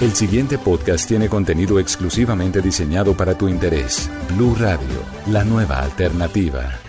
El 0.00 0.14
siguiente 0.14 0.56
podcast 0.56 1.06
tiene 1.06 1.28
contenido 1.28 1.78
exclusivamente 1.78 2.62
diseñado 2.62 3.14
para 3.14 3.36
tu 3.36 3.48
interés. 3.48 4.08
Blue 4.34 4.56
Radio, 4.58 4.86
la 5.26 5.44
nueva 5.44 5.80
alternativa. 5.80 6.80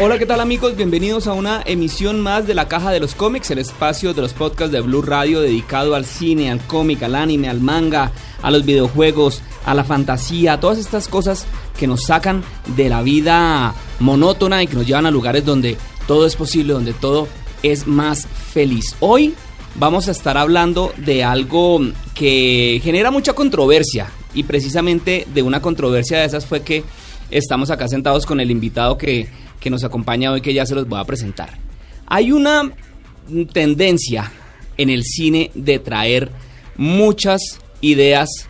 Hola, 0.00 0.18
¿qué 0.18 0.24
tal 0.24 0.40
amigos? 0.40 0.74
Bienvenidos 0.74 1.26
a 1.26 1.34
una 1.34 1.60
emisión 1.66 2.20
más 2.20 2.46
de 2.46 2.54
la 2.54 2.66
Caja 2.66 2.92
de 2.92 3.00
los 3.00 3.14
Cómics, 3.14 3.50
el 3.50 3.58
espacio 3.58 4.14
de 4.14 4.22
los 4.22 4.32
podcasts 4.32 4.72
de 4.72 4.80
Blue 4.80 5.02
Radio 5.02 5.42
dedicado 5.42 5.94
al 5.94 6.06
cine, 6.06 6.50
al 6.50 6.60
cómic, 6.60 7.02
al 7.02 7.14
anime, 7.14 7.50
al 7.50 7.60
manga, 7.60 8.10
a 8.40 8.50
los 8.50 8.64
videojuegos, 8.64 9.42
a 9.64 9.74
la 9.74 9.84
fantasía, 9.84 10.54
a 10.54 10.60
todas 10.60 10.78
estas 10.78 11.08
cosas 11.08 11.46
que 11.78 11.86
nos 11.86 12.04
sacan 12.04 12.42
de 12.76 12.88
la 12.88 13.02
vida 13.02 13.74
monótona 14.00 14.62
y 14.62 14.66
que 14.66 14.74
nos 14.74 14.86
llevan 14.86 15.06
a 15.06 15.10
lugares 15.10 15.44
donde 15.44 15.76
todo 16.06 16.26
es 16.26 16.36
posible, 16.36 16.72
donde 16.72 16.94
todo 16.94 17.28
es 17.62 17.86
más 17.86 18.26
feliz. 18.26 18.96
Hoy 19.00 19.34
vamos 19.74 20.08
a 20.08 20.12
estar 20.12 20.36
hablando 20.36 20.92
de 20.96 21.24
algo 21.24 21.80
que 22.14 22.80
genera 22.82 23.10
mucha 23.10 23.32
controversia 23.32 24.08
y 24.34 24.44
precisamente 24.44 25.26
de 25.32 25.42
una 25.42 25.62
controversia 25.62 26.18
de 26.18 26.24
esas 26.24 26.46
fue 26.46 26.62
que 26.62 26.84
estamos 27.30 27.70
acá 27.70 27.88
sentados 27.88 28.26
con 28.26 28.40
el 28.40 28.50
invitado 28.50 28.96
que, 28.96 29.28
que 29.60 29.70
nos 29.70 29.84
acompaña 29.84 30.32
hoy 30.32 30.40
que 30.40 30.54
ya 30.54 30.66
se 30.66 30.74
los 30.74 30.88
voy 30.88 31.00
a 31.00 31.04
presentar. 31.04 31.58
Hay 32.06 32.32
una 32.32 32.72
tendencia 33.52 34.32
en 34.76 34.90
el 34.90 35.04
cine 35.04 35.50
de 35.54 35.78
traer 35.78 36.30
muchas 36.76 37.40
ideas 37.80 38.48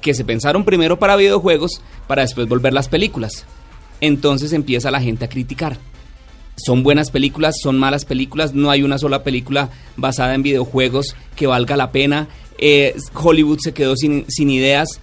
que 0.00 0.14
se 0.14 0.24
pensaron 0.24 0.64
primero 0.64 0.98
para 0.98 1.16
videojuegos 1.16 1.80
para 2.06 2.22
después 2.22 2.48
volver 2.48 2.72
las 2.72 2.88
películas. 2.88 3.44
Entonces 4.00 4.52
empieza 4.52 4.90
la 4.90 5.00
gente 5.00 5.24
a 5.24 5.28
criticar. 5.28 5.78
Son 6.56 6.82
buenas 6.82 7.10
películas, 7.10 7.56
son 7.62 7.78
malas 7.78 8.04
películas, 8.04 8.52
no 8.52 8.70
hay 8.70 8.82
una 8.82 8.98
sola 8.98 9.22
película 9.22 9.70
basada 9.96 10.34
en 10.34 10.42
videojuegos 10.42 11.14
que 11.36 11.46
valga 11.46 11.76
la 11.76 11.92
pena. 11.92 12.28
Eh, 12.58 12.96
Hollywood 13.14 13.58
se 13.60 13.72
quedó 13.72 13.96
sin, 13.96 14.24
sin 14.28 14.50
ideas. 14.50 15.00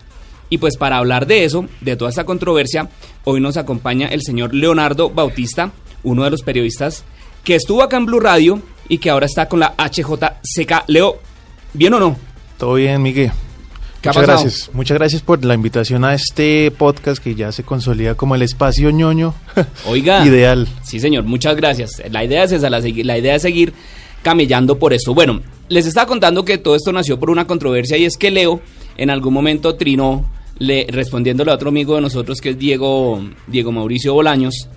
Y 0.50 0.58
pues 0.58 0.78
para 0.78 0.98
hablar 0.98 1.26
de 1.28 1.46
eso, 1.46 1.66
de 1.82 1.96
toda 1.96 2.10
esta 2.10 2.26
controversia, 2.26 2.90
hoy 3.24 3.40
nos 3.40 3.58
acompaña 3.58 4.08
el 4.08 4.22
señor 4.22 4.54
Leonardo 4.54 5.10
Bautista, 5.10 5.72
uno 6.04 6.24
de 6.24 6.30
los 6.30 6.44
periodistas 6.44 7.04
que 7.46 7.56
estuvo 7.56 7.84
acá 7.84 7.98
en 7.98 8.08
Blue 8.08 8.20
Radio 8.20 8.62
y 8.90 8.98
que 8.98 9.10
ahora 9.10 9.28
está 9.28 9.48
con 9.48 9.60
la 9.60 9.76
HJCK. 9.78 10.86
Leo, 10.88 11.20
¿bien 11.74 11.94
o 11.94 12.00
no? 12.00 12.18
Todo 12.58 12.74
bien, 12.74 13.02
Miguel. 13.02 13.32
¿Qué 14.06 14.10
ha 14.10 14.12
Muchas 14.12 14.26
pasado? 14.28 14.42
gracias. 14.44 14.70
Muchas 14.74 14.98
gracias 15.00 15.22
por 15.24 15.44
la 15.44 15.56
invitación 15.56 16.04
a 16.06 16.14
este 16.14 16.70
podcast 16.78 17.24
que 17.24 17.34
ya 17.34 17.52
se 17.52 17.64
consolida 17.64 18.14
como 18.14 18.36
el 18.36 18.44
espacio 18.44 18.92
ñoño 18.92 19.34
Oiga. 19.88 20.24
ideal. 20.26 20.68
Sí, 20.84 21.00
señor, 21.00 21.24
muchas 21.24 21.56
gracias. 21.56 22.04
La 22.12 22.24
idea 22.24 22.44
es 22.44 22.52
esa, 22.52 22.70
la, 22.70 22.80
la 22.80 23.18
idea 23.18 23.34
es 23.36 23.42
seguir 23.42 23.74
camellando 24.22 24.78
por 24.78 24.94
esto. 24.94 25.16
Bueno, 25.16 25.42
les 25.70 25.88
estaba 25.88 26.06
contando 26.08 26.46
que 26.46 26.60
todo 26.60 26.76
esto 26.76 26.92
nació 26.92 27.20
por 27.20 27.32
una 27.32 27.48
controversia 27.48 27.98
y 27.98 28.06
es 28.06 28.16
que 28.16 28.30
Leo 28.30 28.62
en 28.98 29.10
algún 29.10 29.34
momento 29.34 29.74
trinó, 29.76 30.30
le, 30.60 30.86
respondiéndole 30.90 31.50
a 31.52 31.56
otro 31.56 31.70
amigo 31.70 31.96
de 31.96 32.02
nosotros 32.02 32.40
que 32.42 32.52
es 32.52 32.60
Diego, 32.60 33.24
Diego 33.48 33.72
Mauricio 33.72 34.14
Bolaños, 34.14 34.68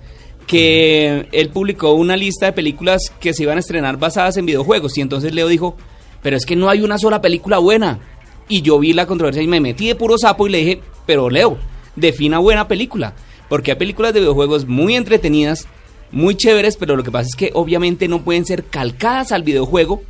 que 0.47 1.27
él 1.31 1.49
publicó 1.49 1.93
una 1.93 2.17
lista 2.17 2.47
de 2.47 2.53
películas 2.53 3.11
que 3.19 3.33
se 3.33 3.43
iban 3.43 3.57
a 3.57 3.59
estrenar 3.59 3.97
basadas 3.97 4.37
en 4.37 4.47
videojuegos 4.47 4.97
y 4.97 5.01
entonces 5.01 5.33
Leo 5.35 5.47
dijo, 5.47 5.77
pero 6.23 6.35
es 6.35 6.45
que 6.45 6.55
no 6.55 6.69
hay 6.69 6.81
una 6.81 6.97
sola 6.97 7.21
película 7.21 7.59
buena. 7.59 7.99
Y 8.49 8.61
yo 8.61 8.79
vi 8.79 8.91
la 8.91 9.05
controversia 9.05 9.41
y 9.41 9.47
me 9.47 9.61
metí 9.61 9.87
de 9.87 9.95
puro 9.95 10.17
sapo 10.17 10.47
y 10.47 10.49
le 10.49 10.57
dije, 10.57 10.81
pero 11.05 11.29
Leo, 11.29 11.57
defina 11.95 12.39
buena 12.39 12.67
película. 12.67 13.13
Porque 13.47 13.71
hay 13.71 13.77
películas 13.77 14.13
de 14.13 14.19
videojuegos 14.19 14.67
muy 14.67 14.95
entretenidas, 14.95 15.67
muy 16.11 16.35
chéveres, 16.35 16.75
pero 16.75 16.97
lo 16.97 17.03
que 17.03 17.11
pasa 17.11 17.27
es 17.29 17.35
que 17.35 17.51
obviamente 17.53 18.07
no 18.07 18.23
pueden 18.23 18.45
ser 18.45 18.65
calcadas 18.65 19.31
al 19.31 19.43
videojuego 19.43 20.01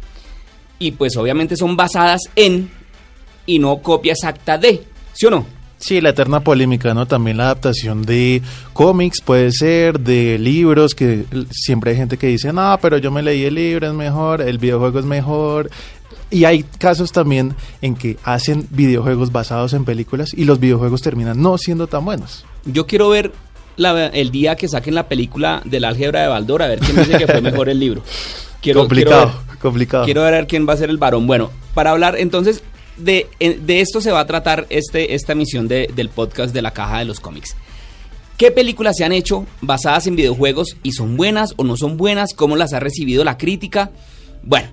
y 0.80 0.92
pues 0.92 1.16
obviamente 1.18 1.58
son 1.58 1.76
basadas 1.76 2.22
en 2.36 2.72
y 3.46 3.60
no 3.60 3.80
copia 3.80 4.14
exacta 4.14 4.58
de, 4.58 4.84
¿sí 5.14 5.26
o 5.26 5.30
no? 5.30 5.46
Sí, 5.80 6.02
la 6.02 6.10
eterna 6.10 6.42
polémica, 6.42 6.94
¿no? 6.94 7.06
También 7.06 7.38
la 7.38 7.46
adaptación 7.46 8.02
de 8.02 8.42
cómics 8.74 9.22
puede 9.22 9.52
ser, 9.54 10.00
de 10.02 10.38
libros, 10.38 10.94
que 10.94 11.24
siempre 11.52 11.92
hay 11.92 11.98
gente 11.98 12.18
que 12.18 12.28
dice, 12.28 12.52
no, 12.52 12.78
pero 12.82 12.98
yo 12.98 13.12
me 13.12 13.24
leí 13.24 13.46
el 13.46 13.56
libro, 13.56 13.88
es 13.88 13.94
mejor, 13.94 14.42
el 14.42 14.58
videojuego 14.58 15.00
es 15.00 15.06
mejor. 15.06 15.70
Y 16.32 16.46
hay 16.46 16.64
casos 16.64 17.12
también 17.12 17.56
en 17.82 17.96
que 17.96 18.18
hacen 18.24 18.68
videojuegos 18.70 19.32
basados 19.32 19.74
en 19.74 19.84
películas 19.86 20.34
y 20.34 20.46
los 20.46 20.60
videojuegos 20.60 21.02
terminan 21.02 21.42
no 21.42 21.58
siendo 21.58 21.88
tan 21.88 22.06
buenos. 22.06 22.46
Yo 22.66 22.86
quiero 22.86 23.10
ver 23.10 23.32
la- 23.78 24.08
el 24.08 24.30
día 24.30 24.56
que 24.56 24.68
saquen 24.68 24.94
la 24.94 25.08
película 25.08 25.62
del 25.66 25.86
álgebra 25.86 26.22
de 26.22 26.28
Baldor, 26.28 26.62
a 26.62 26.68
ver 26.68 26.80
quién 26.80 26.96
dice 26.98 27.18
que 27.18 27.26
fue 27.28 27.42
mejor 27.42 27.70
el 27.70 27.80
libro. 27.80 28.04
Quiero, 28.62 28.82
complicado, 28.82 29.28
quiero 29.28 29.48
ver. 29.48 29.58
complicado. 29.60 30.04
Quiero 30.06 30.22
ver 30.24 30.46
quién 30.46 30.68
va 30.68 30.74
a 30.74 30.78
ser 30.78 30.90
el 30.90 30.98
varón. 30.98 31.26
Bueno, 31.28 31.50
para 31.74 31.92
hablar 31.92 32.18
entonces 32.20 32.62
de, 32.98 33.28
de 33.40 33.80
esto 33.80 34.02
se 34.02 34.12
va 34.12 34.20
a 34.20 34.28
tratar 34.28 34.68
este, 34.70 35.16
esta 35.16 35.32
emisión 35.32 35.70
de- 35.70 35.90
del 35.96 36.10
podcast 36.10 36.54
de 36.54 36.62
la 36.62 36.72
caja 36.72 37.00
de 37.00 37.06
los 37.06 37.22
cómics. 37.22 37.56
¿Qué 38.36 38.52
películas 38.52 38.96
se 38.98 39.06
han 39.06 39.14
hecho 39.14 39.46
basadas 39.62 40.08
en 40.08 40.18
videojuegos 40.18 40.76
y 40.84 40.92
son 40.92 41.16
buenas 41.16 41.54
o 41.56 41.64
no 41.64 41.78
son 41.78 41.96
buenas? 41.96 42.34
¿Cómo 42.34 42.58
las 42.58 42.74
ha 42.74 42.82
recibido 42.82 43.24
la 43.24 43.38
crítica? 43.38 43.92
Bueno, 44.44 44.68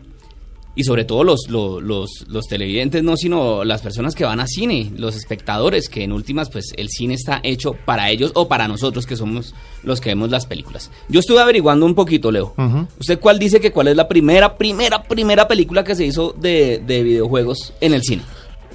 y 0.77 0.85
sobre 0.85 1.05
todo 1.05 1.25
los, 1.25 1.47
los, 1.49 1.83
los, 1.83 2.11
los 2.29 2.45
televidentes, 2.47 3.03
no, 3.03 3.17
sino 3.17 3.65
las 3.65 3.81
personas 3.83 4.15
que 4.15 4.25
van 4.25 4.39
a 4.41 4.47
cine, 4.47 4.93
los 4.97 5.17
espectadores, 5.17 5.89
que 5.89 6.05
en 6.05 6.13
últimas, 6.13 6.51
pues 6.51 6.73
el 6.77 6.89
cine 6.91 7.15
está 7.15 7.41
hecho 7.43 7.73
para 7.87 8.11
ellos 8.11 8.31
o 8.35 8.47
para 8.47 8.69
nosotros 8.69 9.07
que 9.07 9.17
somos 9.17 9.55
los 9.83 10.01
que 10.01 10.11
vemos 10.11 10.31
las 10.31 10.47
películas. 10.47 10.91
Yo 11.09 11.19
estuve 11.21 11.41
averiguando 11.41 11.87
un 11.87 11.95
poquito, 11.95 12.31
Leo. 12.31 12.55
¿Usted 13.01 13.19
cuál 13.19 13.39
dice 13.39 13.59
que 13.59 13.73
cuál 13.73 13.89
es 13.89 13.97
la 13.97 14.07
primera, 14.07 14.57
primera, 14.57 15.03
primera 15.03 15.49
película 15.49 15.83
que 15.83 15.95
se 15.95 16.05
hizo 16.07 16.35
de, 16.39 16.83
de 16.87 17.03
videojuegos 17.03 17.73
en 17.81 17.95
el 17.95 18.03
cine? 18.03 18.23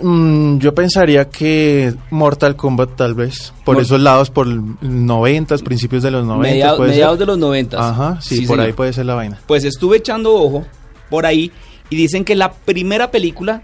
Mm, 0.01 0.57
yo 0.57 0.73
pensaría 0.73 1.29
que 1.29 1.93
Mortal 2.09 2.55
Kombat 2.55 2.95
tal 2.95 3.13
vez, 3.13 3.53
por 3.63 3.75
Mor- 3.75 3.83
esos 3.83 3.99
lados, 4.01 4.31
por 4.31 4.47
90, 4.47 5.57
principios 5.59 6.01
de 6.01 6.09
los 6.11 6.25
90. 6.25 6.41
Media- 6.51 6.75
puede 6.75 6.89
ser. 6.89 6.95
mediados 6.95 7.19
de 7.19 7.25
los 7.27 7.37
noventas. 7.37 7.79
Ajá, 7.81 8.19
sí, 8.21 8.37
Sí, 8.37 8.41
por 8.47 8.55
señor. 8.55 8.65
ahí 8.67 8.73
puede 8.73 8.93
ser 8.93 9.05
la 9.05 9.13
vaina. 9.15 9.39
Pues 9.45 9.63
estuve 9.65 9.97
echando 9.97 10.33
ojo 10.33 10.65
por 11.09 11.25
ahí 11.25 11.51
y 11.91 11.97
dicen 11.97 12.25
que 12.25 12.35
la 12.35 12.53
primera 12.53 13.11
película 13.11 13.61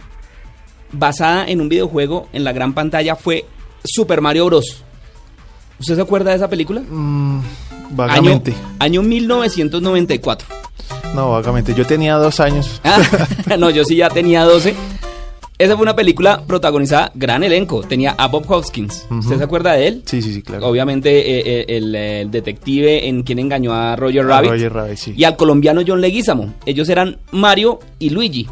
basada 0.91 1.47
en 1.47 1.61
un 1.61 1.69
videojuego 1.69 2.27
en 2.33 2.43
la 2.43 2.51
gran 2.51 2.73
pantalla 2.73 3.15
fue 3.15 3.45
Super 3.83 4.21
Mario 4.21 4.45
Bros. 4.45 4.83
¿Usted 5.79 5.95
se 5.95 6.01
acuerda 6.01 6.31
de 6.31 6.37
esa 6.37 6.49
película? 6.49 6.81
Mm, 6.81 7.39
vagamente. 7.91 8.51
Año, 8.51 9.01
año 9.01 9.03
1994. 9.03 10.47
No, 11.16 11.31
vagamente. 11.31 11.73
Yo 11.73 11.85
tenía 11.85 12.16
dos 12.16 12.39
años. 12.39 12.81
Ah, 12.83 13.01
no, 13.57 13.69
yo 13.69 13.85
sí 13.85 13.95
ya 13.95 14.09
tenía 14.09 14.43
12. 14.43 14.75
Esa 15.59 15.75
fue 15.75 15.84
una 15.84 15.95
película 15.95 16.44
protagonizada, 16.45 17.12
gran 17.16 17.44
elenco. 17.44 17.81
Tenía 17.81 18.12
a 18.16 18.28
Bob 18.28 18.45
Hoskins. 18.47 19.07
¿Usted 19.09 19.38
se 19.40 19.44
acuerda 19.44 19.73
de 19.73 19.88
él? 19.88 20.01
Sí, 20.06 20.22
sí, 20.22 20.31
sí, 20.31 20.44
claro. 20.44 20.68
Obviamente 20.68 21.09
eh, 21.19 21.44
eh, 21.45 21.66
el, 21.78 21.95
el 21.95 22.29
detective 22.29 23.08
en 23.08 23.23
quien 23.23 23.40
engañó 23.40 23.73
a 23.73 23.96
Roger 23.96 24.22
A 24.26 24.28
Rabbit. 24.28 24.52
Roger 24.52 24.73
Rabbit, 24.73 24.97
sí. 24.97 25.14
Y 25.17 25.23
al 25.23 25.35
colombiano 25.35 25.81
John 25.85 25.99
Leguizamo. 25.99 26.53
Ellos 26.67 26.87
eran 26.90 27.17
Mario 27.31 27.79
y 27.97 28.11
Luigi. 28.11 28.46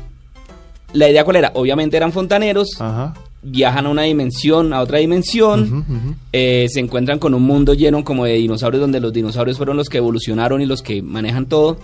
La 0.93 1.07
idea 1.07 1.23
cuál 1.23 1.35
era? 1.35 1.51
Obviamente 1.53 1.95
eran 1.95 2.11
fontaneros, 2.11 2.69
Ajá. 2.79 3.13
viajan 3.43 3.85
a 3.85 3.89
una 3.89 4.01
dimensión, 4.03 4.73
a 4.73 4.79
otra 4.81 4.97
dimensión, 4.99 6.15
eh, 6.33 6.65
se 6.69 6.79
encuentran 6.79 7.19
con 7.19 7.33
un 7.35 7.43
mundo 7.43 7.73
lleno 7.75 8.03
como 8.03 8.25
de 8.25 8.33
dinosaurios 8.33 8.81
donde 8.81 8.99
los 8.99 9.13
dinosaurios 9.13 9.57
fueron 9.57 9.77
los 9.77 9.89
que 9.89 9.97
evolucionaron 9.97 10.61
y 10.61 10.65
los 10.65 10.81
que 10.81 11.01
manejan 11.03 11.45
todo. 11.45 11.77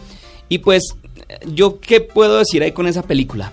Y 0.50 0.60
pues, 0.60 0.96
yo 1.54 1.80
qué 1.80 2.02
puedo 2.02 2.40
decir 2.40 2.64
ahí 2.64 2.72
con 2.72 2.88
esa 2.88 3.04
película? 3.04 3.52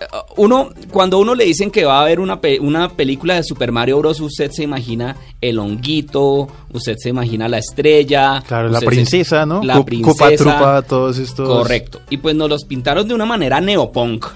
Eh, 0.00 0.04
Uno, 0.36 0.70
cuando 0.90 1.18
uno 1.18 1.34
le 1.34 1.44
dicen 1.44 1.70
que 1.70 1.84
va 1.84 1.98
a 1.98 2.02
haber 2.02 2.20
una, 2.20 2.40
pe- 2.40 2.60
una 2.60 2.88
película 2.90 3.34
de 3.34 3.42
Super 3.42 3.72
Mario 3.72 3.98
Bros., 3.98 4.20
usted 4.20 4.50
se 4.52 4.62
imagina 4.62 5.16
el 5.40 5.58
honguito, 5.58 6.48
usted 6.72 6.96
se 6.98 7.08
imagina 7.08 7.48
la 7.48 7.58
estrella. 7.58 8.42
Claro, 8.46 8.68
la 8.68 8.80
se- 8.80 8.86
princesa, 8.86 9.44
¿no? 9.46 9.62
La 9.62 9.84
princesa. 9.84 10.12
Cupa 10.12 10.36
Trupa, 10.36 10.82
todos 10.82 11.18
estos. 11.18 11.48
Correcto. 11.48 12.00
Y 12.10 12.18
pues 12.18 12.34
nos 12.36 12.48
los 12.48 12.64
pintaron 12.64 13.06
de 13.08 13.14
una 13.14 13.26
manera 13.26 13.60
neopunk. 13.60 14.26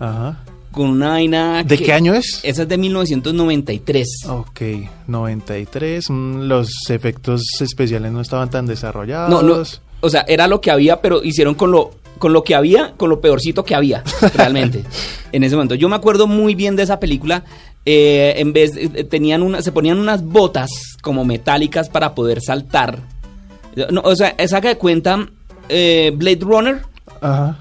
Ajá. 0.00 0.38
con 0.70 0.90
una 0.90 1.08
vaina... 1.08 1.64
¿De 1.64 1.76
que- 1.76 1.84
qué 1.84 1.92
año 1.92 2.14
es? 2.14 2.38
Esa 2.44 2.62
es 2.62 2.68
de 2.68 2.78
1993. 2.78 4.06
Ok, 4.28 4.60
93. 5.08 6.08
mm, 6.10 6.42
Los 6.42 6.70
efectos 6.90 7.42
especiales 7.60 8.12
no 8.12 8.20
estaban 8.20 8.48
tan 8.50 8.66
desarrollados. 8.66 9.30
No, 9.30 9.42
no, 9.42 9.62
o 10.00 10.10
sea, 10.10 10.24
era 10.28 10.46
lo 10.46 10.60
que 10.60 10.70
había, 10.70 11.00
pero 11.00 11.22
hicieron 11.24 11.54
con 11.54 11.72
lo 11.72 11.90
con 12.18 12.32
lo 12.32 12.42
que 12.44 12.54
había, 12.54 12.92
con 12.96 13.08
lo 13.10 13.20
peorcito 13.20 13.64
que 13.64 13.74
había, 13.74 14.02
realmente, 14.34 14.84
en 15.32 15.44
ese 15.44 15.54
momento. 15.56 15.74
Yo 15.74 15.88
me 15.88 15.96
acuerdo 15.96 16.26
muy 16.26 16.54
bien 16.54 16.76
de 16.76 16.82
esa 16.82 16.98
película. 17.00 17.44
eh, 17.86 18.34
en 18.36 18.52
vez, 18.52 18.72
eh, 18.76 19.04
tenían 19.04 19.42
una, 19.42 19.62
se 19.62 19.72
ponían 19.72 19.98
unas 19.98 20.22
botas 20.24 20.70
como 21.02 21.24
metálicas 21.24 21.88
para 21.88 22.14
poder 22.14 22.40
saltar. 22.42 22.98
No, 23.90 24.00
o 24.04 24.14
sea, 24.16 24.34
saca 24.48 24.68
de 24.68 24.76
cuenta 24.76 25.28
eh, 25.68 26.12
Blade 26.14 26.40
Runner 26.40 26.82
Ajá. 27.20 27.56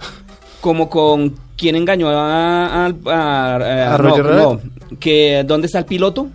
como 0.61 0.89
con 0.89 1.35
quien 1.55 1.75
engañó 1.75 2.09
a, 2.09 2.85
a, 2.87 3.95
a- 3.95 3.97
no, 3.97 4.59
que 4.99 5.43
dónde 5.45 5.67
está 5.67 5.79
el 5.79 5.85
piloto 5.85 6.27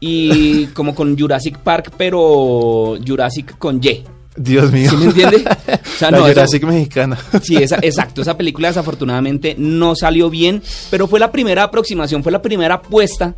y 0.00 0.66
como 0.74 0.94
con 0.94 1.18
Jurassic 1.18 1.58
Park 1.58 1.92
pero 1.96 2.96
Jurassic 3.06 3.56
con 3.58 3.80
Y 3.82 4.04
Dios 4.36 4.72
mío. 4.72 4.90
¿Sí 4.90 4.96
me 4.96 5.04
entiende? 5.06 5.44
O 5.82 5.98
sea, 5.98 6.10
La 6.10 6.18
no, 6.18 6.24
eso- 6.26 6.34
Jurassic 6.34 6.64
mexicana. 6.64 7.18
Sí, 7.42 7.56
esa, 7.56 7.76
exacto. 7.82 8.22
Esa 8.22 8.36
película 8.36 8.68
desafortunadamente 8.68 9.54
no 9.58 9.94
salió 9.94 10.30
bien, 10.30 10.62
pero 10.90 11.06
fue 11.06 11.20
la 11.20 11.30
primera 11.30 11.62
aproximación, 11.64 12.22
fue 12.22 12.32
la 12.32 12.40
primera 12.42 12.76
apuesta 12.76 13.34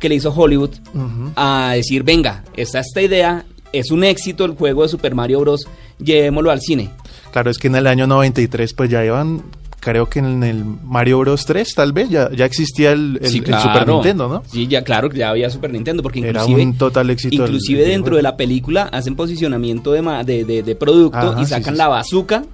que 0.00 0.08
le 0.08 0.14
hizo 0.16 0.32
Hollywood 0.32 0.70
a 1.36 1.72
decir, 1.74 2.02
venga, 2.02 2.44
está 2.56 2.80
esta 2.80 3.02
idea, 3.02 3.44
es 3.72 3.90
un 3.90 4.04
éxito 4.04 4.44
el 4.44 4.52
juego 4.52 4.82
de 4.84 4.88
Super 4.88 5.14
Mario 5.14 5.40
Bros. 5.40 5.66
Llevémoslo 5.98 6.50
al 6.50 6.60
cine. 6.60 6.90
Claro, 7.32 7.50
es 7.50 7.58
que 7.58 7.66
en 7.66 7.74
el 7.76 7.86
año 7.86 8.06
93 8.06 8.72
pues 8.72 8.88
ya 8.88 9.04
iban, 9.04 9.42
creo 9.80 10.08
que 10.08 10.18
en 10.18 10.42
el 10.42 10.64
Mario 10.64 11.18
Bros 11.20 11.44
3 11.46 11.74
tal 11.74 11.92
vez 11.92 12.08
ya, 12.10 12.30
ya 12.32 12.44
existía 12.44 12.92
el, 12.92 13.18
el- 13.22 13.28
Sí, 13.30 13.38
el 13.46 13.58
Super. 13.60 13.86
Nintendo, 13.88 14.28
¿no? 14.28 14.42
Sí, 14.46 14.66
ya 14.66 14.82
claro 14.84 15.10
ya 15.10 15.30
había 15.30 15.48
Super 15.50 15.70
Nintendo, 15.72 16.02
porque 16.02 16.20
Era 16.20 16.42
inclusive, 16.42 16.62
un 16.62 16.76
total 16.78 17.10
éxito 17.10 17.34
inclusive 17.34 17.84
el 17.84 17.90
dentro 17.90 18.16
de 18.16 18.22
la 18.22 18.36
película 18.36 18.84
hacen 18.84 19.16
posicionamiento 19.16 19.92
de, 19.92 20.02
ma- 20.02 20.24
de, 20.24 20.44
de- 20.44 20.62
de 20.62 20.74
producto 20.74 21.18
Ajá, 21.18 21.40
y 21.42 21.46
sacan 21.46 21.74
sí, 21.74 21.78
la 21.78 21.88
bazooka. 21.88 22.44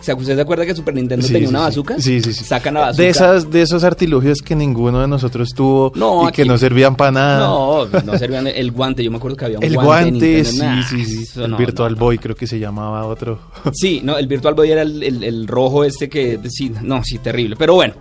O 0.00 0.02
sea, 0.02 0.14
¿usted 0.14 0.34
se 0.34 0.40
acuerda 0.40 0.64
que 0.64 0.74
Super 0.74 0.94
Nintendo 0.94 1.26
Sí, 1.26 1.32
tenía 1.34 1.48
sí, 1.48 1.54
una 1.54 1.60
bazooka? 1.64 2.00
Sí, 2.00 2.20
sí, 2.22 2.32
sí. 2.32 2.42
Sacan 2.44 2.72
la 2.74 2.80
bazooka. 2.80 3.02
De, 3.02 3.08
esas, 3.10 3.50
de 3.50 3.60
esos 3.62 3.84
artilugios 3.84 4.40
que 4.40 4.56
ninguno 4.56 5.00
de 5.00 5.06
nosotros 5.08 5.50
tuvo 5.54 5.92
No, 5.94 6.28
y 6.28 6.32
que 6.32 6.44
no 6.46 6.56
servían 6.56 6.96
para 6.96 7.10
nada. 7.12 7.38
No, 7.40 7.86
no 7.86 8.18
servían 8.18 8.46
el 8.46 8.72
guante. 8.72 9.04
Yo 9.04 9.10
me 9.10 9.18
acuerdo 9.18 9.36
que 9.36 9.44
había 9.44 9.58
un 9.58 9.64
el 9.64 9.74
guante. 9.74 10.26
de 10.26 10.42
guante, 10.42 10.44
sí, 10.44 10.58
Nah, 10.58 10.82
sí, 10.88 11.04
sí. 11.04 11.40
El 11.40 11.50
no, 11.50 11.56
Virtual 11.58 11.92
no. 11.92 11.98
Boy 11.98 12.18
creo 12.18 12.34
que 12.34 12.46
se 12.46 12.58
llamaba 12.58 13.04
otro. 13.06 13.38
Sí, 13.74 14.00
no, 14.02 14.16
el 14.16 14.26
Virtual 14.26 14.54
Boy 14.54 14.70
era 14.70 14.82
el, 14.82 15.02
el- 15.02 15.22
el 15.22 15.46
rojo 15.46 15.84
este 15.84 16.08
que... 16.08 16.38
Sí, 16.48 16.72
no, 16.82 17.04
sí, 17.04 17.18
terrible. 17.18 17.56
Pero 17.58 17.74
bueno. 17.74 17.92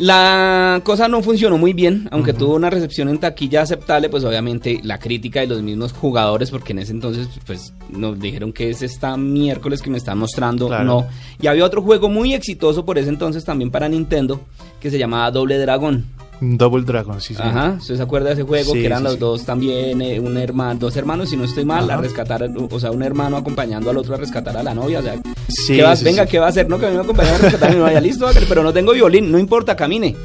La 0.00 0.80
cosa 0.82 1.08
no 1.08 1.22
funcionó 1.22 1.58
muy 1.58 1.74
bien, 1.74 2.08
aunque 2.10 2.32
tuvo 2.32 2.54
una 2.54 2.70
recepción 2.70 3.10
en 3.10 3.18
taquilla 3.18 3.60
aceptable, 3.60 4.08
pues 4.08 4.24
obviamente 4.24 4.80
la 4.82 4.98
crítica 4.98 5.40
de 5.40 5.46
los 5.46 5.60
mismos 5.60 5.92
jugadores, 5.92 6.50
porque 6.50 6.72
en 6.72 6.78
ese 6.78 6.92
entonces 6.92 7.28
pues 7.46 7.74
nos 7.90 8.18
dijeron 8.18 8.50
que 8.54 8.70
es 8.70 8.80
esta 8.80 9.18
miércoles 9.18 9.82
que 9.82 9.90
me 9.90 9.98
están 9.98 10.16
mostrando, 10.16 10.68
Claro. 10.68 10.84
no. 10.84 11.06
Y 11.38 11.48
había 11.48 11.66
otro 11.66 11.82
juego 11.82 12.08
muy 12.08 12.32
exitoso 12.32 12.86
por 12.86 12.96
ese 12.96 13.10
entonces 13.10 13.44
también 13.44 13.70
para 13.70 13.90
Nintendo, 13.90 14.40
que 14.80 14.90
se 14.90 14.98
llamaba 14.98 15.30
Doble 15.30 15.58
Dragón. 15.58 16.06
Double 16.40 16.82
Dragon, 16.84 17.20
sí, 17.20 17.34
sí. 17.34 17.42
Ajá, 17.42 17.76
¿usted 17.78 17.96
se 17.96 18.02
acuerda 18.02 18.28
de 18.28 18.34
ese 18.34 18.42
juego? 18.44 18.72
Sí, 18.72 18.80
que 18.80 18.86
eran 18.86 18.98
sí, 19.00 19.04
los 19.04 19.12
sí. 19.14 19.18
dos 19.18 19.44
también, 19.44 20.00
eh, 20.00 20.18
un 20.18 20.36
hermano, 20.38 20.80
dos 20.80 20.96
hermanos, 20.96 21.28
si 21.30 21.36
no 21.36 21.44
estoy 21.44 21.64
mal, 21.64 21.90
a 21.90 21.96
rescatar, 21.98 22.48
o 22.70 22.80
sea, 22.80 22.90
un 22.90 23.02
hermano 23.02 23.36
acompañando 23.36 23.90
al 23.90 23.98
otro 23.98 24.14
a 24.14 24.18
rescatar 24.18 24.56
a 24.56 24.62
la 24.62 24.74
novia, 24.74 25.00
o 25.00 25.02
sea, 25.02 25.16
Sí, 25.48 25.76
¿qué 25.76 25.82
vas? 25.82 26.02
venga. 26.02 26.24
¿qué 26.26 26.38
va 26.38 26.46
a 26.46 26.48
hacer? 26.48 26.68
No, 26.68 26.78
que 26.78 26.86
a 26.86 26.90
mí 26.90 26.96
me 26.96 27.02
acompaña 27.02 27.34
a 27.34 27.38
rescatar 27.38 27.70
a 27.70 27.72
mi 27.72 27.78
novia, 27.78 28.00
listo, 28.00 28.26
pero 28.48 28.62
no 28.62 28.72
tengo 28.72 28.92
violín, 28.92 29.30
no 29.30 29.38
importa, 29.38 29.76
camine. 29.76 30.16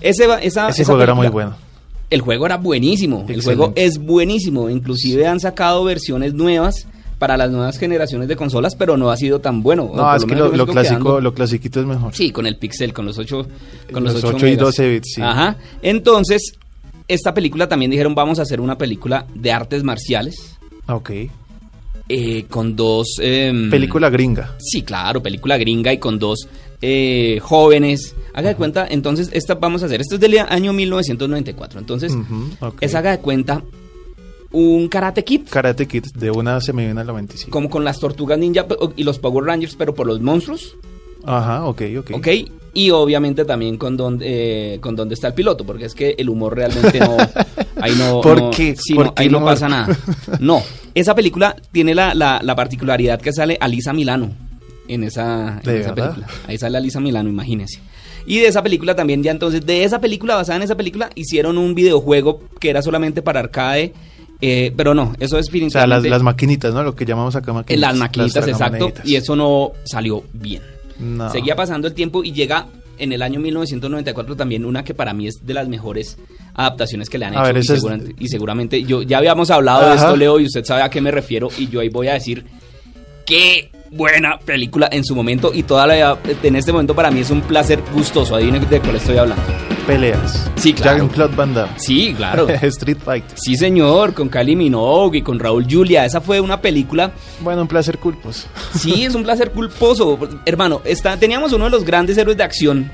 Ese, 0.00 0.24
esa, 0.42 0.68
Ese 0.68 0.82
esa 0.82 0.92
juego 0.92 1.02
era 1.02 1.14
muy 1.14 1.28
bueno. 1.28 1.54
El 2.10 2.20
juego 2.20 2.44
era 2.46 2.58
buenísimo, 2.58 3.24
el 3.28 3.42
juego 3.42 3.72
es 3.74 3.98
buenísimo, 3.98 4.68
inclusive 4.68 5.26
han 5.26 5.40
sacado 5.40 5.82
versiones 5.84 6.34
nuevas 6.34 6.86
para 7.18 7.36
las 7.36 7.50
nuevas 7.50 7.78
generaciones 7.78 8.28
de 8.28 8.36
consolas, 8.36 8.74
pero 8.76 8.96
no 8.96 9.10
ha 9.10 9.16
sido 9.16 9.40
tan 9.40 9.62
bueno. 9.62 9.86
por 9.88 9.96
No, 9.96 10.14
es 10.16 10.24
que 10.24 10.34
lo, 10.34 10.48
lo 10.54 10.66
clásico, 10.66 10.98
quedando- 11.00 11.20
lo 11.20 11.34
clasiquito 11.34 11.80
es 11.80 11.86
mejor. 11.86 12.14
Sí, 12.14 12.30
con 12.32 12.46
el 12.46 12.56
pixel, 12.56 12.92
con 12.92 13.06
los 13.06 13.18
8 13.18 13.46
con 13.92 14.04
Los 14.04 14.14
los 14.14 14.24
8, 14.24 14.36
8 14.36 14.46
y 14.48 14.56
12 14.56 14.88
bits, 14.90 15.12
sí. 15.14 15.22
Ajá. 15.22 15.56
Entonces, 15.82 16.52
esta 17.08 17.32
película 17.34 17.68
también 17.68 17.90
dijeron, 17.90 18.14
vamos 18.14 18.38
a 18.38 18.42
hacer 18.42 18.60
una 18.60 18.76
película 18.78 19.26
de 19.34 19.52
artes 19.52 19.82
marciales 19.84 20.56
Ok. 20.88 21.10
eh, 22.08 22.44
con 22.50 22.76
dos 22.76 23.16
em, 23.20 23.70
Película 23.70 24.10
gringa. 24.10 24.54
Sí, 24.58 24.82
claro, 24.82 25.22
película 25.22 25.56
gringa 25.56 25.92
y 25.92 25.98
con 25.98 26.18
dos 26.18 26.48
eh, 26.82 27.38
jóvenes. 27.42 28.14
Haga 28.34 28.50
de 28.50 28.56
cuenta, 28.56 28.86
entonces, 28.90 29.30
esta 29.32 29.54
vamos 29.54 29.82
a 29.82 29.86
hacer. 29.86 30.00
Esto 30.02 30.16
es 30.16 30.20
del 30.20 30.38
año 30.38 30.72
1994. 30.74 31.78
Entonces, 31.80 32.12
Ujú, 32.12 32.48
ok. 32.60 32.78
es 32.82 32.94
haga 32.94 33.12
de 33.12 33.18
cuenta 33.20 33.62
un 34.54 34.88
Karate 34.88 35.24
Kid. 35.24 35.42
Karate 35.50 35.86
Kid, 35.86 36.04
de 36.14 36.30
una 36.30 36.60
se 36.60 36.72
me 36.72 36.84
viene 36.84 37.00
a 37.00 37.04
la 37.04 37.12
25. 37.12 37.50
Como 37.50 37.68
con 37.68 37.84
las 37.84 37.98
tortugas 38.00 38.38
ninja 38.38 38.66
y 38.96 39.02
los 39.04 39.18
Power 39.18 39.44
Rangers, 39.44 39.74
pero 39.76 39.94
por 39.94 40.06
los 40.06 40.20
monstruos. 40.20 40.76
Ajá, 41.24 41.64
ok, 41.66 41.82
ok. 41.98 42.10
¿Ok? 42.14 42.28
Y 42.74 42.90
obviamente 42.90 43.44
también 43.44 43.76
con 43.78 43.96
dónde, 43.96 44.74
eh, 44.74 44.80
con 44.80 44.96
dónde 44.96 45.14
está 45.14 45.28
el 45.28 45.34
piloto, 45.34 45.64
porque 45.64 45.84
es 45.86 45.94
que 45.94 46.14
el 46.18 46.28
humor 46.28 46.54
realmente 46.56 46.98
no. 47.00 47.16
Ahí 47.80 47.94
no. 47.96 48.20
¿Por 48.22 48.40
no- 48.42 48.50
qué? 48.50 48.74
sí, 48.76 48.94
¿Por 48.94 49.06
no, 49.06 49.14
qué 49.14 49.22
ahí 49.22 49.28
no 49.28 49.44
pasa 49.44 49.68
nada. 49.68 49.96
No, 50.40 50.62
esa 50.94 51.14
película 51.14 51.56
tiene 51.72 51.94
la, 51.94 52.14
la, 52.14 52.40
la 52.42 52.54
particularidad 52.54 53.20
que 53.20 53.32
sale 53.32 53.56
Alisa 53.60 53.92
Milano 53.92 54.32
en 54.88 55.04
esa, 55.04 55.58
en 55.58 55.62
¿De 55.62 55.80
esa 55.80 55.94
película. 55.94 56.26
Ahí 56.46 56.58
sale 56.58 56.76
Alisa 56.78 57.00
Milano, 57.00 57.28
imagínense. 57.28 57.80
Y 58.26 58.38
de 58.38 58.46
esa 58.48 58.62
película 58.62 58.94
también, 58.96 59.22
ya 59.22 59.30
entonces, 59.30 59.64
de 59.66 59.84
esa 59.84 60.00
película, 60.00 60.34
basada 60.34 60.56
en 60.56 60.62
esa 60.62 60.76
película, 60.76 61.10
hicieron 61.14 61.58
un 61.58 61.74
videojuego 61.74 62.42
que 62.58 62.70
era 62.70 62.82
solamente 62.82 63.22
para 63.22 63.40
arcade. 63.40 63.92
Eh, 64.46 64.72
pero 64.76 64.92
no, 64.94 65.14
eso 65.20 65.38
es 65.38 65.48
O 65.48 65.70
sea, 65.70 65.86
las, 65.86 66.22
maquinitas, 66.22 66.74
¿no? 66.74 66.82
Lo 66.82 66.94
que 66.94 67.06
llamamos 67.06 67.34
acá 67.34 67.52
maquinitas. 67.52 67.90
las 67.90 67.98
maquinitas, 67.98 68.46
exacto. 68.46 68.92
Y 69.04 69.16
eso 69.16 69.34
no 69.34 69.72
salió 69.84 70.22
bien. 70.34 70.60
No. 70.98 71.30
Seguía 71.30 71.56
pasando 71.56 71.88
el 71.88 71.94
tiempo 71.94 72.22
y 72.22 72.32
llega 72.32 72.66
en 72.98 73.12
el 73.12 73.22
año 73.22 73.40
1994 73.40 74.36
también 74.36 74.64
una 74.64 74.84
que 74.84 74.92
para 74.94 75.12
mí 75.14 75.26
es 75.26 75.44
de 75.46 75.54
las 75.54 75.66
mejores 75.68 76.16
adaptaciones 76.54 77.08
que 77.08 77.18
le 77.18 77.24
han 77.24 77.32
A 77.36 77.36
hecho. 77.38 77.44
ver, 77.46 77.56
y, 77.56 77.60
es- 77.60 77.66
seguramente, 77.66 78.14
y 78.18 78.28
seguramente 78.28 78.82
yo 78.84 79.02
ya 79.02 79.18
habíamos 79.18 79.50
hablado 79.50 79.88
de 79.88 79.96
esto, 79.96 80.14
Leo, 80.16 80.38
y 80.38 80.44
usted 80.44 80.64
sabe 80.64 80.82
a 80.82 80.90
qué 80.90 81.00
me 81.00 81.10
refiero. 81.10 81.48
Y 81.58 81.68
yo 81.68 81.80
ahí 81.80 81.88
voy 81.88 82.08
a 82.08 82.12
decir 82.14 82.44
qué 83.26 83.70
buena 83.90 84.38
película 84.44 84.88
en 84.92 85.04
su 85.04 85.14
momento. 85.16 85.52
Y 85.54 85.62
todavía 85.62 86.16
en 86.42 86.56
este 86.56 86.70
momento 86.70 86.94
para 86.94 87.10
mí 87.10 87.20
es 87.20 87.30
un 87.30 87.40
placer 87.40 87.80
gustoso. 87.94 88.36
Adivinen 88.36 88.68
de 88.68 88.80
cuál 88.80 88.96
estoy 88.96 89.16
hablando. 89.16 89.42
Peleas. 89.86 90.50
Sí, 90.56 90.72
claro. 90.72 90.98
Jean-Claude 90.98 91.36
Van 91.36 91.52
Damme. 91.52 91.72
Sí, 91.76 92.14
claro. 92.16 92.48
Street 92.62 92.96
Fighter. 93.04 93.36
Sí, 93.38 93.54
señor, 93.56 94.14
con 94.14 94.30
Kylie 94.30 94.56
Minogue 94.56 95.18
y 95.18 95.22
con 95.22 95.38
Raúl 95.38 95.66
Julia. 95.70 96.06
Esa 96.06 96.22
fue 96.22 96.40
una 96.40 96.60
película 96.60 97.12
Bueno, 97.40 97.62
un 97.62 97.68
placer 97.68 97.98
culpos. 97.98 98.46
Sí, 98.78 99.04
es 99.04 99.14
un 99.14 99.22
placer 99.22 99.50
culposo. 99.50 100.18
Hermano, 100.46 100.80
está, 100.84 101.18
teníamos 101.18 101.52
uno 101.52 101.64
de 101.64 101.70
los 101.70 101.84
grandes 101.84 102.16
héroes 102.16 102.36
de 102.38 102.44
acción 102.44 102.90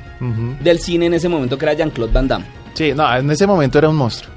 del 0.60 0.80
cine 0.80 1.06
en 1.06 1.14
ese 1.14 1.28
momento, 1.28 1.56
que 1.56 1.64
era 1.64 1.74
Jean-Claude 1.74 2.12
Van 2.12 2.26
Damme. 2.26 2.46
Sí, 2.74 2.92
no, 2.94 3.16
en 3.16 3.30
ese 3.30 3.46
momento 3.46 3.78
era 3.78 3.88
un 3.88 3.96
monstruo. 3.96 4.32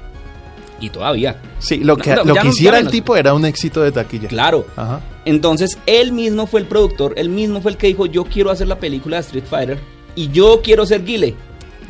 Y 0.80 0.90
todavía. 0.90 1.40
Sí, 1.58 1.78
lo 1.78 1.96
que, 1.96 2.10
No, 2.10 2.24
no, 2.24 2.34
lo 2.34 2.40
que 2.40 2.48
hiciera 2.48 2.78
el 2.78 2.88
tipo 2.88 3.16
era 3.16 3.34
un 3.34 3.44
éxito 3.44 3.82
de 3.82 3.90
taquilla. 3.90 4.28
Claro. 4.28 4.66
Ajá. 4.76 5.00
Entonces, 5.24 5.78
él 5.86 6.12
mismo 6.12 6.46
fue 6.46 6.60
el 6.60 6.66
productor, 6.66 7.14
él 7.16 7.30
mismo 7.30 7.60
fue 7.60 7.72
el 7.72 7.76
que 7.76 7.86
dijo, 7.88 8.06
yo 8.06 8.24
quiero 8.24 8.50
hacer 8.50 8.68
la 8.68 8.78
película 8.78 9.16
de 9.16 9.22
Street 9.22 9.44
Fighter 9.48 9.78
y 10.14 10.28
yo 10.28 10.60
quiero 10.62 10.86
ser 10.86 11.02
Guile. 11.04 11.34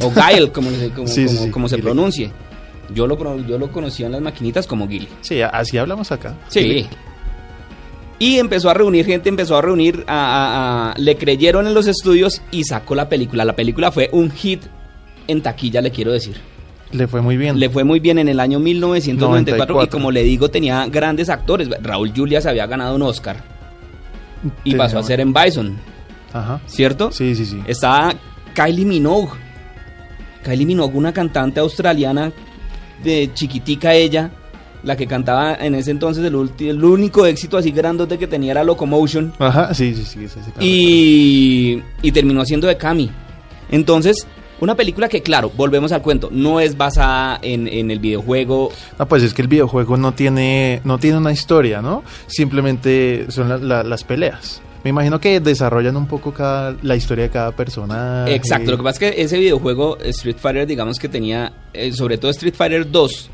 O 0.02 0.10
Guile, 0.10 0.50
como, 0.52 0.70
se- 0.70 0.90
como, 0.90 1.06
Sí, 1.06 1.28
sí, 1.28 1.34
como- 1.34 1.46
sí, 1.46 1.50
como 1.50 1.68
se 1.68 1.76
Guile. 1.76 1.84
pronuncie. 1.84 2.32
Yo 2.94 3.06
lo, 3.06 3.38
yo 3.46 3.58
lo 3.58 3.70
conocía 3.72 4.06
en 4.06 4.12
las 4.12 4.20
maquinitas 4.20 4.66
como 4.66 4.86
Guile. 4.86 5.08
Sí, 5.22 5.40
así 5.40 5.78
hablamos 5.78 6.12
acá. 6.12 6.34
Sí. 6.48 6.86
Y 8.18 8.38
empezó 8.38 8.70
a 8.70 8.74
reunir 8.74 9.04
gente, 9.06 9.28
empezó 9.28 9.56
a 9.56 9.62
reunir, 9.62 10.04
a, 10.06 10.12
a- 10.14 10.90
a- 10.92 10.94
le 10.98 11.16
creyeron 11.16 11.66
en 11.66 11.74
los 11.74 11.86
estudios 11.86 12.42
y 12.50 12.64
sacó 12.64 12.94
la 12.94 13.08
película. 13.08 13.44
La 13.44 13.56
película 13.56 13.90
fue 13.90 14.08
un 14.12 14.30
hit 14.30 14.62
en 15.26 15.42
taquilla, 15.42 15.80
le 15.80 15.90
quiero 15.90 16.12
decir. 16.12 16.36
Le 16.92 17.08
fue 17.08 17.20
muy 17.22 17.36
bien. 17.36 17.58
Le 17.58 17.68
fue 17.70 17.82
muy 17.82 17.98
bien 17.98 18.18
en 18.18 18.28
el 18.28 18.38
año 18.38 18.60
1994 18.60 19.64
y 19.64 19.66
94. 19.66 19.90
como 19.98 20.10
le 20.12 20.22
digo 20.22 20.48
tenía 20.50 20.86
grandes 20.86 21.28
actores. 21.28 21.68
Raúl 21.82 22.12
Julia 22.14 22.40
se 22.40 22.48
había 22.48 22.66
ganado 22.66 22.94
un 22.94 23.02
Oscar 23.02 23.42
y 24.62 24.70
Tenía- 24.72 24.84
pasó 24.84 24.98
a 24.98 25.02
ser 25.02 25.18
en 25.20 25.32
Bison, 25.32 25.76
Ajá. 26.32 26.60
¿cierto? 26.66 27.10
Sí, 27.10 27.34
sí, 27.34 27.46
sí. 27.46 27.60
Estaba 27.66 28.14
Kylie 28.54 28.84
Minogue. 28.84 29.32
Kylie 30.44 30.66
Minogue, 30.66 30.96
una 30.96 31.12
cantante 31.12 31.58
australiana 31.58 32.30
de 33.02 33.30
chiquitica 33.34 33.94
ella, 33.94 34.30
la 34.84 34.96
que 34.96 35.06
cantaba 35.06 35.54
en 35.56 35.74
ese 35.74 35.90
entonces 35.90 36.22
el, 36.24 36.84
único 36.84 37.24
éxito 37.26 37.56
así 37.56 37.70
grandote 37.70 38.18
que 38.18 38.26
tenía 38.26 38.52
era 38.52 38.62
Locomotion 38.64 39.32
Ajá, 39.38 39.72
sí, 39.74 39.94
sí, 39.94 40.04
sí. 40.04 40.28
sí, 40.28 40.40
sí, 40.44 40.50
claro. 40.52 40.58
y, 40.60 41.82
y 42.02 42.12
terminó 42.12 42.42
haciendo 42.42 42.66
de 42.66 42.76
Cami. 42.76 43.10
Entonces, 43.70 44.26
una 44.60 44.74
película 44.74 45.08
que, 45.08 45.22
claro, 45.22 45.50
volvemos 45.56 45.90
al 45.92 46.02
cuento, 46.02 46.28
no 46.30 46.60
es 46.60 46.76
basada 46.76 47.38
en, 47.42 47.66
en 47.66 47.90
el 47.90 47.98
videojuego. 47.98 48.70
No, 48.98 49.08
pues 49.08 49.22
es 49.22 49.32
que 49.34 49.42
el 49.42 49.48
videojuego 49.48 49.96
no 49.96 50.12
tiene, 50.12 50.80
no 50.84 50.98
tiene 50.98 51.16
una 51.18 51.32
historia, 51.32 51.80
¿no? 51.82 52.04
Simplemente 52.26 53.26
son 53.30 53.48
la- 53.48 53.56
la- 53.58 53.82
las 53.82 54.04
peleas. 54.04 54.60
Me 54.84 54.90
imagino 54.90 55.18
que 55.18 55.40
desarrollan 55.40 55.96
un 55.96 56.06
poco 56.06 56.32
cada, 56.32 56.76
la 56.82 56.94
historia 56.94 57.24
de 57.24 57.30
cada 57.30 57.52
persona. 57.52 58.26
Exacto, 58.28 58.70
lo 58.70 58.76
que 58.76 58.82
pasa 58.82 59.06
es 59.06 59.14
que 59.14 59.22
ese 59.22 59.38
videojuego 59.38 59.98
Street 60.00 60.36
Fighter, 60.38 60.66
digamos 60.66 60.98
que 60.98 61.08
tenía, 61.08 61.52
eh, 61.72 61.90
sobre 61.92 62.18
todo 62.18 62.30
Street 62.30 62.54
Fighter 62.54 62.90
2, 62.90 63.30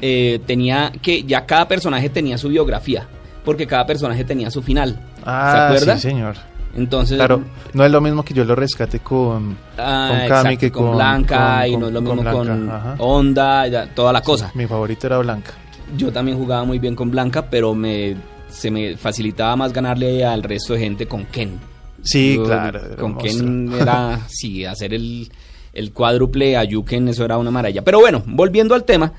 eh, 0.00 0.40
tenía 0.46 0.90
que 1.02 1.22
ya 1.24 1.44
cada 1.44 1.68
personaje 1.68 2.08
tenía 2.08 2.38
su 2.38 2.48
biografía, 2.48 3.06
porque 3.44 3.66
cada 3.66 3.84
personaje 3.86 4.24
tenía 4.24 4.50
su 4.50 4.62
final. 4.62 4.98
Ah, 5.26 5.52
¿Se 5.52 5.58
acuerda? 5.76 5.96
sí, 5.96 6.08
señor. 6.08 6.36
Entonces, 6.76 7.16
Claro, 7.16 7.42
no 7.74 7.84
es 7.84 7.90
lo 7.90 8.00
mismo 8.00 8.22
que 8.24 8.32
yo 8.34 8.44
lo 8.44 8.54
rescate 8.54 9.00
con, 9.00 9.56
ah, 9.78 10.08
con 10.10 10.18
Kami 10.18 10.24
exacto, 10.54 10.58
que 10.60 10.70
con, 10.72 10.84
con 10.86 10.96
Blanca 10.96 11.58
con- 11.62 11.68
y 11.70 11.76
no 11.76 11.86
es 11.88 11.92
lo 11.92 12.00
mismo 12.00 12.20
Blanca, 12.22 12.38
con 12.38 12.70
ajá. 12.70 12.94
Honda, 12.98 13.66
ya, 13.66 13.86
toda 13.94 14.12
la 14.12 14.20
cosa. 14.22 14.50
Mi 14.54 14.66
favorito 14.66 15.06
era 15.06 15.18
Blanca. 15.18 15.52
Yo 15.96 16.12
también 16.12 16.38
jugaba 16.38 16.64
muy 16.64 16.78
bien 16.78 16.94
con 16.94 17.10
Blanca, 17.10 17.46
pero 17.50 17.74
me 17.74 18.16
se 18.48 18.70
me 18.70 18.96
facilitaba 18.96 19.56
más 19.56 19.72
ganarle 19.72 20.24
al 20.24 20.42
resto 20.42 20.74
de 20.74 20.80
gente 20.80 21.06
con 21.06 21.24
Ken. 21.26 21.58
Sí, 22.02 22.36
Yo, 22.36 22.44
claro. 22.44 22.96
Con 22.96 23.16
Ken 23.18 23.72
era, 23.80 24.20
sí, 24.28 24.64
hacer 24.64 24.94
el, 24.94 25.30
el 25.72 25.92
cuádruple 25.92 26.56
a 26.56 26.64
Yuken, 26.64 27.08
eso 27.08 27.24
era 27.24 27.38
una 27.38 27.50
maravilla. 27.50 27.82
Pero 27.82 28.00
bueno, 28.00 28.22
volviendo 28.26 28.74
al 28.74 28.84
tema, 28.84 29.12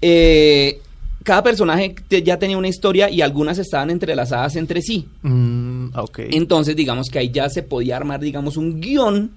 eh, 0.00 0.80
cada 1.24 1.42
personaje 1.42 1.94
te- 2.06 2.22
ya 2.22 2.38
tenía 2.38 2.56
una 2.56 2.68
historia 2.68 3.10
y 3.10 3.20
algunas 3.22 3.58
estaban 3.58 3.90
entrelazadas 3.90 4.56
entre 4.56 4.80
sí. 4.82 5.06
Mm, 5.22 5.88
ok. 5.96 6.18
Entonces, 6.30 6.76
digamos 6.76 7.08
que 7.10 7.18
ahí 7.18 7.30
ya 7.30 7.48
se 7.48 7.62
podía 7.62 7.96
armar, 7.96 8.20
digamos, 8.20 8.56
un 8.56 8.80
guion 8.80 9.32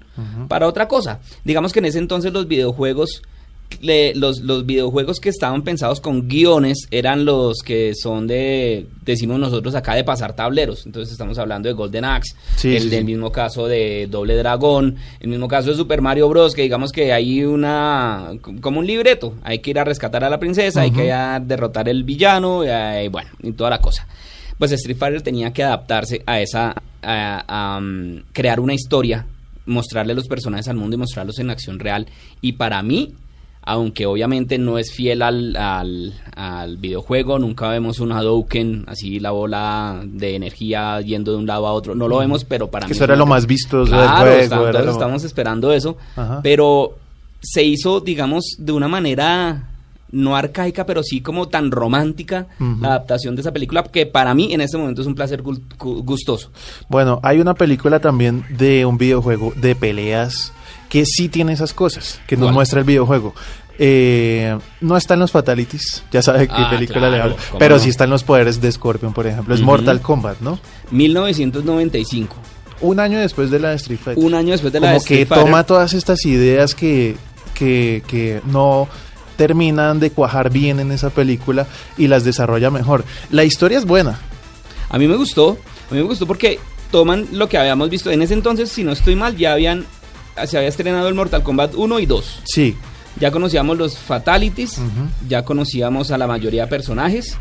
para 0.47 0.67
otra 0.67 0.87
cosa. 0.87 1.19
Digamos 1.43 1.73
que 1.73 1.79
en 1.79 1.85
ese 1.85 1.97
entonces 1.99 2.31
los 2.31 2.47
videojuegos, 2.47 3.23
le- 3.79 4.13
los, 4.15 4.41
los 4.41 4.65
videojuegos 4.65 5.19
que 5.19 5.29
estaban 5.29 5.61
pensados 5.63 6.01
con 6.01 6.27
guiones 6.27 6.87
eran 6.91 7.25
los 7.25 7.59
que 7.59 7.93
son 7.95 8.27
de, 8.27 8.87
decimos 9.05 9.39
nosotros 9.39 9.73
acá, 9.75 9.95
de 9.95 10.03
pasar 10.03 10.35
tableros. 10.35 10.85
Entonces 10.85 11.11
estamos 11.11 11.37
hablando 11.37 11.69
de 11.69 11.73
Golden 11.73 12.05
Axe, 12.05 12.35
Sí, 12.57 12.75
el 12.75 12.83
sí, 12.83 12.89
del 12.89 12.99
sí. 12.99 13.05
mismo 13.05 13.31
caso 13.31 13.67
de 13.67 14.07
Doble 14.09 14.35
Dragón, 14.35 14.97
el 15.19 15.27
mismo 15.29 15.47
caso 15.47 15.69
de 15.71 15.75
Super 15.77 16.01
Mario 16.01 16.27
Bros, 16.29 16.53
que 16.53 16.63
digamos 16.63 16.91
que 16.91 17.13
hay 17.13 17.43
una, 17.43 18.31
como 18.61 18.79
un 18.79 18.87
libreto, 18.87 19.35
hay 19.43 19.59
que 19.59 19.69
ir 19.71 19.79
a 19.79 19.83
rescatar 19.83 20.23
a 20.23 20.29
la 20.29 20.39
princesa, 20.39 20.81
hay 20.81 20.91
que 20.91 21.05
ir 21.05 21.11
a 21.13 21.39
derrotar 21.39 21.87
el 21.89 22.03
villano, 22.03 22.63
y, 22.63 22.67
eh, 22.69 23.09
bueno, 23.11 23.29
y 23.41 23.51
toda 23.53 23.69
la 23.69 23.79
cosa 23.79 24.07
pues 24.57 24.71
Street 24.73 24.97
Fighter 24.97 25.23
tenía 25.23 25.51
que 25.53 25.63
adaptarse 25.63 26.21
a 26.27 26.39
esa, 26.39 26.75
a, 27.01 27.43
a, 27.47 27.77
um, 27.79 28.21
crear 28.31 28.59
una 28.59 28.75
historia, 28.75 29.25
mostrarle 29.65 30.13
los 30.13 30.27
personajes 30.27 30.67
al 30.67 30.75
mundo 30.75 30.95
y 30.95 30.99
mostrarlos 30.99 31.39
en 31.39 31.49
acción 31.49 31.79
real. 31.79 32.05
Y 32.41 32.51
para 32.51 32.83
mí, 32.83 33.15
aunque 33.63 34.05
obviamente 34.07 34.57
no 34.57 34.77
es 34.77 34.91
fiel 34.91 35.21
al, 35.21 35.55
al, 35.55 36.13
al 36.35 36.77
videojuego, 36.77 37.37
nunca 37.39 37.69
vemos 37.69 37.99
un 37.99 38.11
Hadouken, 38.11 38.85
así 38.87 39.19
la 39.19 39.31
bola 39.31 40.01
de 40.03 40.35
energía 40.35 40.99
yendo 41.01 41.31
de 41.33 41.37
un 41.37 41.45
lado 41.45 41.67
a 41.67 41.73
otro, 41.73 41.93
no 41.93 42.07
lo 42.07 42.17
vemos, 42.17 42.43
pero 42.43 42.69
para 42.71 42.87
Que 42.87 42.93
mí... 42.93 42.95
eso 42.95 43.03
es 43.03 43.09
era 43.09 43.15
lo 43.17 43.25
más 43.25 43.45
Claro, 43.45 44.31
del 44.31 44.47
juego. 44.49 44.65
está- 44.67 44.81
lo- 44.81 44.91
estamos 44.91 45.23
esperando 45.23 45.71
eso, 45.73 45.95
Ajá. 46.15 46.39
pero 46.41 46.95
se 47.41 47.63
hizo, 47.63 47.99
digamos, 48.01 48.55
de 48.57 48.71
una 48.71 48.87
manera 48.87 49.67
no 50.13 50.35
arcaica, 50.35 50.85
pero 50.85 51.03
sí 51.03 51.21
como 51.21 51.47
tan 51.47 51.71
romántica 51.71 52.47
la 52.81 52.89
adaptación 52.89 53.33
de 53.35 53.41
esa 53.41 53.53
película, 53.53 53.83
que 53.83 54.05
para 54.05 54.33
mí 54.33 54.53
en 54.53 54.59
este 54.59 54.77
momento 54.77 55.01
es 55.01 55.07
un 55.07 55.15
placer 55.15 55.41
gu- 55.41 55.61
gu- 55.79 56.03
gustoso. 56.03 56.49
Bueno, 56.89 57.19
hay 57.23 57.39
una 57.39 57.53
película 57.53 57.99
también 58.01 58.43
de 58.49 58.85
un 58.85 58.97
videojuego 58.97 59.53
de 59.55 59.73
peleas 59.73 60.51
que 60.91 61.05
sí 61.05 61.29
tiene 61.29 61.53
esas 61.53 61.73
cosas, 61.73 62.19
que 62.27 62.35
nos 62.35 62.47
¿Cuál? 62.47 62.53
muestra 62.55 62.79
el 62.79 62.85
videojuego. 62.85 63.33
Eh, 63.79 64.55
no 64.81 64.97
están 64.97 65.19
los 65.19 65.31
Fatalities, 65.31 66.03
ya 66.11 66.21
sabe 66.21 66.47
qué 66.47 66.53
Ah, 66.55 66.69
película 66.69 67.09
le 67.09 67.19
hablo, 67.21 67.37
pero 67.57 67.75
no. 67.77 67.81
sí 67.81 67.89
están 67.89 68.09
los 68.09 68.23
poderes 68.23 68.59
de 68.61 68.69
Scorpion, 68.71 69.13
por 69.13 69.25
ejemplo. 69.25 69.55
Es. 69.55 69.61
Mortal 69.61 70.01
Kombat, 70.01 70.41
¿no? 70.41 70.59
1995, 70.91 72.35
Un 72.81 72.99
año 72.99 73.19
después 73.19 73.49
de 73.51 73.59
la 73.59 73.69
de 73.69 73.75
Street 73.77 73.99
Fighter. 74.03 74.23
un 74.23 74.33
año 74.33 74.51
después 74.51 74.73
de 74.73 74.79
la 74.79 74.87
Como 74.87 74.99
de 74.99 75.05
que 75.05 75.13
Street 75.21 75.27
Fighter, 75.29 75.45
toma 75.45 75.63
todas 75.65 75.93
estas 75.93 76.25
ideas 76.25 76.75
que, 76.75 77.15
que, 77.53 78.03
que 78.07 78.41
no 78.45 78.87
terminan 79.37 79.99
de 79.99 80.11
cuajar 80.11 80.51
bien 80.51 80.79
en 80.79 80.91
esa 80.91 81.09
película 81.09 81.65
y 81.97 82.07
las 82.07 82.23
desarrolla 82.23 82.69
mejor. 82.69 83.03
La 83.31 83.43
historia 83.43 83.77
es 83.77 83.85
buena. 83.85 84.19
A 84.89 84.97
mí 84.97 85.07
me 85.07 85.15
gustó, 85.15 85.57
a 85.89 85.93
mí 85.93 86.01
me 86.01 86.05
gustó 86.07 86.27
porque 86.27 86.59
toman 86.91 87.27
lo 87.31 87.47
que 87.49 87.57
habíamos 87.57 87.89
visto 87.89 88.11
en 88.11 88.21
ese 88.21 88.33
entonces, 88.33 88.69
si 88.69 88.83
no 88.83 88.91
estoy 88.91 89.15
mal, 89.15 89.35
ya 89.37 89.53
habían 89.53 89.85
se 90.45 90.57
había 90.57 90.69
estrenado 90.69 91.07
el 91.07 91.13
Mortal 91.15 91.43
Kombat 91.43 91.75
1 91.75 91.99
y 91.99 92.05
2. 92.05 92.41
Sí. 92.45 92.75
Ya 93.19 93.31
conocíamos 93.31 93.77
los 93.77 93.97
fatalities, 93.97 94.79
ya 95.27 95.43
conocíamos 95.43 96.11
a 96.11 96.17
la 96.17 96.27
mayoría 96.27 96.63
de 96.63 96.67
personajes 96.69 97.37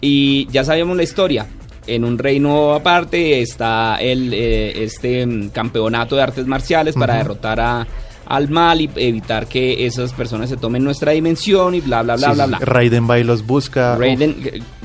y 0.00 0.46
ya 0.50 0.64
sabíamos 0.64 0.96
la 0.96 1.02
historia. 1.02 1.46
En 1.86 2.04
un 2.04 2.18
reino 2.18 2.74
aparte 2.74 3.40
está 3.40 3.96
el 3.96 4.34
eh, 4.34 4.82
este 4.84 5.24
mm, 5.24 5.48
campeonato 5.50 6.16
de 6.16 6.22
artes 6.22 6.46
marciales 6.46 6.94
para 6.96 7.14
derrotar 7.14 7.60
a, 7.60 7.86
al 8.26 8.48
mal 8.50 8.80
y 8.80 8.90
evitar 8.96 9.46
que 9.46 9.86
esas 9.86 10.12
personas 10.12 10.50
se 10.50 10.56
tomen 10.56 10.82
nuestra 10.82 11.12
dimensión 11.12 11.74
y 11.74 11.80
bla 11.80 12.02
bla 12.02 12.16
bla 12.16 12.28
Sí, 12.28 12.34
bla 12.34 12.46
bla. 12.46 12.58
Raiden 12.58 13.08
va 13.08 13.18
y 13.18 13.24
los 13.24 13.46
busca. 13.46 13.96
Raiden, 13.96 14.36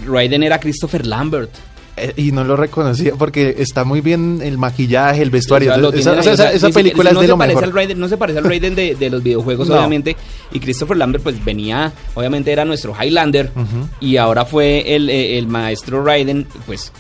Raiden 0.06 0.44
era 0.44 0.60
Christopher 0.60 1.06
Lambert. 1.06 1.50
Eh, 1.98 2.14
y 2.16 2.32
no 2.32 2.44
lo 2.46 2.56
reconocía 2.56 3.14
porque 3.18 3.56
está 3.60 3.84
muy 3.84 4.00
bien 4.00 4.40
el 4.42 4.58
maquillaje, 4.58 5.22
el 5.22 5.30
vestuario. 5.30 5.74
O 5.74 5.92
sea, 5.92 6.20
esa, 6.20 6.52
o 6.56 6.60
sea, 6.60 6.70
película 6.70 7.12
no 7.12 7.20
es 7.20 7.24
de 7.24 7.28
se 7.28 7.32
lo 7.32 7.38
parece 7.38 7.56
mejor. 7.62 7.64
al 7.66 7.74
Raiden- 7.90 7.98
no 7.98 8.08
se 8.08 8.18
parece 8.18 8.40
al 8.40 8.46
Raiden 8.46 8.76
de, 8.76 8.96
de 8.96 9.10
los 9.10 9.22
videojuegos, 9.22 9.68
No. 9.68 9.76
obviamente. 9.76 10.16
Y 10.54 10.60
Christopher 10.62 10.96
Lambert, 10.98 11.24
pues 11.24 11.44
venía, 11.44 11.92
obviamente 12.14 12.52
era 12.52 12.64
nuestro 12.66 12.94
Highlander. 13.00 13.52
Y 14.00 14.16
ahora 14.18 14.46
fue 14.46 14.96
el, 14.96 15.10
eh, 15.10 15.38
el 15.38 15.48
maestro 15.48 16.04
Raiden, 16.04 16.48
pues, 16.66 16.94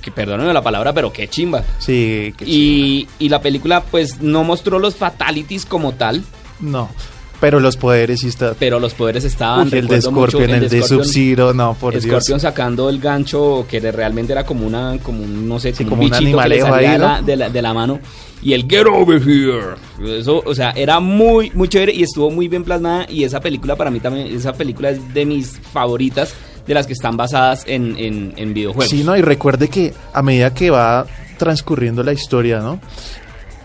que 0.00 0.12
perdónenme 0.12 0.52
la 0.52 0.62
palabra, 0.62 0.92
pero 0.92 1.12
qué 1.12 1.26
chimba. 1.26 1.64
Sí, 1.80 2.32
que 2.38 2.44
Y, 2.46 3.08
y 3.18 3.28
la 3.28 3.40
película, 3.40 3.82
pues, 3.82 4.20
no 4.22 4.44
mostró 4.44 4.78
los 4.78 4.94
fatalities 4.94 5.66
como 5.66 5.92
tal, 5.94 6.22
No, 6.60 6.88
pero 7.40 7.60
los 7.60 7.76
poderes 7.76 8.20
sí 8.20 8.28
está. 8.28 8.54
pero 8.58 8.78
los 8.80 8.94
poderes 8.94 9.24
estaban. 9.24 9.68
Uy, 9.68 9.78
el 9.78 9.86
de 9.88 9.96
recuerdo 9.96 10.10
mucho 10.12 10.30
Scorpion, 10.38 10.50
el 10.62 10.68
de 10.68 10.80
Scorpion- 10.82 10.88
Sub-Zero, 11.04 11.54
no, 11.54 11.74
por 11.74 11.92
Scorpion 11.94 12.20
Dios. 12.24 12.42
sacando 12.42 12.88
el 12.88 12.98
gancho 12.98 13.66
que 13.68 13.80
realmente 13.92 14.32
era 14.32 14.44
como 14.44 14.66
una, 14.66 14.98
como 15.02 15.22
un, 15.22 15.48
no 15.48 15.58
sé, 15.58 15.72
Sí, 15.74 15.84
como, 15.84 15.96
como 15.96 16.02
un 16.04 16.10
bichito 16.10 16.18
que 16.38 16.48
le 16.48 16.60
animalejo 16.60 16.66
salía 16.68 16.88
ahí, 16.92 16.92
de, 16.94 16.98
¿no? 16.98 17.06
la, 17.12 17.22
de, 17.22 17.36
la, 17.36 17.48
de 17.50 17.62
la 17.62 17.74
mano. 17.74 18.00
Y 18.42 18.52
el 18.52 18.66
Get 18.68 18.86
Over 18.86 19.22
Here. 19.26 20.18
Eso, 20.18 20.42
o 20.44 20.54
sea, 20.54 20.70
era 20.72 21.00
muy, 21.00 21.50
muy 21.54 21.68
chévere 21.68 21.92
y 21.94 22.02
estuvo 22.02 22.30
muy 22.30 22.48
bien 22.48 22.64
plasmada. 22.64 23.06
Y 23.08 23.24
esa 23.24 23.40
película 23.40 23.76
para 23.76 23.90
mí 23.90 23.98
también, 23.98 24.26
esa 24.28 24.52
película 24.52 24.90
es 24.90 25.14
de 25.14 25.24
mis 25.24 25.58
favoritas, 25.72 26.34
de 26.66 26.74
las 26.74 26.86
que 26.86 26.92
están 26.92 27.16
basadas 27.16 27.64
en, 27.66 27.96
en, 27.98 28.34
en 28.36 28.52
videojuegos. 28.54 28.90
Sí, 28.90 29.02
no, 29.04 29.16
y 29.16 29.22
recuerde 29.22 29.68
que 29.68 29.94
a 30.12 30.22
medida 30.22 30.52
que 30.52 30.68
va 30.70 31.06
transcurriendo 31.38 32.02
la 32.02 32.12
historia, 32.12 32.60
¿no? 32.60 32.78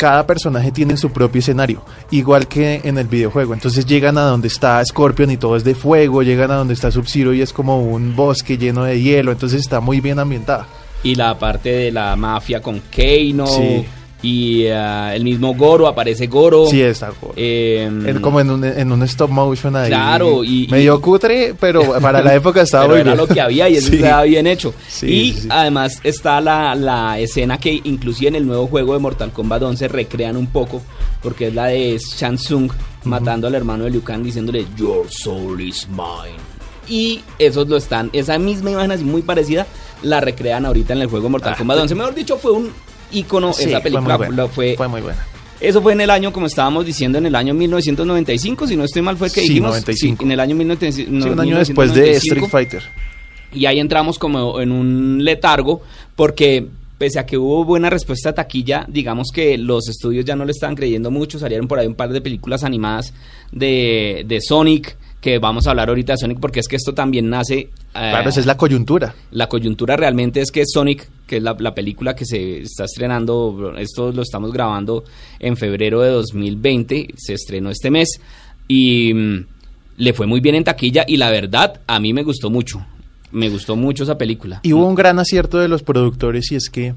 Cada 0.02 0.26
personaje 0.26 0.72
tiene 0.72 0.98
su 0.98 1.12
propio 1.12 1.38
escenario, 1.38 1.84
igual 2.10 2.48
que 2.48 2.82
en 2.84 2.98
el 2.98 3.06
videojuego. 3.06 3.54
Entonces 3.54 3.86
llegan 3.86 4.18
a 4.18 4.22
donde 4.22 4.48
está 4.48 4.84
Scorpion 4.84 5.30
y 5.30 5.38
todo 5.38 5.56
es 5.56 5.64
de 5.64 5.76
fuego, 5.76 6.24
llegan 6.24 6.50
a 6.50 6.56
donde 6.56 6.74
está 6.74 6.90
Sub-Zero 6.90 7.36
y 7.36 7.42
es 7.44 7.54
como 7.54 7.84
un 7.84 8.16
bosque 8.16 8.58
lleno 8.58 8.84
de 8.84 9.00
hielo, 9.00 9.32
entonces 9.32 9.62
está 9.62 9.80
muy 9.80 10.02
bien 10.02 10.18
ambientada. 10.18 10.66
Y 11.04 11.14
la 11.14 11.38
parte 11.38 11.70
de 11.70 11.92
la 11.92 12.16
mafia 12.16 12.64
con 12.64 12.80
Keino. 12.80 13.46
Sí. 13.46 13.86
Y 14.24 14.68
ah, 14.68 15.16
el 15.16 15.24
mismo 15.24 15.56
Goro, 15.56 15.88
aparece 15.88 16.28
Goro. 16.28 16.68
Sí, 16.68 16.80
está 16.82 17.12
Eh, 17.36 17.86
en- 17.88 18.22
como 18.22 18.40
en 18.40 18.52
un, 18.52 18.64
en 18.64 18.92
un 18.92 19.02
stop 19.04 19.32
motion 19.32 19.76
ahí. 19.76 19.88
Claro, 19.90 20.44
y- 20.44 20.68
medio 20.70 20.98
y- 20.98 21.02
cutre, 21.02 21.56
pero 21.60 22.00
para 22.00 22.22
la 22.22 22.36
época 22.36 22.62
estaba 22.64 22.84
pero 22.84 22.94
muy 22.96 23.02
era 23.02 23.12
bien. 23.16 23.18
lo 23.28 23.34
que 23.34 23.42
había 23.42 23.68
y 23.70 23.78
eso 23.78 23.88
Sí. 23.90 23.96
estaba 23.96 24.24
bien 24.24 24.46
hecho. 24.46 24.74
Sí, 24.88 25.08
y 25.08 25.34
sí, 25.34 25.48
además 25.50 26.00
está 26.04 26.40
la, 26.40 26.76
la 26.76 27.18
escena 27.20 27.58
que 27.58 27.82
inclusive 27.84 28.28
en 28.30 28.36
el 28.36 28.46
nuevo 28.46 28.68
juego 28.68 28.94
de 28.94 29.00
Mortal 29.00 29.32
Kombat 29.32 29.64
11 29.64 29.88
recrean 29.88 30.38
un 30.38 30.48
poco, 30.48 30.84
porque 31.24 31.48
es 31.48 31.56
la 31.56 31.66
de 31.68 31.98
Shang 31.98 32.36
Tsung 32.38 32.70
matando 33.06 33.48
al 33.48 33.56
hermano 33.56 33.86
de 33.86 33.90
Liu 33.90 34.04
Kang 34.04 34.22
diciéndole 34.22 34.66
Your 34.78 35.08
soul 35.10 35.60
is 35.62 35.88
mine. 35.90 36.38
Y 36.88 37.22
esos 37.40 37.68
lo 37.68 37.78
están, 37.78 38.10
esa 38.14 38.38
misma 38.38 38.70
imagen 38.72 38.92
así 38.92 39.04
muy 39.04 39.22
parecida 39.24 39.66
la 40.04 40.20
recrean 40.20 40.66
ahorita 40.66 40.94
en 40.94 41.02
el 41.02 41.08
juego 41.08 41.30
Mortal 41.30 41.54
Ah, 41.54 41.58
Kombat 41.58 41.80
11. 41.80 41.96
Mejor 41.96 42.14
dicho, 42.14 42.38
fue 42.38 42.52
un 42.52 42.70
icono 43.12 43.54
Sí, 43.54 43.64
esa 43.66 43.82
fue 43.82 43.92
película. 43.92 44.18
muy 44.18 44.28
buena, 44.28 44.36
lo 44.44 44.48
fue, 44.50 44.76
fue 44.78 44.88
muy 44.88 45.02
buena. 45.02 45.26
eso 45.60 45.82
fue 45.82 45.94
en 45.94 46.02
el 46.02 46.10
año, 46.10 46.32
como 46.34 46.48
estábamos 46.48 46.86
diciendo, 46.86 47.18
en 47.18 47.26
el 47.26 47.36
año 47.36 47.54
1995, 47.54 48.68
si 48.68 48.76
no 48.76 48.84
estoy 48.84 49.02
mal, 49.02 49.18
fue 49.18 49.30
que 49.30 49.42
Sí, 49.42 49.48
dijimos. 49.50 49.72
95. 49.72 50.18
Sí, 50.20 50.26
en 50.26 50.32
el 50.32 50.40
año 50.40 50.56
1995. 50.56 51.24
Sí, 51.26 51.30
un 51.34 51.40
año 51.40 51.58
después 51.58 51.94
de 51.94 52.12
Street 52.12 52.46
Fighter. 52.50 52.84
Y 53.54 53.66
ahí 53.66 53.80
entramos 53.80 54.18
como 54.18 54.62
en 54.62 54.72
un 54.72 55.24
letargo, 55.24 55.82
porque 56.16 56.66
pese 56.98 57.20
a 57.20 57.26
que 57.26 57.38
hubo 57.38 57.66
buena 57.66 57.90
respuesta 57.90 58.30
a 58.30 58.34
taquilla, 58.34 58.86
digamos 58.88 59.30
que 59.34 59.58
los 59.58 59.90
estudios 59.90 60.24
ya 60.24 60.36
no 60.36 60.46
le 60.46 60.52
estaban 60.52 60.76
creyendo 60.76 61.10
mucho, 61.12 61.40
salieron 61.40 61.68
por 61.68 61.80
ahí 61.80 61.88
un 61.88 61.96
par 61.96 62.12
de 62.14 62.22
películas 62.22 62.64
animadas 62.64 63.12
de, 63.52 64.24
de 64.28 64.40
Sonic, 64.40 64.96
que 65.20 65.40
vamos 65.40 65.66
a 65.68 65.72
hablar 65.72 65.90
ahorita 65.90 66.14
de 66.14 66.18
Sonic, 66.20 66.40
porque 66.40 66.60
es 66.60 66.68
que 66.68 66.76
esto 66.76 66.94
también 66.94 67.30
nace... 67.30 67.70
eh, 67.94 68.10
Claro, 68.12 68.30
esa 68.30 68.40
es 68.40 68.46
la 68.46 68.58
coyuntura. 68.58 69.16
la 69.32 69.48
coyuntura 69.48 69.96
realmente 69.96 70.42
es 70.42 70.52
que 70.52 70.64
Sonic, 70.66 71.10
que 71.28 71.38
es 71.38 71.44
la, 71.44 71.56
la 71.60 71.74
película 71.74 72.16
que 72.16 72.26
se 72.26 72.62
está 72.62 72.86
estrenando, 72.86 73.74
esto 73.78 74.12
lo 74.12 74.22
estamos 74.22 74.52
grabando 74.52 75.04
en 75.40 75.58
febrero 75.58 76.02
de 76.02 76.10
2020, 76.10 77.14
se 77.18 77.34
estrenó 77.34 77.70
este 77.70 77.90
mes 77.90 78.20
y 78.68 79.14
mm, 79.14 79.46
le 79.98 80.14
fue 80.14 80.28
muy 80.28 80.40
bien 80.40 80.56
en 80.56 80.64
taquilla 80.64 81.04
y 81.08 81.18
la 81.18 81.30
verdad 81.30 81.82
a 81.88 82.00
mí 82.00 82.14
me 82.14 82.24
gustó 82.24 82.50
mucho, 82.50 82.86
me 83.32 83.50
gustó 83.50 83.76
mucho 83.76 84.04
esa 84.04 84.18
película. 84.18 84.62
Y 84.64 84.74
hubo 84.74 84.86
un 84.86 84.96
gran 84.96 85.20
acierto 85.20 85.60
de 85.60 85.68
los 85.68 85.84
productores 85.84 86.52
y 86.52 86.56
es 86.56 86.70
que 86.70 86.96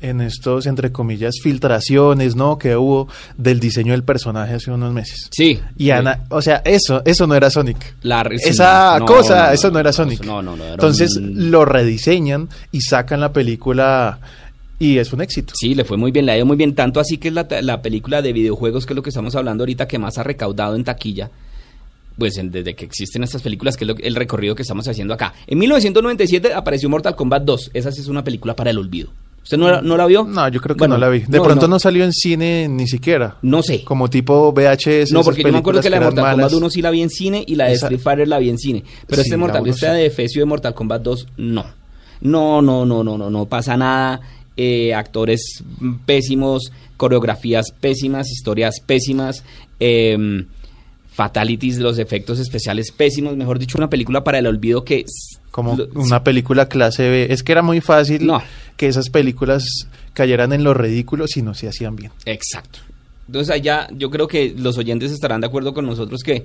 en 0.00 0.20
estos, 0.20 0.66
entre 0.66 0.92
comillas, 0.92 1.34
filtraciones, 1.42 2.34
¿no? 2.36 2.58
Que 2.58 2.76
hubo 2.76 3.08
del 3.36 3.60
diseño 3.60 3.92
del 3.92 4.02
personaje 4.02 4.54
hace 4.54 4.70
unos 4.70 4.92
meses. 4.92 5.28
Sí. 5.30 5.58
Y 5.76 5.90
Ana, 5.90 6.24
o 6.30 6.40
sea, 6.42 6.62
eso, 6.64 7.02
eso 7.04 7.26
no 7.26 7.34
era 7.34 7.50
Sonic. 7.50 7.94
La 8.02 8.22
Esa 8.22 8.98
no, 8.98 9.06
cosa, 9.06 9.48
no, 9.48 9.52
eso 9.52 9.70
no 9.70 9.78
era 9.78 9.92
Sonic. 9.92 10.24
no, 10.24 10.42
no, 10.42 10.56
no, 10.56 10.64
era 10.64 10.72
Entonces 10.74 11.16
un- 11.16 11.50
lo 11.50 11.64
rediseñan 11.64 12.48
y 12.72 12.80
sacan 12.80 13.20
la 13.20 13.32
película 13.32 14.18
y 14.78 14.96
es 14.98 15.12
un 15.12 15.20
éxito. 15.20 15.52
Sí, 15.56 15.74
le 15.74 15.84
fue 15.84 15.96
muy 15.98 16.10
bien, 16.10 16.24
le 16.26 16.32
ha 16.32 16.36
ido 16.36 16.46
muy 16.46 16.56
bien. 16.56 16.74
Tanto 16.74 17.00
así 17.00 17.18
que 17.18 17.28
es 17.28 17.34
la, 17.34 17.46
la 17.60 17.82
película 17.82 18.22
de 18.22 18.32
videojuegos, 18.32 18.86
que 18.86 18.94
es 18.94 18.96
lo 18.96 19.02
que 19.02 19.10
estamos 19.10 19.34
hablando 19.34 19.62
ahorita, 19.62 19.86
que 19.86 19.98
más 19.98 20.16
ha 20.16 20.22
recaudado 20.22 20.74
en 20.76 20.84
taquilla. 20.84 21.30
Pues 22.18 22.36
en- 22.38 22.50
desde 22.50 22.74
que 22.74 22.84
existen 22.86 23.22
estas 23.22 23.42
películas, 23.42 23.76
que 23.76 23.84
es 23.84 23.88
lo- 23.88 23.96
el 23.98 24.14
recorrido 24.14 24.54
que 24.54 24.62
estamos 24.62 24.88
haciendo 24.88 25.12
acá. 25.12 25.34
En 25.46 25.58
1997 25.58 26.54
apareció 26.54 26.88
Mortal 26.88 27.14
Kombat 27.16 27.42
2. 27.44 27.70
Esa 27.74 27.92
sí 27.92 28.00
es 28.00 28.08
una 28.08 28.24
película 28.24 28.56
para 28.56 28.70
el 28.70 28.78
olvido. 28.78 29.10
¿Usted 29.42 29.56
no, 29.56 29.70
la- 29.70 29.82
no 29.82 29.96
la 29.96 30.06
vio? 30.06 30.24
No, 30.24 30.46
yo 30.48 30.60
creo 30.60 30.76
que 30.76 30.80
Bueno, 30.80 30.94
no 30.94 31.00
la 31.00 31.08
vi. 31.08 31.20
De 31.20 31.38
no, 31.38 31.42
pronto 31.44 31.66
no. 31.66 31.74
no. 31.76 31.78
salió 31.78 32.04
en 32.04 32.12
cine 32.12 32.68
ni 32.68 32.86
siquiera. 32.86 33.36
No 33.42 33.62
sé. 33.62 33.82
Como 33.84 34.08
tipo 34.10 34.52
VHS. 34.52 35.12
No, 35.12 35.22
porque 35.22 35.42
yo 35.42 35.50
me 35.50 35.58
acuerdo 35.58 35.80
que 35.80 35.90
la 35.90 35.98
de 35.98 36.04
Mortal 36.04 36.22
Kombat 36.24 36.36
malas. 36.36 36.52
1 36.52 36.70
sí 36.70 36.82
la 36.82 36.90
vi 36.90 37.02
en 37.02 37.10
cine 37.10 37.42
y 37.46 37.54
la 37.56 37.66
de 37.66 37.72
Esa- 37.72 37.86
Street 37.86 38.00
Fighter 38.00 38.28
la 38.28 38.38
vi 38.38 38.50
en 38.50 38.58
cine. 38.58 38.84
Pero 39.06 39.22
Sí, 39.22 39.28
este 39.28 39.36
Mortal, 39.36 39.66
esta 39.66 39.92
sí. 39.92 39.96
de 39.98 40.06
Efesio 40.06 40.42
de 40.42 40.46
Mortal 40.46 40.74
Kombat 40.74 41.02
2, 41.02 41.26
no. 41.38 41.64
No, 42.20 42.60
no, 42.62 42.84
no, 42.84 43.02
no, 43.02 43.16
no, 43.18 43.30
no 43.30 43.46
pasa 43.46 43.76
nada. 43.76 44.20
Eh, 44.56 44.92
actores 44.94 45.64
pésimos, 46.04 46.70
coreografías 46.98 47.72
pésimas, 47.80 48.30
historias 48.30 48.74
pésimas, 48.84 49.42
em, 49.78 50.44
fatalities 51.12 51.78
los 51.78 51.98
efectos 51.98 52.38
especiales 52.38 52.92
pésimos. 52.92 53.36
Mejor 53.36 53.58
dicho, 53.58 53.78
una 53.78 53.88
película 53.88 54.22
para 54.22 54.38
el 54.38 54.46
olvido 54.46 54.84
que... 54.84 55.04
Como 55.50 55.76
lo- 55.76 55.88
una 55.94 56.22
película 56.22 56.68
clase 56.68 57.08
B. 57.08 57.26
Es 57.30 57.42
que 57.42 57.52
era 57.52 57.62
muy 57.62 57.80
fácil 57.80 58.26
No. 58.26 58.42
que 58.76 58.86
esas 58.88 59.10
películas 59.10 59.64
cayeran 60.12 60.52
en 60.52 60.64
lo 60.64 60.74
ridículo 60.74 61.26
si 61.26 61.42
no 61.42 61.54
se 61.54 61.68
hacían 61.68 61.96
bien. 61.96 62.12
Exacto. 62.24 62.78
Entonces 63.26 63.54
allá 63.54 63.88
yo 63.92 64.10
creo 64.10 64.26
que 64.28 64.54
los 64.56 64.76
oyentes 64.78 65.12
estarán 65.12 65.40
de 65.40 65.46
acuerdo 65.48 65.72
con 65.74 65.86
nosotros 65.86 66.22
que 66.22 66.44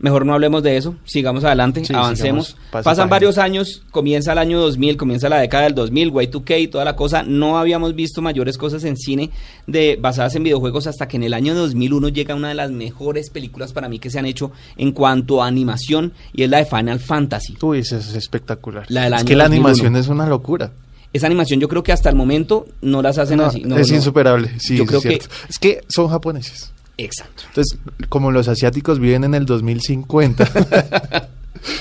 mejor 0.00 0.26
no 0.26 0.34
hablemos 0.34 0.62
de 0.62 0.76
eso, 0.76 0.96
sigamos 1.04 1.44
adelante, 1.44 1.84
Sí, 1.84 1.94
avancemos. 1.94 2.56
sigamos, 2.56 2.84
Pasan 2.84 3.08
varios 3.08 3.38
años, 3.38 3.82
comienza 3.90 4.32
el 4.32 4.38
año 4.38 4.58
2000, 4.60 4.96
comienza 4.96 5.28
la 5.28 5.38
década 5.38 5.64
del 5.64 5.74
2000, 5.74 6.10
Y2K 6.12 6.58
y 6.60 6.68
toda 6.68 6.84
la 6.84 6.96
cosa. 6.96 7.22
No 7.22 7.58
habíamos 7.58 7.94
visto 7.94 8.20
mayores 8.22 8.58
cosas 8.58 8.82
en 8.84 8.96
cine 8.96 9.30
de 9.66 9.96
basadas 10.00 10.34
en 10.34 10.42
videojuegos 10.42 10.86
hasta 10.86 11.06
que 11.06 11.16
en 11.18 11.22
el 11.24 11.34
año 11.34 11.54
2001 11.54 12.08
llega 12.08 12.34
una 12.34 12.48
de 12.48 12.54
las 12.54 12.70
mejores 12.70 13.30
películas 13.30 13.72
para 13.72 13.88
mí 13.88 13.98
que 13.98 14.10
se 14.10 14.18
han 14.18 14.26
hecho 14.26 14.50
en 14.76 14.92
cuanto 14.92 15.42
a 15.42 15.46
animación 15.46 16.12
y 16.32 16.42
es 16.42 16.50
la 16.50 16.58
de 16.58 16.64
Final 16.64 16.98
Fantasy. 16.98 17.56
Uy, 17.62 17.78
eso 17.78 17.96
es 17.96 18.14
espectacular. 18.14 18.86
La 18.88 19.04
del 19.04 19.12
es 19.12 19.18
año 19.20 19.28
que 19.28 19.36
la 19.36 19.44
2001. 19.44 19.68
animación 19.68 19.96
es 19.96 20.08
una 20.08 20.26
locura. 20.26 20.72
Esa 21.12 21.26
animación 21.26 21.58
yo 21.60 21.68
creo 21.68 21.82
que 21.82 21.90
hasta 21.92 22.08
el 22.08 22.14
momento 22.14 22.66
no 22.82 23.02
las 23.02 23.18
hacen 23.18 23.38
No, 23.38 23.46
así. 23.46 23.62
No, 23.62 23.76
es 23.76 23.90
no. 23.90 23.96
insuperable. 23.96 24.52
Sí, 24.60 24.76
Yo 24.76 24.84
es 24.84 24.88
creo 24.88 25.00
que- 25.02 25.08
cierto. 25.08 25.26
Es 25.48 25.58
que 25.58 25.80
son 25.88 26.08
japoneses. 26.08 26.72
Exacto. 27.04 27.44
Entonces, 27.48 27.78
como 28.08 28.30
los 28.30 28.48
asiáticos 28.48 28.98
viven 28.98 29.24
en 29.24 29.34
el 29.34 29.46
2050, 29.46 30.44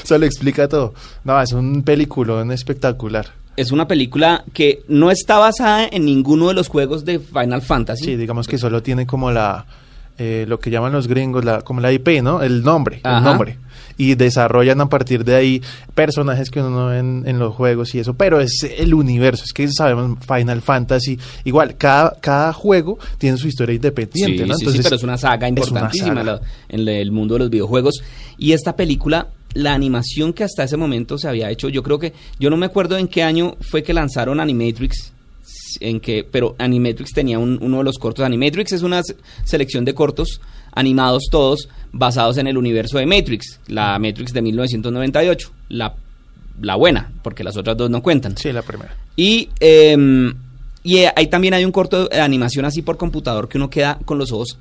eso 0.04 0.18
lo 0.18 0.26
explica 0.26 0.68
todo. 0.68 0.94
No, 1.24 1.42
es 1.42 1.52
un 1.52 1.84
peliculón 1.84 2.52
espectacular. 2.52 3.28
es 3.58 3.72
una 3.72 3.88
película 3.88 4.44
que 4.54 4.84
no 4.88 5.12
está 5.12 5.38
basada 5.38 5.88
en 5.92 6.06
ninguno 6.06 6.48
de 6.48 6.54
los 6.54 6.68
juegos 6.68 7.06
de 7.06 7.20
Final 7.20 7.62
Fantasy. 7.62 8.06
Sí, 8.06 8.16
digamos 8.16 8.48
que 8.48 8.58
solo 8.58 8.82
tiene 8.82 9.06
como 9.06 9.32
la, 9.32 9.66
eh, 10.20 10.46
lo 10.48 10.60
que 10.60 10.70
llaman 10.70 10.92
los 10.92 11.08
gringos, 11.08 11.44
la, 11.46 11.62
como 11.62 11.82
la 11.82 11.92
IP, 11.92 12.22
¿no? 12.22 12.42
El 12.44 12.62
nombre, 12.64 13.00
Ajá. 13.04 13.18
el 13.18 13.24
nombre. 13.24 13.58
Y 13.98 14.16
desarrollan 14.16 14.80
a 14.80 14.88
partir 14.88 15.26
de 15.26 15.36
ahí 15.36 15.62
personajes 15.94 16.50
que 16.50 16.60
uno 16.62 16.70
no 16.70 16.86
ve 16.88 17.00
en, 17.00 17.24
en 17.26 17.38
los 17.40 17.54
juegos 17.54 17.94
y 17.96 18.00
eso, 18.00 18.14
pero 18.14 18.40
es 18.40 18.64
el 18.78 18.94
universo, 18.94 19.44
es 19.44 19.52
que 19.52 19.68
sabemos 19.70 20.18
Final 20.26 20.62
Fantasy, 20.62 21.20
igual, 21.44 21.76
cada, 21.78 22.16
cada 22.22 22.54
juego 22.54 22.98
tiene 23.18 23.38
su 23.38 23.48
historia 23.50 23.76
independiente, 23.76 24.44
Sí, 24.44 24.50
¿no? 24.50 24.56
sí, 24.56 24.72
sí, 24.72 24.80
pero 24.84 24.96
es 24.96 25.04
una 25.04 25.18
saga 25.18 25.50
importantísima 25.50 26.24
saga. 26.24 26.42
en 26.70 26.88
el 26.88 27.12
mundo 27.12 27.34
de 27.36 27.40
los 27.40 27.50
videojuegos. 27.50 28.02
Y 28.38 28.54
esta 28.54 28.78
película, 28.78 29.28
la 29.54 29.74
animación 29.74 30.32
que 30.32 30.46
hasta 30.46 30.64
ese 30.64 30.78
momento 30.78 31.18
se 31.18 31.28
había 31.28 31.50
hecho, 31.52 31.68
yo 31.68 31.84
creo 31.84 32.00
que, 32.00 32.14
yo 32.40 32.50
no 32.50 32.56
me 32.56 32.68
acuerdo 32.68 32.98
en 32.98 33.08
qué 33.10 33.24
año 33.24 33.58
fue 33.60 33.84
que 33.84 33.94
lanzaron 33.94 34.40
Animatrix, 34.40 35.12
en 35.80 36.00
que, 36.00 36.24
pero 36.30 36.56
Animatrix 36.58 37.12
tenía 37.14 37.40
un- 37.40 37.60
uno 37.62 37.78
de 37.80 37.84
los 37.84 37.98
cortos. 37.98 38.26
Animatrix 38.26 38.72
es 38.74 38.82
una 38.84 39.04
se- 39.04 39.16
selección 39.46 39.86
de 39.86 39.94
cortos 39.94 40.42
animados 40.74 41.24
todos 41.32 41.70
basados 41.92 42.38
en 42.38 42.48
el 42.48 42.58
universo 42.58 42.98
de 43.00 43.06
Matrix, 43.06 43.60
la 43.68 43.98
Matrix 44.00 44.34
de 44.34 44.42
1998, 44.42 45.52
la, 45.70 45.96
la 46.62 46.76
buena, 46.76 47.12
porque 47.24 47.44
las 47.44 47.58
otras 47.58 47.76
dos 47.78 47.90
no 47.90 48.02
cuentan. 48.04 48.38
Sí, 48.38 48.52
la 48.52 48.62
primera. 48.62 48.96
Y, 49.16 49.50
eh, 49.60 50.34
y 50.84 50.98
ahí 51.16 51.28
también 51.28 51.54
hay 51.54 51.66
un 51.66 51.72
corto 51.72 52.08
de 52.08 52.22
animación 52.22 52.66
así 52.66 52.82
por 52.82 52.98
computador 52.98 53.50
que 53.50 53.58
uno 53.58 53.70
queda 53.70 54.00
con 54.06 54.18
los 54.18 54.32
ojos, 54.32 54.58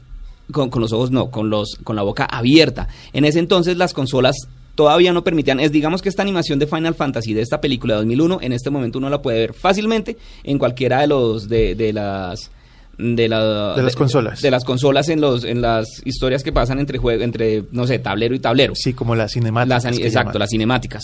con, 0.50 0.70
con 0.70 0.80
los 0.82 0.92
ojos 0.92 1.10
no, 1.10 1.30
con 1.30 1.50
los, 1.50 1.76
con 1.84 1.94
la 1.96 2.02
boca 2.02 2.24
abierta. 2.24 2.88
En 3.12 3.24
ese 3.24 3.38
entonces 3.38 3.76
las 3.76 3.92
consolas 3.92 4.34
todavía 4.78 5.12
no 5.12 5.24
permitían, 5.24 5.58
es 5.58 5.72
digamos 5.72 6.02
que 6.02 6.08
esta 6.08 6.22
animación 6.22 6.60
de 6.60 6.68
Final 6.68 6.94
Fantasy 6.94 7.34
de 7.34 7.42
esta 7.42 7.60
película 7.60 7.94
de 7.94 7.98
2001, 8.02 8.38
en 8.42 8.52
este 8.52 8.70
momento 8.70 8.98
uno 8.98 9.10
la 9.10 9.20
puede 9.20 9.40
ver 9.40 9.52
fácilmente 9.52 10.16
en 10.44 10.56
cualquiera 10.56 11.00
de 11.00 11.08
los 11.08 11.48
de, 11.48 11.74
de 11.74 11.92
las 11.92 12.52
de, 12.96 13.28
la- 13.28 13.74
De 13.74 13.82
las 13.82 13.96
consolas. 13.96 14.40
de 14.40 14.50
las 14.52 14.64
consolas 14.64 15.08
en 15.08 15.20
los 15.20 15.42
en 15.42 15.60
las 15.62 15.86
historias 16.04 16.44
que 16.44 16.52
pasan 16.52 16.78
entre 16.78 16.98
juego 16.98 17.24
entre 17.24 17.64
no 17.72 17.88
sé 17.88 17.98
tablero 17.98 18.36
y 18.36 18.38
tablero. 18.38 18.74
Sí, 18.76 18.92
como 18.92 19.16
las 19.16 19.84
ani- 19.84 20.02
exacto, 20.02 20.38
las 20.38 20.50
cinemáticas. 20.50 21.02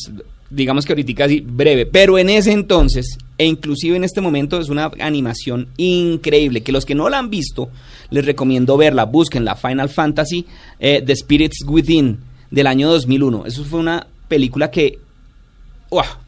Digamos 0.51 0.85
que 0.87 0.93
ahorita 0.93 1.25
así 1.25 1.41
breve, 1.41 1.85
pero 1.87 2.17
en 2.17 2.31
ese 2.31 2.53
entonces, 2.53 3.19
e 3.39 3.47
inclusive 3.47 3.97
en 3.97 4.05
este 4.05 4.21
momento, 4.21 4.61
es 4.61 4.69
una 4.69 4.93
animación 5.01 5.67
increíble, 5.79 6.63
que 6.63 6.71
los 6.71 6.85
que 6.87 6.95
no 6.95 7.09
la 7.09 7.19
han 7.19 7.29
visto, 7.31 7.71
les 8.11 8.25
recomiendo 8.25 8.77
verla, 8.77 9.05
busquen 9.05 9.45
la 9.45 9.57
Final 9.57 9.89
Fantasy 9.89 10.47
eh, 10.79 11.03
The 11.05 11.17
Spirits 11.17 11.65
Within 11.67 12.19
del 12.55 12.67
año 12.67 12.89
2001. 12.91 13.47
Eso 13.47 13.65
fue 13.65 13.81
una 13.81 14.07
película 14.29 14.71
que, 14.71 14.99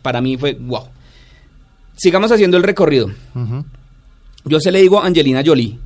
para 0.02 0.20
mí 0.20 0.36
fue 0.36 0.54
wow. 0.54 0.84
Sigamos 1.96 2.30
haciendo 2.32 2.56
el 2.56 2.62
recorrido. 2.62 3.10
Yo 4.44 4.60
se 4.60 4.70
le 4.70 4.80
digo 4.82 5.02
Angelina 5.02 5.42
Jolie, 5.44 5.78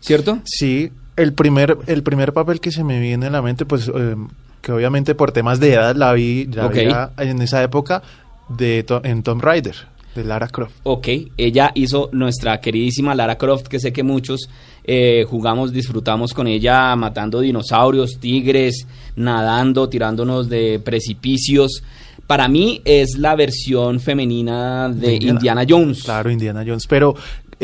¿cierto? 0.00 0.40
Sí, 0.44 0.90
el 1.16 1.32
primer, 1.34 1.78
el 1.86 2.02
primer 2.02 2.32
papel 2.32 2.60
que 2.60 2.70
se 2.72 2.82
me 2.84 2.98
viene 3.00 3.26
a 3.26 3.30
la 3.30 3.42
mente, 3.42 3.64
pues 3.66 3.90
eh, 3.94 4.16
que 4.60 4.72
obviamente 4.72 5.14
por 5.14 5.30
temas 5.32 5.60
de 5.60 5.74
edad 5.74 5.94
la 5.94 6.12
vi, 6.14 6.46
la 6.46 6.68
vi 6.68 6.78
en 7.18 7.42
esa 7.42 7.62
época 7.62 8.02
de 8.48 8.82
To- 8.82 9.02
en 9.04 9.22
Tomb 9.22 9.42
Raider, 9.42 9.76
de 10.14 10.24
Lara 10.24 10.48
Croft. 10.48 10.76
Ok, 10.82 11.08
ella 11.36 11.72
hizo 11.74 12.10
nuestra 12.12 12.60
queridísima 12.60 13.14
Lara 13.14 13.36
Croft, 13.36 13.68
que 13.68 13.80
sé 13.80 13.92
que 13.92 14.02
muchos 14.02 14.48
eh, 14.84 15.24
jugamos, 15.28 15.72
disfrutamos 15.72 16.34
con 16.34 16.46
ella 16.46 16.94
matando 16.96 17.40
dinosaurios, 17.40 18.18
tigres, 18.18 18.86
nadando, 19.16 19.88
tirándonos 19.88 20.48
de 20.48 20.80
precipicios. 20.84 21.82
Para 22.26 22.48
mí 22.48 22.80
es 22.84 23.18
la 23.18 23.34
versión 23.34 24.00
femenina 24.00 24.88
de 24.88 25.16
Indiana, 25.16 25.64
Jones. 25.68 26.04
Claro, 26.04 26.30
Indiana 26.30 26.64
Jones, 26.66 26.86
pero 26.86 27.14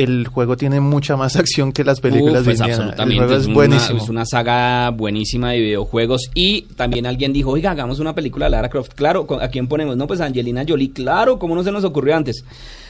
el 0.02 0.26
juego 0.28 0.56
tiene 0.56 0.80
mucha 0.80 1.16
más 1.16 1.37
acción 1.37 1.72
que 1.72 1.84
las 1.84 2.00
películas 2.00 2.40
Uf, 2.42 2.46
de 2.46 2.52
es 2.52 2.61
Indiana. 2.61 2.74
El 2.74 2.80
absolutamente, 2.90 3.24
juego 3.24 3.40
es, 3.40 3.46
buenísimo. 3.54 4.02
es 4.02 4.08
una 4.08 4.24
saga 4.24 4.90
buenísima 4.90 5.52
de 5.52 5.61
videojuegos. 5.61 6.30
Y 6.34 6.62
también 6.76 7.06
alguien 7.06 7.32
dijo, 7.32 7.50
oiga, 7.50 7.70
hagamos 7.72 7.98
una 7.98 8.14
película 8.14 8.46
de 8.46 8.50
Lara 8.52 8.68
Croft. 8.68 8.92
Claro, 8.94 9.26
¿con- 9.26 9.42
¿a 9.42 9.48
quién 9.48 9.66
ponemos? 9.68 9.96
No, 9.96 10.06
pues 10.06 10.20
Angelina 10.20 10.64
Jolie. 10.66 10.92
Claro, 10.92 11.38
¿cómo 11.38 11.54
no 11.54 11.62
se 11.62 11.72
nos 11.72 11.84
ocurrió 11.84 12.16
antes? 12.16 12.44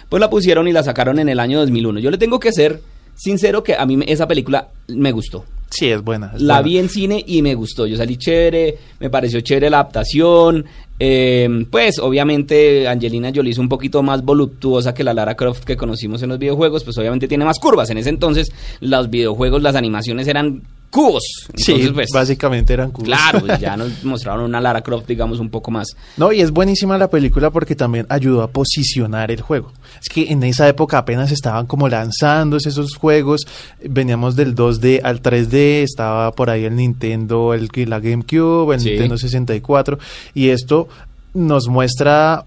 Pues 0.09 0.21
la 0.21 0.31
pusieron 0.31 0.69
y 0.69 0.73
la 0.73 0.83
sacaron 0.83 1.19
en 1.19 1.29
el 1.29 1.41
año 1.41 1.59
2001. 1.61 2.01
Yo 2.01 2.11
le 2.11 2.19
tengo 2.19 2.39
que 2.41 2.53
ser 2.53 2.81
sincero 3.15 3.63
que 3.63 3.75
a 3.75 3.85
mí 3.85 3.99
esa 4.07 4.29
película 4.29 4.69
me 4.89 5.13
gustó. 5.13 5.45
Sí, 5.71 5.91
es 5.91 6.03
buena. 6.03 6.33
es 6.35 6.41
La 6.43 6.55
buena. 6.55 6.63
vi 6.69 6.79
en 6.79 6.89
cine 6.89 7.23
y 7.27 7.43
me 7.43 7.55
gustó. 7.55 7.87
Yo 7.87 7.97
salí 7.97 8.17
chévere, 8.17 8.79
me 9.01 9.11
pareció 9.11 9.41
chévere 9.41 9.71
la 9.71 9.81
adaptación. 9.81 10.65
eh, 11.01 11.67
pues 11.71 11.99
obviamente 12.01 12.89
Angelina 12.89 13.31
Jolie 13.35 13.53
es 13.53 13.59
un 13.59 13.69
poquito 13.69 14.03
más 14.03 14.25
voluptuosa 14.25 14.95
que 14.95 15.05
la 15.05 15.15
Lara 15.15 15.37
Croft 15.37 15.63
que 15.65 15.77
conocimos 15.77 16.23
en 16.23 16.31
los 16.31 16.39
videojuegos, 16.39 16.83
pues 16.85 16.97
obviamente 16.99 17.29
tiene 17.29 17.45
más 17.45 17.59
curvas. 17.59 17.91
En 17.91 17.99
ese 17.99 18.09
entonces 18.09 18.51
los 18.81 19.09
videojuegos, 19.11 19.63
las 19.63 19.77
animaciones 19.77 20.27
eran 20.27 20.63
cubos. 20.91 21.23
Sí, 21.55 21.73
Entonces, 21.73 21.93
pues, 21.93 22.09
básicamente 22.13 22.73
eran 22.73 22.91
cubos. 22.91 23.09
Claro, 23.09 23.41
pues, 23.41 23.61
ya 23.61 23.77
nos 23.79 24.05
mostraron 24.05 24.45
una 24.45 24.61
Lara 24.61 24.81
Croft, 24.83 25.07
digamos, 25.07 25.39
un 25.39 25.51
poco 25.51 25.71
más. 25.71 25.89
No, 26.17 26.33
y 26.33 26.41
es 26.41 26.51
buenísima 26.51 26.97
la 26.99 27.09
película 27.11 27.51
porque 27.51 27.75
también 27.77 28.07
ayudó 28.09 28.43
a 28.43 28.49
posicionar 28.51 29.31
el 29.31 29.41
juego. 29.41 29.73
Es 30.01 30.09
que 30.09 30.31
en 30.33 30.43
esa 30.45 30.69
época 30.69 30.99
apenas 30.99 31.31
estaban 31.33 31.67
como 31.67 31.89
lanzándose 31.89 32.69
esos 32.71 32.95
juegos. 32.97 33.47
Veníamos 33.85 34.37
del 34.37 34.55
2D 34.55 35.01
al 35.03 35.23
3D, 35.23 35.83
estaba 35.83 36.33
por 36.33 36.51
ahí 36.51 36.65
el 36.65 36.77
Nintendo, 36.77 37.55
el, 37.55 37.69
la 37.87 38.01
GameCube, 38.01 38.75
el 38.75 38.81
Sí. 38.81 38.91
Nintendo 38.91 39.19
64. 39.19 39.99
Y 40.35 40.49
esto 40.51 40.89
nos 41.35 41.69
muestra 41.69 42.45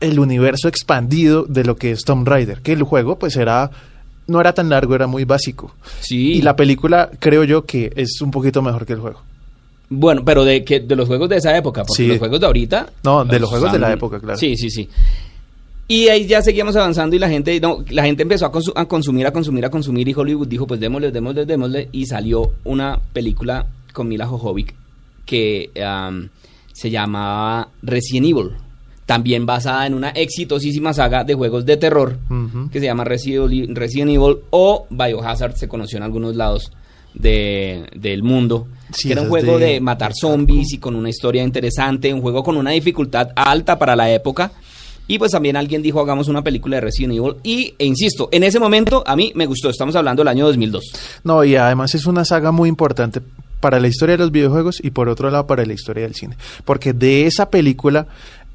el 0.00 0.18
universo 0.18 0.66
expandido 0.66 1.44
de 1.44 1.64
lo 1.64 1.76
que 1.76 1.92
es 1.92 2.02
Tomb 2.04 2.26
Raider. 2.26 2.60
Que 2.60 2.72
el 2.72 2.82
juego, 2.82 3.18
pues 3.18 3.36
era. 3.36 3.70
No 4.32 4.40
era 4.40 4.52
tan 4.54 4.68
largo, 4.70 4.94
era 4.94 5.06
muy 5.06 5.24
básico. 5.24 5.74
Sí. 6.00 6.32
Y 6.32 6.42
la 6.42 6.56
película, 6.56 7.10
creo 7.18 7.44
yo, 7.44 7.64
que 7.66 7.92
es 7.94 8.20
un 8.22 8.30
poquito 8.30 8.62
mejor 8.62 8.86
que 8.86 8.94
el 8.94 9.00
juego. 9.00 9.20
Bueno, 9.90 10.24
pero 10.24 10.42
de, 10.44 10.64
que, 10.64 10.80
de 10.80 10.96
los 10.96 11.06
juegos 11.06 11.28
de 11.28 11.36
esa 11.36 11.54
época, 11.56 11.84
porque 11.84 12.02
Sí. 12.04 12.08
los 12.08 12.18
juegos 12.18 12.40
de 12.40 12.46
ahorita... 12.46 12.86
No, 13.04 13.24
de 13.26 13.38
los 13.38 13.50
juegos 13.50 13.70
de 13.72 13.78
la 13.78 13.92
época, 13.92 14.18
claro. 14.18 14.38
Sí, 14.38 14.56
sí, 14.56 14.70
sí. 14.70 14.88
Y 15.86 16.08
ahí 16.08 16.26
ya 16.26 16.40
seguíamos 16.40 16.74
avanzando 16.76 17.14
y 17.14 17.18
la 17.18 17.28
gente, 17.28 17.60
no, 17.60 17.84
la 17.90 18.04
gente 18.04 18.22
empezó 18.22 18.46
a, 18.46 18.52
consu- 18.52 18.72
a 18.74 18.86
consumir, 18.86 19.26
a 19.26 19.32
consumir, 19.32 19.66
a 19.66 19.70
consumir 19.70 20.08
y 20.08 20.14
Hollywood 20.14 20.48
dijo, 20.48 20.66
pues 20.66 20.80
démosle, 20.80 21.10
démosle, 21.12 21.44
démosle 21.44 21.88
y 21.92 22.06
salió 22.06 22.52
una 22.64 22.98
película 23.12 23.66
con 23.92 24.08
Mila 24.08 24.26
Jojovic 24.26 24.74
que 25.26 25.70
se 26.72 26.90
llamaba 26.90 27.68
Resident 27.82 28.26
Evil, 28.28 28.50
también 29.12 29.44
basada 29.44 29.86
en 29.86 29.94
una 29.94 30.08
exitosísima 30.10 30.94
saga 30.94 31.22
de 31.24 31.34
juegos 31.34 31.66
de 31.66 31.76
terror 31.76 32.18
que 32.70 32.80
se 32.80 32.86
llama 32.86 33.04
Resident, 33.04 34.08
Evil 34.08 34.36
o 34.50 34.86
Biohazard, 34.88 35.54
se 35.56 35.68
conoció 35.68 35.98
en 35.98 36.04
algunos 36.04 36.34
lados 36.34 36.72
de- 37.14 37.84
del 37.94 38.22
mundo. 38.22 38.68
Sí, 38.92 39.08
que 39.08 39.12
era 39.12 39.22
un 39.22 39.28
juego 39.28 39.58
de- 39.58 39.66
de 39.66 39.80
matar 39.80 40.12
zombies 40.14 40.72
y 40.72 40.78
con 40.78 40.94
una 40.96 41.10
historia 41.10 41.42
interesante, 41.42 42.12
un 42.12 42.22
juego 42.22 42.42
con 42.42 42.56
una 42.56 42.70
dificultad 42.70 43.28
alta 43.36 43.78
para 43.78 43.94
la 43.96 44.10
época. 44.10 44.52
Y 45.08 45.18
pues 45.18 45.32
también 45.32 45.56
alguien 45.56 45.82
dijo, 45.82 46.00
hagamos 46.00 46.28
una 46.28 46.42
película 46.42 46.76
de 46.76 46.80
Resident 46.82 47.14
Evil. 47.14 47.34
Y, 47.42 47.74
e 47.78 47.84
insisto, 47.84 48.28
en 48.32 48.44
ese 48.44 48.58
momento 48.58 49.02
a 49.06 49.14
mí 49.16 49.32
me 49.34 49.44
gustó. 49.46 49.68
Estamos 49.68 49.94
hablando 49.96 50.20
del 50.22 50.28
año 50.28 50.46
2002. 50.46 50.84
No, 51.24 51.44
y 51.44 51.56
además 51.56 51.94
es 51.94 52.06
una 52.06 52.24
saga 52.24 52.50
muy 52.52 52.68
importante 52.68 53.20
para 53.60 53.78
la 53.78 53.88
historia 53.88 54.14
de 54.16 54.22
los 54.22 54.32
videojuegos 54.32 54.80
y 54.82 54.90
por 54.90 55.08
otro 55.08 55.30
lado 55.30 55.46
para 55.46 55.64
la 55.66 55.72
historia 55.72 56.04
del 56.04 56.14
cine. 56.14 56.36
Porque 56.64 56.92
de 56.92 57.26
esa 57.26 57.50
película 57.50 58.06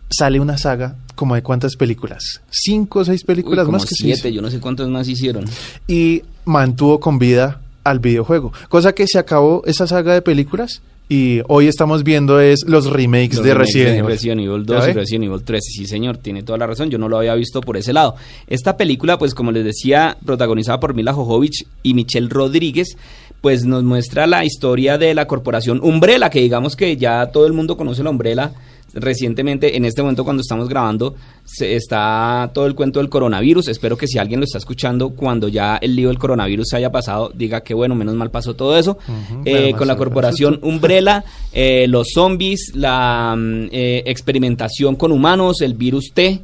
sale 0.09 0.39
una 0.39 0.57
saga 0.57 0.95
como 1.15 1.35
de 1.35 1.43
cuántas 1.43 1.75
películas? 1.75 2.41
Cinco 2.49 2.99
o 2.99 3.05
seis 3.05 3.21
Uy, 3.21 3.27
películas 3.27 3.65
como 3.65 3.77
más 3.77 3.85
que 3.85 3.95
siete, 3.95 4.31
yo 4.31 4.41
no 4.41 4.49
sé 4.49 4.59
cuántos 4.59 4.87
más 4.89 5.07
hicieron. 5.07 5.45
y 5.87 6.23
mantuvo 6.45 6.99
con 6.99 7.19
vida 7.19 7.61
al 7.83 7.99
videojuego. 7.99 8.51
Cosa 8.69 8.93
que 8.93 9.05
se 9.07 9.17
acabó 9.19 9.63
esa 9.65 9.87
saga 9.87 10.13
de 10.13 10.21
películas 10.21 10.81
y 11.09 11.39
hoy 11.47 11.67
estamos 11.67 12.03
viendo 12.03 12.41
es 12.41 12.65
los 12.67 12.87
remakes 12.87 13.35
Los 13.37 13.45
de 13.45 13.53
remakes 13.53 13.73
Resident 13.75 13.91
de 13.93 13.97
Evil. 13.99 14.11
Resident 14.11 14.41
Evil 14.41 14.65
¿Ya 14.65 14.75
2 14.75 14.87
y? 14.89 14.91
Resident 14.91 15.23
Evil 15.25 15.43
3. 15.43 15.63
Sí, 15.65 15.85
señor, 15.85 16.17
tiene 16.17 16.43
toda 16.43 16.57
la 16.57 16.67
razón. 16.67 16.89
Yo 16.89 16.97
no 16.97 17.07
lo 17.07 17.17
había 17.17 17.33
visto 17.35 17.61
por 17.61 17.77
ese 17.77 17.93
lado. 17.93 18.15
Esta 18.47 18.75
película, 18.75 19.17
pues 19.17 19.33
como 19.33 19.51
les 19.53 19.63
decía, 19.63 20.17
protagonizada 20.25 20.79
por 20.81 20.93
Mila 20.93 21.13
Jovovich 21.13 21.65
y 21.81 21.93
Michelle 21.93 22.27
Rodríguez, 22.27 22.97
pues 23.39 23.63
nos 23.63 23.83
muestra 23.83 24.27
la 24.27 24.43
historia 24.43 24.97
de 24.97 25.13
la 25.13 25.27
corporación 25.27 25.79
Umbrella, 25.81 26.29
que 26.29 26.41
digamos 26.41 26.75
que 26.75 26.97
ya 26.97 27.25
todo 27.27 27.47
el 27.47 27.53
mundo 27.53 27.77
conoce 27.77 28.03
la 28.03 28.09
Umbrella. 28.09 28.51
Recientemente, 28.93 29.75
en 29.75 29.85
este 29.85 30.01
momento 30.01 30.23
cuando 30.23 30.41
estamos 30.41 30.69
grabando, 30.69 31.15
se 31.43 31.75
está 31.75 32.49
todo 32.53 32.65
el 32.65 32.73
cuento 32.73 32.99
del 32.99 33.09
coronavirus. 33.09 33.67
Espero 33.67 33.97
que 33.97 34.07
si 34.07 34.17
alguien 34.17 34.39
lo 34.39 34.45
está 34.45 34.57
escuchando, 34.57 35.09
cuando 35.09 35.49
ya 35.49 35.77
el 35.77 35.95
lío 35.95 36.07
del 36.07 36.17
coronavirus 36.17 36.69
se 36.69 36.77
haya 36.77 36.91
pasado, 36.91 37.31
diga 37.33 37.61
que 37.61 37.73
bueno, 37.73 37.95
menos 37.95 38.15
mal 38.15 38.31
pasó 38.31 38.55
todo 38.55 38.77
eso. 38.77 38.97
Eh, 39.43 39.73
con 39.77 39.87
la 39.87 39.97
corporación 39.97 40.59
Umbrella, 40.63 41.23
eh, 41.51 41.85
los 41.87 42.07
zombies, 42.13 42.71
la 42.75 43.35
mm, 43.37 43.67
eh, 43.71 44.03
experimentación 44.05 44.95
con 44.95 45.11
humanos, 45.11 45.61
el 45.61 45.73
virus 45.73 46.11
T. 46.13 46.41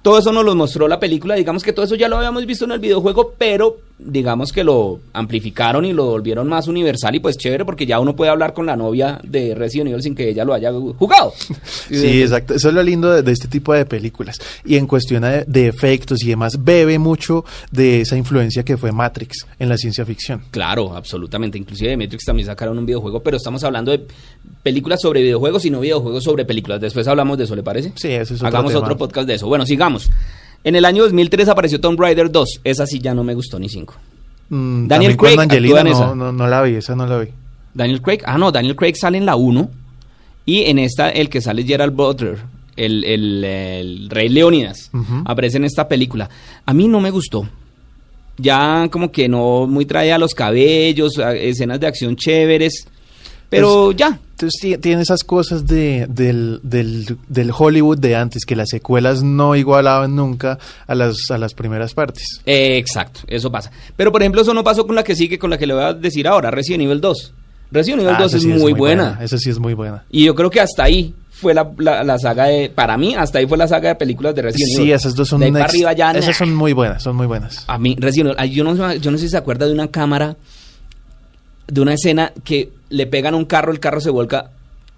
Todo 0.00 0.18
eso 0.18 0.32
nos 0.32 0.44
lo 0.44 0.54
mostró 0.54 0.88
la 0.88 0.98
película. 0.98 1.34
Digamos 1.34 1.62
que 1.62 1.72
todo 1.72 1.84
eso 1.84 1.94
ya 1.94 2.08
lo 2.08 2.16
habíamos 2.16 2.46
visto 2.46 2.64
en 2.64 2.72
el 2.72 2.78
videojuego, 2.78 3.34
pero 3.36 3.76
digamos 3.98 4.52
que 4.52 4.62
lo 4.62 5.00
amplificaron 5.14 5.84
y 5.84 5.92
lo 5.92 6.06
volvieron 6.06 6.48
más 6.48 6.68
universal 6.68 7.14
y 7.14 7.20
pues 7.20 7.38
chévere 7.38 7.64
porque 7.64 7.86
ya 7.86 7.98
uno 7.98 8.14
puede 8.14 8.30
hablar 8.30 8.52
con 8.52 8.66
la 8.66 8.76
novia 8.76 9.18
de 9.22 9.54
Resident 9.54 9.88
Evil 9.90 10.02
sin 10.02 10.14
que 10.14 10.28
ella 10.28 10.44
lo 10.44 10.52
haya 10.52 10.70
jugado. 10.72 11.32
Sí, 11.88 12.22
exacto. 12.22 12.54
Eso 12.54 12.68
es 12.68 12.74
lo 12.74 12.82
lindo 12.82 13.10
de, 13.10 13.22
de 13.22 13.32
este 13.32 13.48
tipo 13.48 13.72
de 13.72 13.86
películas. 13.86 14.38
Y 14.64 14.76
en 14.76 14.86
cuestión 14.86 15.22
de, 15.22 15.44
de 15.46 15.68
efectos 15.68 16.22
y 16.22 16.28
demás, 16.28 16.62
bebe 16.62 16.98
mucho 16.98 17.44
de 17.70 18.02
esa 18.02 18.16
influencia 18.16 18.62
que 18.64 18.76
fue 18.76 18.92
Matrix 18.92 19.46
en 19.58 19.68
la 19.68 19.78
ciencia 19.78 20.04
ficción. 20.04 20.42
Claro, 20.50 20.94
absolutamente. 20.94 21.56
Inclusive 21.56 21.90
de 21.90 21.96
Matrix 21.96 22.24
también 22.24 22.46
sacaron 22.46 22.78
un 22.78 22.84
videojuego, 22.86 23.22
pero 23.22 23.38
estamos 23.38 23.64
hablando 23.64 23.92
de 23.92 24.06
películas 24.62 25.00
sobre 25.00 25.22
videojuegos 25.22 25.64
y 25.64 25.70
no 25.70 25.80
videojuegos 25.80 26.22
sobre 26.22 26.44
películas. 26.44 26.80
Después 26.80 27.08
hablamos 27.08 27.38
de 27.38 27.44
eso, 27.44 27.56
¿le 27.56 27.62
parece? 27.62 27.92
Sí, 27.96 28.08
ese 28.08 28.34
es 28.34 28.40
otro 28.40 28.48
Hagamos 28.48 28.72
tema. 28.72 28.84
otro 28.84 28.98
podcast 28.98 29.26
de 29.26 29.34
eso. 29.34 29.46
Bueno, 29.46 29.64
sigamos. 29.64 30.10
En 30.66 30.74
el 30.76 30.84
año 30.84 31.04
2003 31.04 31.48
apareció 31.48 31.80
Tomb 31.80 31.98
Raider 32.00 32.30
2. 32.30 32.60
Esa 32.64 32.86
sí 32.86 32.98
ya 32.98 33.14
no 33.14 33.22
me 33.24 33.34
gustó 33.34 33.58
ni 33.58 33.68
cinco. 33.68 33.94
Mm, 34.48 34.88
Daniel 34.88 35.16
Craig 35.16 35.38
Angelina, 35.40 35.80
actúa 35.80 35.80
en 35.90 35.96
esa. 35.96 36.14
no, 36.32 36.46
la 36.48 36.62
vi, 36.62 36.74
esa 36.74 36.94
no 36.96 37.06
la 37.06 37.18
vi. 37.18 37.28
Daniel 37.72 38.02
Craig, 38.02 38.18
ah 38.24 38.36
no, 38.36 38.50
Daniel 38.52 38.74
Craig 38.76 38.94
sale 38.96 39.16
en 39.18 39.26
la 39.26 39.36
1 39.36 39.70
y 40.44 40.62
en 40.64 40.78
esta 40.78 41.08
el 41.10 41.28
que 41.28 41.40
sale 41.40 41.62
es 41.62 41.68
Gerald 41.68 41.94
Butler, 41.94 42.38
el, 42.76 43.04
el- 43.04 43.44
el 43.44 44.10
rey 44.10 44.28
Leónidas, 44.28 44.90
aparece 45.24 45.56
en 45.58 45.64
esta 45.64 45.86
película. 45.88 46.28
A 46.64 46.72
mí 46.74 46.88
no 46.88 47.00
me 47.00 47.10
gustó. 47.10 47.48
Ya 48.38 48.88
como 48.90 49.10
que 49.12 49.28
no 49.28 49.66
muy 49.66 49.86
trae 49.86 50.12
a 50.12 50.18
los 50.18 50.34
cabellos, 50.34 51.18
a- 51.18 51.34
escenas 51.34 51.80
de 51.80 51.86
acción 51.86 52.16
chéveres, 52.16 52.86
pero 53.50 53.92
ya. 53.92 54.18
Entonces 54.32 54.60
ti- 54.60 54.76
tiene 54.76 55.00
esas 55.00 55.24
cosas 55.24 55.66
de, 55.66 56.06
del, 56.10 56.60
del, 56.62 57.16
del 57.28 57.50
Hollywood 57.56 57.98
de 57.98 58.16
antes, 58.16 58.44
que 58.44 58.54
las 58.54 58.68
secuelas 58.68 59.22
no 59.22 59.56
igualaban 59.56 60.14
nunca 60.14 60.58
a 60.86 60.94
las, 60.94 61.30
a 61.30 61.38
las 61.38 61.54
primeras 61.54 61.94
partes. 61.94 62.42
Eh, 62.44 62.76
exacto, 62.76 63.20
eso 63.28 63.50
pasa. 63.50 63.70
Pero 63.96 64.12
por 64.12 64.20
ejemplo, 64.22 64.42
eso 64.42 64.52
no 64.52 64.62
pasó 64.62 64.86
con 64.86 64.94
la 64.94 65.02
que 65.02 65.16
sigue, 65.16 65.38
con 65.38 65.48
la 65.48 65.56
que 65.56 65.66
le 65.66 65.72
voy 65.72 65.84
a 65.84 65.94
decir 65.94 66.28
ahora, 66.28 66.50
Resident 66.50 66.82
Evil 66.84 67.00
2. 67.00 67.32
Resident 67.72 68.02
Evil 68.02 68.14
Ah, 68.14 68.18
2 68.20 68.26
esa 68.26 68.36
es 68.36 68.42
sí 68.42 68.48
muy, 68.48 68.72
buena. 68.74 69.18
Esa 69.22 69.38
sí 69.38 69.48
es 69.50 69.58
muy 69.58 69.72
buena. 69.74 70.04
Y 70.10 70.24
yo 70.24 70.34
creo 70.34 70.50
que 70.50 70.60
hasta 70.60 70.84
ahí 70.84 71.14
fue 71.30 71.54
la, 71.54 71.70
la- 71.78 72.04
la 72.04 72.18
saga 72.18 72.44
de, 72.44 72.68
para 72.68 72.98
mí, 72.98 73.14
hasta 73.14 73.38
ahí 73.38 73.46
fue 73.46 73.56
la 73.56 73.66
saga 73.68 73.88
de 73.88 73.94
películas 73.94 74.34
de 74.34 74.42
Resident 74.42 74.70
Evil. 74.74 74.84
Sí, 74.86 74.92
esas 74.92 75.14
dos 75.14 75.28
son 75.28 75.40
De 75.40 75.46
ahí 75.46 75.52
para 75.52 75.64
ex- 75.64 75.72
arriba 75.72 75.92
ya, 75.94 76.12
nah. 76.12 76.18
Esas 76.18 76.36
son 76.36 76.54
muy 76.54 76.74
buenas, 76.74 77.02
son 77.02 77.16
muy 77.16 77.26
buenas. 77.26 77.64
A 77.68 77.78
mí, 77.78 77.96
Resident 77.98 78.34
Evil, 78.38 78.52
yo 78.52 78.64
no, 78.64 78.94
yo 78.96 79.10
no 79.10 79.16
sé 79.16 79.24
si 79.24 79.30
se 79.30 79.36
acuerda 79.38 79.66
de 79.66 79.72
una 79.72 79.88
cámara, 79.88 80.36
de 81.68 81.80
una 81.80 81.94
escena 81.94 82.32
que 82.44 82.70
le 82.90 83.06
pegan 83.06 83.34
a 83.34 83.36
un 83.36 83.44
carro, 83.44 83.72
el 83.72 83.80
carro 83.80 84.00
se 84.00 84.10
volca 84.10 84.50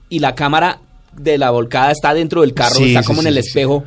y 0.09 0.19
la 0.21 0.35
cámara 0.35 0.79
de 1.17 1.39
la 1.39 1.51
volcada 1.51 1.91
está 1.91 2.15
dentro 2.15 2.43
del 2.43 2.55
carro, 2.55 2.75
Sí, 2.77 2.89
está 2.89 3.03
sí, 3.03 3.07
como 3.07 3.21
en 3.23 3.29
el 3.29 3.35
sí, 3.35 3.41
espejo. 3.41 3.85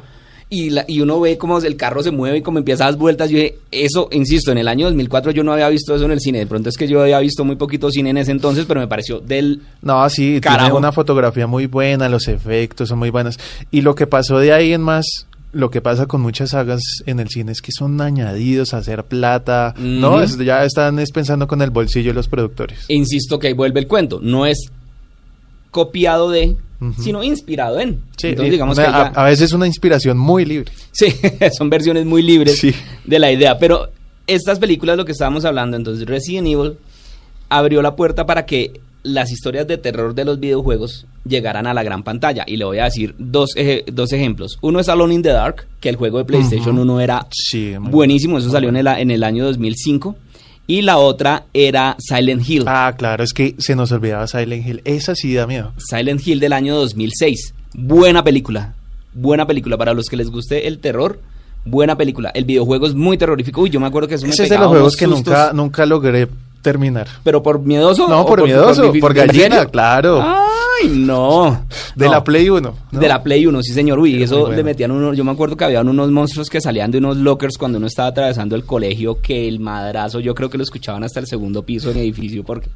Y, 0.53 0.69
la- 0.71 0.83
y 0.85 0.99
uno 0.99 1.17
ve 1.21 1.37
cómo 1.37 1.59
el 1.59 1.77
carro 1.77 2.03
se 2.03 2.11
mueve 2.11 2.39
y 2.39 2.41
como 2.41 2.57
empieza 2.57 2.83
a 2.85 2.91
dar 2.91 2.99
vueltas. 2.99 3.29
Yo 3.29 3.37
dije, 3.37 3.55
eso, 3.71 4.09
insisto, 4.11 4.51
en 4.51 4.57
el 4.57 4.67
año 4.67 4.85
2004 4.87 5.31
yo 5.31 5.43
no 5.45 5.53
había 5.53 5.69
visto 5.69 5.95
eso 5.95 6.03
en 6.03 6.11
el 6.11 6.19
cine. 6.19 6.39
De 6.39 6.45
pronto 6.45 6.67
es 6.67 6.75
que 6.75 6.89
yo 6.89 7.01
había 7.01 7.19
visto 7.19 7.45
muy 7.45 7.55
poquito 7.55 7.89
cine 7.89 8.09
en 8.09 8.17
ese 8.17 8.31
entonces, 8.31 8.65
pero 8.67 8.81
me 8.81 8.87
pareció 8.87 9.21
del... 9.21 9.61
No, 9.81 10.09
sí, 10.09 10.41
Carajo. 10.41 10.65
tiene 10.65 10.77
una 10.77 10.91
fotografía 10.91 11.47
muy 11.47 11.67
buena, 11.67 12.09
los 12.09 12.27
efectos 12.27 12.89
son 12.89 12.99
muy 12.99 13.11
buenas. 13.11 13.39
Y 13.71 13.79
lo 13.79 13.95
que 13.95 14.07
pasó 14.07 14.39
de 14.39 14.51
ahí 14.51 14.73
en 14.73 14.81
más, 14.81 15.25
lo 15.53 15.69
que 15.69 15.81
pasa 15.81 16.05
con 16.05 16.21
muchas 16.21 16.51
sagas 16.51 16.81
en 17.05 17.19
el 17.19 17.27
cine 17.29 17.51
es 17.51 17.61
que 17.61 17.71
son 17.71 17.99
añadidos 17.99 18.73
a 18.73 18.77
hacer 18.77 19.03
plata, 19.03 19.73
¿no? 19.77 20.21
Es- 20.21 20.37
ya 20.37 20.63
están 20.63 20.97
es 20.99 21.11
pensando 21.11 21.47
con 21.47 21.61
el 21.61 21.69
bolsillo 21.71 22.13
los 22.13 22.27
productores. 22.27 22.85
Insisto 22.87 23.37
que 23.39 23.47
ahí 23.47 23.53
vuelve 23.53 23.79
el 23.81 23.87
cuento. 23.87 24.19
No 24.21 24.45
es 24.45 24.71
copiado 25.71 26.29
de, 26.29 26.55
sino 26.99 27.23
inspirado 27.23 27.79
en. 27.79 28.01
Sí, 28.17 28.27
Entonces 28.29 28.47
y, 28.47 28.51
digamos 28.51 28.77
que 28.77 28.83
ya- 28.83 28.89
a, 28.89 29.07
a 29.07 29.23
veces 29.25 29.53
una 29.53 29.67
inspiración 29.67 30.17
muy 30.17 30.45
libre. 30.45 30.71
Sí, 30.91 31.07
son 31.57 31.69
versiones 31.69 32.05
muy 32.05 32.21
libres 32.21 32.57
Sí. 32.59 32.73
de 33.05 33.19
la 33.19 33.31
idea. 33.31 33.57
Pero 33.57 33.89
estas 34.27 34.59
películas, 34.59 34.97
lo 34.97 35.05
que 35.05 35.11
estábamos 35.11 35.45
hablando, 35.45 35.77
entonces 35.77 36.05
Resident 36.07 36.47
Evil 36.47 36.73
abrió 37.49 37.81
la 37.81 37.95
puerta 37.95 38.25
para 38.25 38.45
que 38.45 38.79
las 39.03 39.31
historias 39.31 39.67
de 39.67 39.77
terror 39.77 40.13
de 40.15 40.25
los 40.25 40.39
videojuegos 40.39 41.05
llegaran 41.25 41.65
a 41.67 41.73
la 41.73 41.83
gran 41.83 42.03
pantalla. 42.03 42.43
Y 42.47 42.57
le 42.57 42.65
voy 42.65 42.79
a 42.79 42.85
decir 42.85 43.15
dos, 43.17 43.51
eje- 43.55 43.83
dos 43.91 44.11
ejemplos. 44.13 44.57
Uno 44.61 44.79
es 44.79 44.89
Alone 44.89 45.13
in 45.15 45.21
the 45.23 45.29
Dark, 45.29 45.67
que 45.79 45.89
el 45.89 45.95
juego 45.95 46.19
de 46.19 46.25
PlayStation 46.25 46.75
Ujú. 46.75 46.81
1 46.83 47.01
era 47.01 47.27
Sí, 47.31 47.73
buenísimo. 47.79 48.37
Eso 48.37 48.49
salió 48.51 48.69
en 48.69 48.77
el, 48.77 48.87
en 48.87 49.11
el 49.11 49.23
año 49.23 49.43
2005. 49.45 50.15
Y 50.67 50.83
la 50.83 50.99
otra 50.99 51.45
era 51.53 51.97
Silent 51.99 52.47
Hill. 52.47 52.63
Ah, 52.67 52.93
claro, 52.97 53.23
es 53.23 53.33
que 53.33 53.55
se 53.57 53.75
nos 53.75 53.91
olvidaba 53.91 54.27
Silent 54.27 54.65
Hill. 54.65 54.81
Esa 54.85 55.15
sí 55.15 55.33
da 55.33 55.45
miedo. 55.47 55.73
Silent 55.77 56.25
Hill 56.25 56.39
del 56.39 56.53
año 56.53 56.75
2006. 56.75 57.53
Buena 57.73 58.23
película. 58.23 58.75
Buena 59.13 59.45
película. 59.47 59.77
Para 59.77 59.93
los 59.93 60.05
que 60.07 60.15
les 60.15 60.29
guste 60.29 60.67
el 60.67 60.79
terror, 60.79 61.19
buena 61.65 61.97
película. 61.97 62.29
El 62.33 62.45
videojuego 62.45 62.85
es 62.87 62.93
muy 62.93 63.17
terrorífico. 63.17 63.61
Uy, 63.61 63.69
yo 63.69 63.79
me 63.79 63.87
acuerdo 63.87 64.07
que 64.07 64.15
eso 64.15 64.25
me 64.27 64.31
Ese 64.31 64.43
es 64.43 64.49
de 64.49 64.57
los 64.59 64.67
juegos 64.67 64.95
que 64.95 65.07
nunca 65.07 65.85
logré 65.85 66.27
terminar. 66.61 67.07
¿Pero 67.23 67.41
por 67.43 67.59
miedoso? 67.59 68.07
No, 68.07 68.25
por 68.25 68.43
miedoso, 68.43 68.91
por 68.99 69.17
¿En 69.17 69.27
gallina, 69.27 69.65
claro. 69.65 70.21
Ay, 70.23 70.87
no. 70.89 71.65
De 71.95 72.05
No. 72.05 72.11
la 72.11 72.23
Play 72.23 72.49
1. 72.49 72.73
¿no? 72.91 72.99
De 72.99 73.07
la 73.07 73.21
Play 73.23 73.45
1, 73.45 73.61
sí 73.63 73.73
señor. 73.73 73.99
Uy, 73.99 74.15
Era 74.15 74.25
eso 74.25 74.39
bueno. 74.41 74.55
le 74.55 74.63
metían 74.63 74.91
unos, 74.91 75.15
yo 75.17 75.23
me 75.23 75.31
acuerdo 75.31 75.55
que 75.57 75.65
había 75.65 75.81
unos 75.81 76.09
monstruos 76.11 76.49
que 76.49 76.61
salían 76.61 76.91
de 76.91 76.97
unos 76.99 77.17
lockers 77.17 77.57
cuando 77.57 77.77
uno 77.77 77.87
estaba 77.87 78.09
atravesando 78.09 78.55
el 78.55 78.65
colegio, 78.65 79.19
que 79.21 79.47
el 79.47 79.59
madrazo, 79.59 80.19
yo 80.19 80.33
creo 80.35 80.49
que 80.49 80.57
lo 80.57 80.63
escuchaban 80.63 81.03
hasta 81.03 81.19
el 81.19 81.27
segundo 81.27 81.63
piso 81.63 81.91
en 81.91 81.97
edificio, 81.97 82.43
porque... 82.43 82.69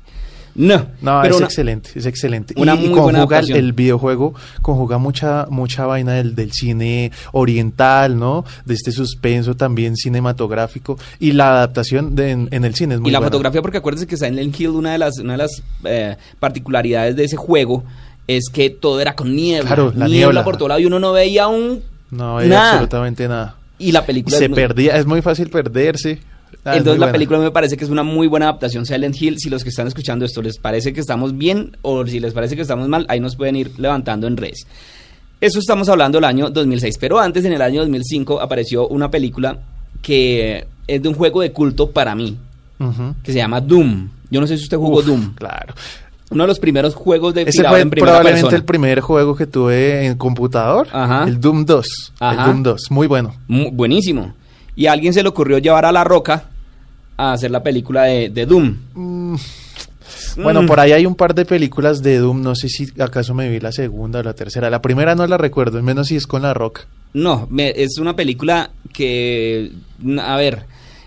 No, 0.56 0.88
No, 1.02 1.20
pero 1.22 1.34
es 1.36 1.38
una- 1.38 1.46
excelente, 1.48 1.90
es 1.96 2.06
excelente. 2.06 2.54
una 2.58 2.76
y, 2.76 2.86
y 2.86 2.90
conjuga 2.92 3.40
el, 3.40 3.74
videojuego, 3.74 4.34
conjuga 4.62 4.98
mucha, 4.98 5.48
mucha 5.50 5.86
vaina 5.86 6.14
del, 6.14 6.34
del 6.34 6.54
cine 6.54 7.12
oriental, 7.34 8.18
¿no? 8.18 8.46
De 8.66 8.74
este 8.74 8.92
suspenso 8.92 9.56
también 9.56 9.96
cinematográfico. 9.96 10.98
Y 11.20 11.34
la 11.34 11.50
adaptación 11.58 12.16
de, 12.16 12.32
en, 12.32 12.48
en 12.52 12.64
el 12.66 12.74
cine 12.74 12.96
es 12.96 13.02
muy 13.02 13.10
y 13.10 13.12
la 13.12 13.20
buena. 13.20 13.32
fotografía, 13.32 13.62
porque 13.62 13.80
acuérdense 13.80 14.08
que 14.08 14.18
Silent 14.18 14.58
Hill, 14.60 14.70
una 14.70 14.94
de 14.94 14.98
las, 14.98 15.18
una 15.20 15.34
de 15.34 15.38
las 15.40 15.62
eh, 15.84 16.16
particularidades 16.40 17.16
de 17.16 17.26
ese 17.26 17.36
juego 17.36 17.84
es 18.28 18.50
que 18.52 18.70
todo 18.70 19.02
era 19.02 19.14
con 19.16 19.36
niebla. 19.36 19.68
Claro, 19.68 19.86
la 19.96 20.08
niebla, 20.08 20.08
niebla. 20.08 20.44
por 20.44 20.58
todo 20.58 20.70
lado 20.70 20.80
y 20.80 20.86
uno 20.86 21.00
no 21.00 21.12
veía 21.12 21.48
un... 21.48 21.82
No 22.12 22.40
nada. 22.42 22.72
absolutamente 22.72 23.28
nada. 23.28 23.58
Y 23.78 23.92
la 23.92 24.06
película... 24.06 24.38
Se 24.38 24.46
es 24.46 24.50
muy- 24.50 24.56
perdía, 24.56 24.96
es 24.98 25.06
muy 25.06 25.22
fácil 25.22 25.50
perderse. 25.50 26.20
Ah, 26.64 26.72
es 26.72 26.78
Entonces 26.80 27.00
la 27.00 27.06
buena. 27.08 27.12
película 27.12 27.40
me 27.40 27.52
parece 27.52 27.78
que 27.78 27.84
es 27.84 27.90
una 27.92 28.04
muy 28.04 28.28
buena 28.28 28.48
adaptación 28.48 28.86
Silent 28.86 29.16
Hill. 29.22 29.38
Si 29.40 29.50
los 29.50 29.64
que 29.64 29.70
están 29.70 29.88
escuchando 29.88 30.26
esto 30.26 30.42
les 30.42 30.58
parece 30.58 30.94
que 30.94 31.00
estamos 31.00 31.38
bien 31.38 31.78
o 31.84 32.06
si 32.08 32.20
les 32.20 32.34
parece 32.34 32.56
que 32.56 32.62
estamos 32.64 32.88
mal, 32.88 33.06
ahí 33.10 33.20
nos 33.20 33.36
pueden 33.36 33.56
ir 33.56 33.72
levantando 33.78 34.26
en 34.28 34.38
redes. 34.38 34.66
Eso 35.42 35.60
estamos 35.60 35.90
hablando 35.90 36.18
del 36.18 36.26
año 36.26 36.50
2006, 36.50 36.98
pero 37.00 37.20
antes, 37.20 37.44
en 37.46 37.54
el 37.54 37.62
año 37.62 37.82
2005, 37.82 38.40
apareció 38.42 38.88
una 38.88 39.12
película 39.12 39.60
que 40.02 40.66
es 40.88 41.02
de 41.02 41.08
un 41.10 41.14
juego 41.16 41.42
de 41.42 41.52
culto 41.52 41.92
para 41.92 42.16
mí, 42.16 42.38
que 43.24 43.32
se 43.32 43.38
llama 43.38 43.62
Doom. 43.62 44.10
Yo 44.32 44.42
no 44.42 44.48
sé 44.48 44.58
si 44.58 44.64
usted 44.64 44.78
jugó 44.78 45.00
Uf, 45.00 45.06
Doom. 45.06 45.34
Claro. 45.36 45.74
Uno 46.32 46.44
de 46.44 46.48
los 46.48 46.60
primeros 46.60 46.96
juegos 46.96 47.34
de 47.36 47.44
Ese 47.44 47.64
fue 47.64 47.82
en 47.82 47.90
probablemente 47.92 48.42
persona. 48.42 48.58
el 48.58 48.64
primer 48.64 49.00
juego 49.02 49.36
que 49.36 49.46
tuve 49.46 50.08
en 50.08 50.16
computador. 50.18 50.88
Ajá. 50.92 51.26
El 51.28 51.40
Doom 51.40 51.66
2. 51.66 51.86
Ajá. 52.20 52.42
El 52.46 52.48
Doom 52.52 52.64
2. 52.64 52.82
Muy 52.90 53.06
bueno. 53.08 53.36
Buenísimo. 53.48 54.34
Y 54.76 54.88
a 54.88 54.92
alguien 54.92 55.14
se 55.14 55.24
le 55.24 55.30
ocurrió 55.30 55.58
llevar 55.58 55.86
a 55.86 55.92
La 55.92 56.04
Roca 56.04 56.50
a 57.18 57.34
hacer 57.34 57.50
la 57.52 57.64
película 57.64 58.04
de, 58.04 58.30
de 58.30 58.46
Doom. 58.46 58.76
Bueno, 60.38 60.64
Mm. 60.64 60.66
por 60.68 60.80
ahí 60.80 60.92
hay 60.92 61.06
un 61.06 61.16
par 61.16 61.34
de 61.34 61.46
películas 61.46 62.02
de 62.04 62.18
Doom. 62.18 62.42
No 62.42 62.56
sé 62.56 62.68
si 62.70 62.88
acaso 63.00 63.34
me 63.34 63.50
vi 63.50 63.60
la 63.60 63.72
segunda 63.72 64.20
o 64.20 64.24
la 64.24 64.34
tercera. 64.34 64.70
La 64.70 64.82
primera 64.82 65.16
no 65.16 65.26
la 65.28 65.38
recuerdo, 65.38 65.78
al 65.78 65.84
menos 65.84 66.08
si 66.08 66.16
es 66.18 66.28
con 66.28 66.42
la 66.42 66.54
Rock. 66.54 66.82
No, 67.14 67.48
me- 67.50 67.74
es 67.76 67.98
una 67.98 68.16
película 68.16 68.70
que, 68.92 69.72
a 70.22 70.36
ver, 70.36 70.64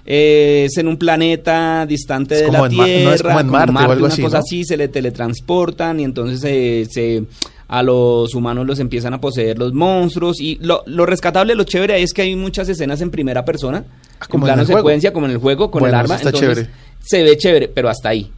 eh, 0.07 0.64
es 0.70 0.78
en 0.78 0.88
un 0.88 0.96
planeta 0.96 1.85
distante 1.87 2.37
Es 2.37 2.40
de 2.46 2.52
la 2.52 2.66
Tierra, 2.68 3.04
no 3.04 3.12
es 3.12 3.22
como 3.22 3.40
en 3.40 3.46
Marte 3.50 3.72
o 3.74 3.78
algo 3.92 4.04
una 4.07 4.12
así, 4.14 4.22
cosa 4.22 4.38
¿no? 4.38 4.40
así, 4.40 4.64
se 4.64 4.76
le 4.78 4.88
teletransportan 4.88 6.00
y 6.00 6.04
entonces 6.04 6.88
se- 6.90 7.24
a 7.68 7.83
los 7.83 8.35
humanos 8.35 8.66
los 8.66 8.78
empiezan 8.81 9.12
a 9.14 9.20
poseer 9.20 9.59
los 9.59 9.72
monstruos 9.74 10.40
y 10.40 10.57
lo, 10.62 10.83
lo 10.87 11.04
rescatable, 11.07 11.54
lo 11.54 11.64
chévere 11.64 12.02
es 12.02 12.12
que 12.12 12.22
hay 12.22 12.35
muchas 12.35 12.68
escenas 12.68 13.00
en 13.02 13.11
primera 13.11 13.44
persona, 13.44 13.85
Ah, 14.20 14.26
como 14.28 14.46
en 14.48 14.54
plano 14.54 14.66
secuencia, 14.66 15.12
como 15.12 15.26
en 15.26 15.33
el 15.33 15.38
juego, 15.38 15.70
con 15.70 15.81
Bueno, 15.81 15.94
el 15.94 16.00
arma, 16.00 16.16
está 16.16 16.31
entonces 16.31 16.48
chévere. 16.57 16.70
se 17.04 17.22
ve 17.22 17.37
chévere, 17.37 17.68
pero 17.68 17.88
hasta 17.88 18.09
ahí. 18.09 18.31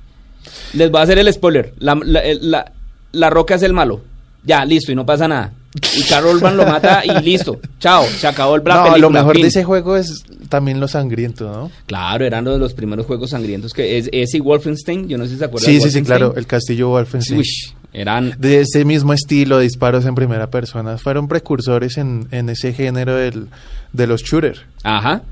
Les 0.74 0.90
voy 0.90 1.00
a 1.00 1.04
hacer 1.04 1.18
el 1.18 1.32
spoiler, 1.32 1.72
la, 1.78 1.94
la, 2.04 2.22
la- 2.40 2.72
la 3.12 3.30
roca 3.30 3.54
es 3.54 3.62
el 3.62 3.72
malo, 3.72 4.00
ya, 4.44 4.64
listo, 4.64 4.92
y 4.92 4.94
no 4.94 5.04
pasa 5.06 5.26
nada. 5.28 5.52
Y 5.96 6.02
Carol 6.02 6.38
Van 6.40 6.56
lo 6.56 6.64
mata 6.66 7.02
y 7.04 7.22
listo. 7.24 7.60
Chao, 7.78 8.04
se 8.04 8.26
acabó 8.26 8.56
el 8.56 8.62
la 8.64 8.74
no, 8.74 8.80
película. 8.82 8.98
lo 8.98 9.10
mejor 9.10 9.34
fin. 9.34 9.42
de 9.42 9.48
ese 9.48 9.62
juego 9.64 9.96
es 9.96 10.24
también 10.48 10.80
lo 10.80 10.88
sangriento, 10.88 11.44
¿no? 11.50 11.70
Claro, 11.86 12.24
eran 12.26 12.42
uno 12.42 12.54
de 12.54 12.58
los 12.58 12.74
primeros 12.74 13.06
juegos 13.06 13.30
sangrientos 13.30 13.72
que 13.72 13.96
es 13.98 14.08
ese 14.12 14.40
Wolfenstein, 14.40 15.08
yo 15.08 15.16
no 15.16 15.24
sé 15.26 15.30
si 15.32 15.38
se 15.38 15.44
acuerdan 15.44 15.70
Sí, 15.72 15.80
sí, 15.80 15.90
sí, 15.92 16.02
claro. 16.02 16.34
El 16.36 16.46
castillo 16.48 16.88
Wolfenstein. 16.88 17.38
Uish, 17.38 17.72
eran 17.92 18.34
De 18.38 18.60
ese 18.60 18.84
mismo 18.84 19.12
estilo, 19.12 19.58
disparos 19.58 20.06
en 20.06 20.14
primera 20.14 20.48
persona. 20.48 20.96
Fueron 20.98 21.28
precursores 21.28 21.96
en, 21.98 22.28
en 22.30 22.48
ese 22.48 22.72
género 22.72 23.14
del, 23.16 23.48
de 23.92 24.06
los 24.06 24.22
shooters. 24.22 24.62
Ajá. 24.82 25.22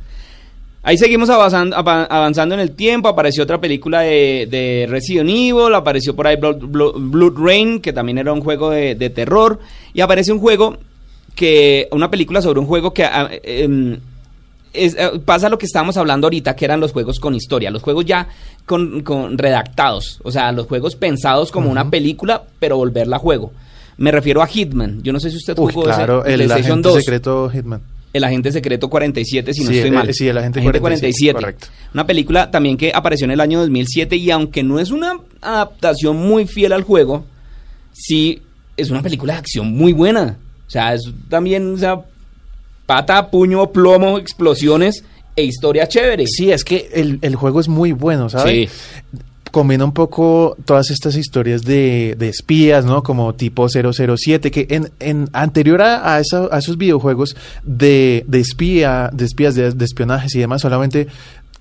Ahí 0.82 0.96
seguimos 0.96 1.28
avanzando, 1.28 1.76
ava- 1.76 2.06
avanzando 2.08 2.54
en 2.54 2.60
el 2.60 2.70
tiempo. 2.70 3.08
Apareció 3.08 3.42
otra 3.42 3.60
película 3.60 4.00
de, 4.00 4.46
de 4.50 4.86
Resident 4.88 5.28
Evil. 5.28 5.74
Apareció 5.74 6.14
por 6.16 6.26
ahí 6.26 6.36
Blood, 6.36 6.58
Blood- 6.62 6.94
Blood 7.10 7.34
Rain, 7.36 7.80
que 7.80 7.92
también 7.92 8.18
era 8.18 8.32
un 8.32 8.40
juego 8.40 8.70
de, 8.70 8.94
de 8.94 9.10
terror. 9.10 9.58
Y 9.92 10.00
aparece 10.00 10.32
un 10.32 10.38
juego 10.38 10.78
que. 11.34 11.88
Una 11.90 12.10
película 12.10 12.40
sobre 12.40 12.60
un 12.60 12.66
juego 12.66 12.94
que. 12.94 13.04
ah, 13.04 13.28
em, 13.42 13.98
es, 14.72 14.94
eh, 14.98 15.10
pasa 15.24 15.48
lo 15.48 15.58
que 15.58 15.66
estábamos 15.66 15.96
hablando 15.96 16.26
ahorita, 16.26 16.54
que 16.56 16.64
eran 16.64 16.80
los 16.80 16.92
juegos 16.92 17.18
con 17.20 17.34
historia, 17.34 17.70
los 17.70 17.82
juegos 17.82 18.04
ya 18.04 18.28
con, 18.66 19.02
con 19.02 19.36
redactados, 19.38 20.20
o 20.24 20.30
sea, 20.30 20.52
los 20.52 20.66
juegos 20.66 20.94
pensados 20.96 21.50
como 21.50 21.70
una 21.70 21.90
película, 21.90 22.42
pero 22.58 22.76
volverla 22.76 23.18
juego. 23.18 23.52
Me 23.96 24.10
refiero 24.12 24.42
a 24.42 24.46
Hitman. 24.46 25.02
Yo 25.02 25.12
no 25.12 25.18
sé 25.20 25.30
si 25.30 25.36
usted 25.38 25.58
Uy, 25.58 25.72
jugó 25.72 25.86
claro, 25.86 26.24
ese 26.24 26.34
el 26.44 26.52
agente 26.52 26.88
2. 26.88 26.98
secreto 26.98 27.50
Hitman. 27.50 27.80
El 28.12 28.24
agente 28.24 28.52
secreto 28.52 28.88
47, 28.88 29.52
si 29.52 29.64
no 29.64 29.70
Sí, 29.70 29.76
estoy 29.76 29.88
el- 29.88 29.94
mal. 29.94 30.14
sí, 30.14 30.28
el 30.28 30.38
agente 30.38 30.62
47, 30.80 31.34
correcto. 31.34 31.66
Una 31.92 32.06
película 32.06 32.50
también 32.50 32.76
que 32.76 32.90
apareció 32.94 33.24
en 33.24 33.32
el 33.32 33.40
año 33.40 33.58
2007 33.60 34.16
y 34.16 34.30
aunque 34.30 34.62
no 34.62 34.78
es 34.78 34.90
una 34.90 35.18
adaptación 35.40 36.16
muy 36.16 36.46
fiel 36.46 36.72
al 36.72 36.82
juego, 36.84 37.24
sí 37.92 38.40
es 38.76 38.90
una 38.90 39.02
película 39.02 39.34
de 39.34 39.40
acción 39.40 39.72
muy 39.76 39.92
buena. 39.92 40.38
O 40.66 40.70
sea, 40.70 40.94
es 40.94 41.10
también, 41.28 41.74
o 41.74 41.76
sea, 41.78 42.00
pata, 42.88 43.30
puño, 43.30 43.70
plomo, 43.70 44.16
explosiones 44.18 45.04
e 45.36 45.44
historia 45.44 45.86
chévere. 45.86 46.26
Sí, 46.26 46.50
es 46.50 46.64
que 46.64 46.88
el, 46.94 47.18
el 47.20 47.36
juego 47.36 47.60
es 47.60 47.68
muy 47.68 47.92
bueno, 47.92 48.30
¿sabes? 48.30 48.70
Sí. 48.70 48.76
Combina 49.52 49.84
un 49.84 49.92
poco 49.92 50.56
todas 50.64 50.90
estas 50.90 51.16
historias 51.16 51.62
de, 51.62 52.16
de 52.18 52.28
espías, 52.28 52.84
¿no? 52.84 53.02
Como 53.02 53.34
tipo 53.34 53.66
007, 53.68 54.50
que 54.50 54.66
en, 54.70 54.90
en 55.00 55.28
anterior 55.32 55.80
a, 55.82 56.14
a 56.16 56.20
esa- 56.20 56.48
a 56.50 56.58
esos 56.58 56.76
videojuegos 56.76 57.34
de, 57.62 58.24
de 58.26 58.40
espía, 58.40 59.10
de 59.12 59.24
espías, 59.24 59.54
de, 59.54 59.72
de 59.72 59.84
espionajes 59.84 60.34
y 60.34 60.38
demás, 60.38 60.60
solamente 60.62 61.06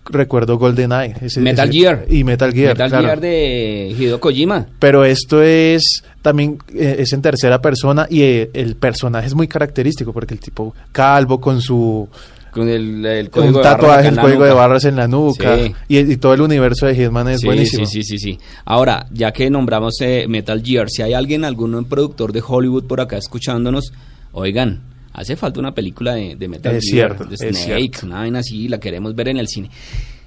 recuerdo 0.09 0.57
GoldenEye. 0.57 1.15
ese- 1.21 1.41
Metal 1.41 1.69
ese- 1.69 1.77
Gear. 1.79 2.05
Y 2.09 2.23
Metal 2.23 2.51
Gear, 2.53 2.73
Metal 2.73 2.89
claro. 2.89 3.05
Gear 3.05 3.19
de 3.21 3.95
Hideo 3.97 4.19
Kojima. 4.19 4.67
Pero 4.79 5.05
esto 5.05 5.41
es 5.41 6.03
también 6.21 6.57
eh, 6.73 6.97
es 6.99 7.13
en 7.13 7.21
tercera 7.21 7.61
persona 7.61 8.07
y 8.09 8.21
eh, 8.21 8.49
el 8.53 8.75
personaje 8.75 9.27
es 9.27 9.33
muy 9.35 9.47
característico 9.47 10.11
porque 10.13 10.33
el 10.33 10.39
tipo 10.39 10.73
calvo 10.91 11.39
con 11.39 11.61
su 11.61 12.07
Con 12.51 12.67
el, 12.69 13.05
el 13.05 13.29
con 13.29 13.43
código 13.43 13.57
un 13.59 13.63
tatuaje, 13.63 14.07
el 14.09 14.19
código 14.19 14.43
de 14.43 14.51
barras 14.53 14.83
en 14.85 14.95
la 14.95 15.07
nuca 15.07 15.55
Sí. 15.57 15.73
y, 15.89 15.97
y 16.13 16.17
todo 16.17 16.33
el 16.33 16.41
universo 16.41 16.85
de 16.87 16.95
Hitman 16.95 17.29
es 17.29 17.41
Sí, 17.41 17.45
buenísimo. 17.45 17.85
Sí, 17.85 18.01
sí, 18.03 18.17
sí, 18.17 18.33
sí. 18.33 18.39
Ahora, 18.65 19.05
ya 19.13 19.31
que 19.31 19.49
nombramos 19.49 19.95
eh, 20.01 20.25
Metal 20.27 20.61
Gear, 20.63 20.89
si 20.89 21.01
hay 21.03 21.13
alguien, 21.13 21.45
algún 21.45 21.85
productor 21.85 22.31
de 22.33 22.41
Hollywood 22.45 22.85
por 22.87 22.99
acá 22.99 23.17
escuchándonos, 23.17 23.93
oigan, 24.31 24.81
hace 25.17 25.35
falta 25.35 25.59
una 25.59 25.73
película 25.73 26.13
de, 26.15 26.35
de 26.37 26.47
Metal 26.47 26.73
Es 26.75 26.85
Gear, 26.89 27.15
cierto, 27.17 27.25
de 27.25 27.35
es 27.35 27.41
Snake, 27.57 27.79
cierto. 27.89 28.05
una 28.05 28.19
vaina 28.19 28.39
así, 28.39 28.67
la 28.69 28.79
queremos 28.79 29.13
ver 29.13 29.27
en 29.27 29.37
el 29.37 29.47
cine. 29.49 29.69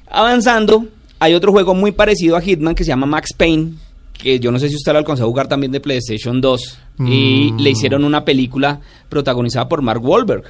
Avanzando, 0.08 0.86
hay 1.18 1.34
otro 1.34 1.52
juego 1.52 1.74
muy 1.74 1.92
parecido 1.92 2.36
a 2.36 2.40
Hitman 2.40 2.74
que 2.74 2.84
se 2.84 2.88
llama 2.88 3.06
Max 3.06 3.32
Payne, 3.36 3.72
que 4.12 4.38
yo 4.40 4.50
no 4.50 4.58
sé 4.58 4.68
si 4.68 4.74
usted 4.76 4.92
lo 4.92 4.98
alcanzó 4.98 5.24
a 5.24 5.26
jugar 5.26 5.48
también 5.48 5.72
de 5.72 5.80
PlayStation 5.80 6.40
2, 6.40 6.78
y 7.06 7.52
Mm. 7.52 7.60
le 7.60 7.70
hicieron 7.70 8.04
una 8.04 8.24
película 8.24 8.80
protagonizada 9.08 9.68
por 9.68 9.80
Mark 9.82 10.04
Wahlberg. 10.04 10.44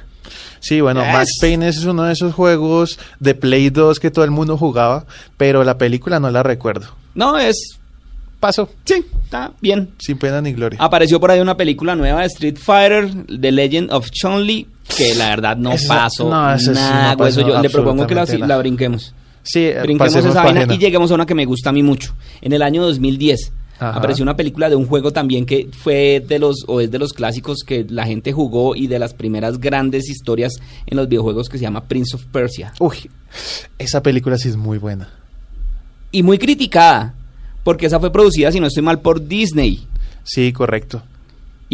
Sí, 0.59 0.81
bueno, 0.81 1.01
Yes. 1.03 1.13
Max 1.13 1.31
Payne 1.39 1.67
es 1.69 1.83
uno 1.85 2.03
de 2.03 2.13
esos 2.13 2.33
juegos 2.33 2.99
de 3.19 3.33
Play 3.35 3.69
2 3.69 3.99
que 3.99 4.11
todo 4.11 4.25
el 4.25 4.31
mundo 4.31 4.57
jugaba, 4.57 5.05
pero 5.37 5.63
la 5.63 5.77
película 5.77 6.19
no 6.19 6.29
la 6.29 6.43
recuerdo. 6.43 6.87
No, 7.15 7.37
es... 7.37 7.77
Paso, 8.41 8.69
Sí, 8.83 9.05
está 9.23 9.53
bien. 9.61 9.91
sin 9.99 10.17
pena 10.17 10.41
ni 10.41 10.51
gloria. 10.51 10.77
Apareció 10.81 11.19
por 11.21 11.31
ahí 11.31 11.39
una 11.39 11.55
película 11.55 11.95
nueva 11.95 12.21
de 12.21 12.25
Street 12.27 12.57
Fighter, 12.57 13.09
The 13.39 13.51
Legend 13.53 13.91
of 13.93 14.09
Chun-Li, 14.11 14.67
que 14.97 15.15
la 15.15 15.29
verdad 15.29 15.55
no 15.55 15.71
pasó 15.87 16.27
no, 16.29 16.59
sí 16.59 16.71
nada. 16.71 17.11
no 17.11 17.17
güey, 17.17 17.29
eso 17.29 17.41
pasó 17.41 17.53
yo 17.55 17.61
le 17.61 17.69
propongo 17.69 18.05
que 18.07 18.15
la, 18.15 18.57
brinquemos. 18.57 19.13
sí, 19.43 19.59
eh, 19.67 19.79
Brinquemos 19.83 20.15
esa 20.15 20.43
vaina 20.43 20.61
página. 20.61 20.73
y 20.73 20.77
lleguemos 20.79 21.09
a 21.11 21.13
una 21.15 21.25
que 21.25 21.35
me 21.35 21.45
gusta 21.45 21.69
a 21.69 21.71
mí 21.71 21.81
mucho. 21.83 22.13
En 22.41 22.51
el 22.51 22.61
año 22.63 22.81
2010 22.81 23.53
Ajá. 23.79 23.97
apareció 23.97 24.23
una 24.23 24.35
película 24.35 24.69
de 24.69 24.75
un 24.75 24.85
juego 24.87 25.11
también 25.13 25.45
que 25.45 25.69
fue 25.71 26.23
de 26.27 26.37
los, 26.39 26.65
o 26.67 26.81
es 26.81 26.89
de 26.91 26.97
los 26.99 27.13
clásicos 27.13 27.59
que 27.65 27.85
la 27.89 28.05
gente 28.05 28.31
jugó 28.33 28.75
y 28.75 28.87
de 28.87 28.97
las 28.99 29.13
primeras 29.13 29.59
grandes 29.59 30.09
historias 30.09 30.53
en 30.87 30.97
los 30.97 31.07
videojuegos 31.07 31.47
que 31.47 31.57
se 31.59 31.63
llama 31.63 31.83
Prince 31.85 32.15
of 32.15 32.25
Persia. 32.25 32.73
Uy, 32.79 33.07
esa 33.77 34.01
película 34.01 34.37
sí 34.39 34.49
es 34.49 34.57
muy 34.57 34.79
buena. 34.79 35.09
Y 36.11 36.23
muy 36.23 36.37
criticada, 36.39 37.13
porque 37.63 37.85
esa 37.85 37.99
fue 37.99 38.11
producida, 38.11 38.51
si 38.51 38.59
no 38.59 38.67
estoy 38.67 38.83
mal, 38.83 38.99
por 38.99 39.27
Disney. 39.27 39.85
Sí, 40.23 40.51
correcto. 40.53 41.01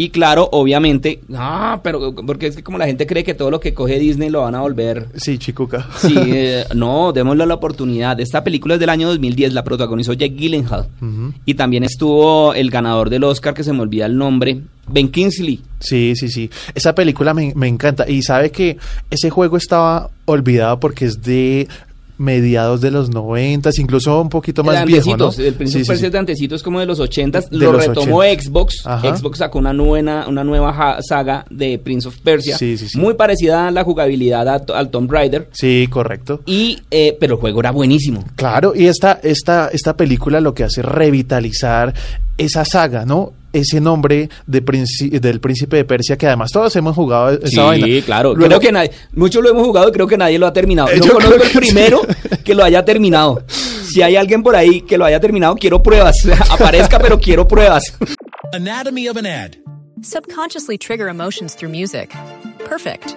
Y 0.00 0.10
claro, 0.10 0.48
obviamente, 0.52 1.18
ah, 1.34 1.80
pero 1.82 2.14
porque 2.14 2.46
es 2.46 2.54
que 2.54 2.62
como 2.62 2.78
la 2.78 2.86
gente 2.86 3.04
cree 3.04 3.24
que 3.24 3.34
todo 3.34 3.50
lo 3.50 3.58
que 3.58 3.74
coge 3.74 3.98
Disney 3.98 4.30
lo 4.30 4.42
van 4.42 4.54
a 4.54 4.60
volver. 4.60 5.08
Sí, 5.16 5.38
Chicuca. 5.38 5.88
Sí, 5.96 6.14
eh, 6.16 6.64
no, 6.72 7.12
démosle 7.12 7.44
la 7.46 7.54
oportunidad. 7.54 8.20
Esta 8.20 8.44
película 8.44 8.74
es 8.74 8.80
del 8.80 8.90
año 8.90 9.08
2010, 9.08 9.54
la 9.54 9.64
protagonizó 9.64 10.12
Jack 10.12 10.34
Gyllenhaal. 10.36 10.86
Y 11.44 11.54
también 11.54 11.82
estuvo 11.82 12.54
el 12.54 12.70
ganador 12.70 13.10
del 13.10 13.24
Oscar, 13.24 13.54
que 13.54 13.64
se 13.64 13.72
me 13.72 13.80
olvida 13.80 14.06
el 14.06 14.16
nombre, 14.16 14.60
Ben 14.86 15.08
Kingsley. 15.08 15.60
Sí, 15.80 16.12
sí, 16.14 16.28
sí. 16.28 16.48
Esa 16.76 16.94
película 16.94 17.34
me, 17.34 17.52
me 17.56 17.66
encanta. 17.66 18.08
Y 18.08 18.22
sabe 18.22 18.52
que 18.52 18.76
ese 19.10 19.30
juego 19.30 19.56
estaba 19.56 20.10
olvidado 20.26 20.78
porque 20.78 21.06
es 21.06 21.20
de 21.24 21.66
mediados 22.18 22.80
de 22.80 22.90
los 22.90 23.10
noventas, 23.10 23.78
incluso 23.78 24.20
un 24.20 24.28
poquito 24.28 24.62
más 24.64 24.84
viejo, 24.84 25.12
El 25.38 25.54
Prince 25.54 25.84
Sí, 25.84 25.90
of 25.90 25.98
sí, 25.98 26.08
de 26.08 26.18
antecitos 26.18 26.62
como 26.62 26.80
de 26.80 26.86
los 26.86 27.00
80 27.00 27.40
De 27.40 27.46
Lo 27.52 27.72
los 27.72 27.86
retomó 27.86 28.18
80. 28.18 28.42
Xbox. 28.42 28.74
Ajá. 28.84 29.16
Xbox 29.16 29.38
sacó 29.38 29.58
una 29.58 29.72
nueva, 29.72 30.26
una 30.28 30.44
nueva 30.44 30.98
saga 31.00 31.44
de 31.48 31.78
Prince 31.78 32.08
of 32.08 32.18
Persia. 32.18 32.58
Sí, 32.58 32.76
sí, 32.76 32.88
sí. 32.88 32.98
Muy 32.98 33.14
parecida 33.14 33.68
a 33.68 33.70
la 33.70 33.84
jugabilidad 33.84 34.48
a- 34.48 34.62
al 34.76 34.90
Tomb 34.90 35.10
Raider. 35.10 35.48
Sí, 35.52 35.86
correcto. 35.88 36.42
Y, 36.44 36.78
eh, 36.90 37.16
pero 37.18 37.34
el 37.34 37.40
juego 37.40 37.60
era 37.60 37.70
buenísimo. 37.70 38.24
Claro, 38.36 38.72
y 38.74 38.86
esta, 38.86 39.20
esta, 39.22 39.68
esta 39.72 39.96
película 39.96 40.40
lo 40.40 40.54
que 40.54 40.64
hace 40.64 40.80
es 40.80 40.86
revitalizar 40.86 41.94
esa 42.36 42.64
saga, 42.64 43.04
¿no? 43.04 43.32
Ese 43.52 43.80
nombre 43.80 44.28
de 44.46 44.60
del 45.20 45.40
príncipe 45.40 45.76
de 45.78 45.84
Persia, 45.84 46.16
que 46.18 46.26
además 46.26 46.50
todos 46.52 46.74
hemos 46.76 46.94
jugado 46.94 47.30
esa 47.30 47.48
sí, 47.48 47.56
vaina. 47.56 47.86
claro. 48.04 48.34
Luego- 48.34 48.46
creo 48.48 48.60
que 48.60 48.72
nadie, 48.72 48.90
muchos 49.14 49.42
lo 49.42 49.48
hemos 49.50 49.64
jugado, 49.66 49.90
creo 49.90 50.06
que 50.06 50.18
nadie 50.18 50.38
lo 50.38 50.46
ha 50.46 50.52
terminado. 50.52 50.90
Eh, 50.90 50.98
No 50.98 51.06
yo 51.06 51.12
conozco 51.14 51.34
el 51.36 51.42
que 51.50 51.58
primero 51.58 52.02
que 52.44 52.54
lo 52.54 52.62
haya 52.64 52.84
terminado. 52.84 53.42
Si 53.48 54.02
hay 54.02 54.16
alguien 54.16 54.42
por 54.42 54.54
ahí 54.54 54.82
que 54.82 54.98
lo 54.98 55.04
haya 55.06 55.18
terminado, 55.18 55.54
quiero 55.54 55.82
pruebas. 55.82 56.16
Aparezca, 56.50 56.98
pero 56.98 57.18
quiero 57.18 57.48
pruebas. 57.48 57.84
Anatomy 58.52 59.08
of 59.08 59.16
an 59.16 59.26
ad. 59.26 59.52
Subconsciously 60.02 60.76
trigger 60.78 61.08
emotions 61.08 61.54
through 61.56 61.70
music. 61.72 62.10
Perfect. 62.68 63.16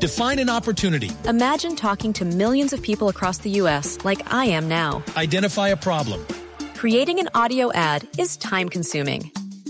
Define 0.00 0.38
an 0.40 0.48
opportunity. 0.48 1.10
Imagine 1.28 1.74
talking 1.76 2.12
to 2.14 2.24
millions 2.24 2.72
of 2.72 2.80
people 2.82 3.08
across 3.08 3.38
the 3.38 3.50
U.S. 3.60 3.98
like 4.04 4.22
I 4.32 4.46
am 4.46 4.66
now. 4.68 5.02
Identify 5.16 5.68
a 5.68 5.76
problem. 5.76 6.20
Creating 6.76 7.18
an 7.20 7.28
audio 7.34 7.70
ad 7.72 8.02
is 8.16 8.36
time 8.36 8.68
consuming. 8.68 9.30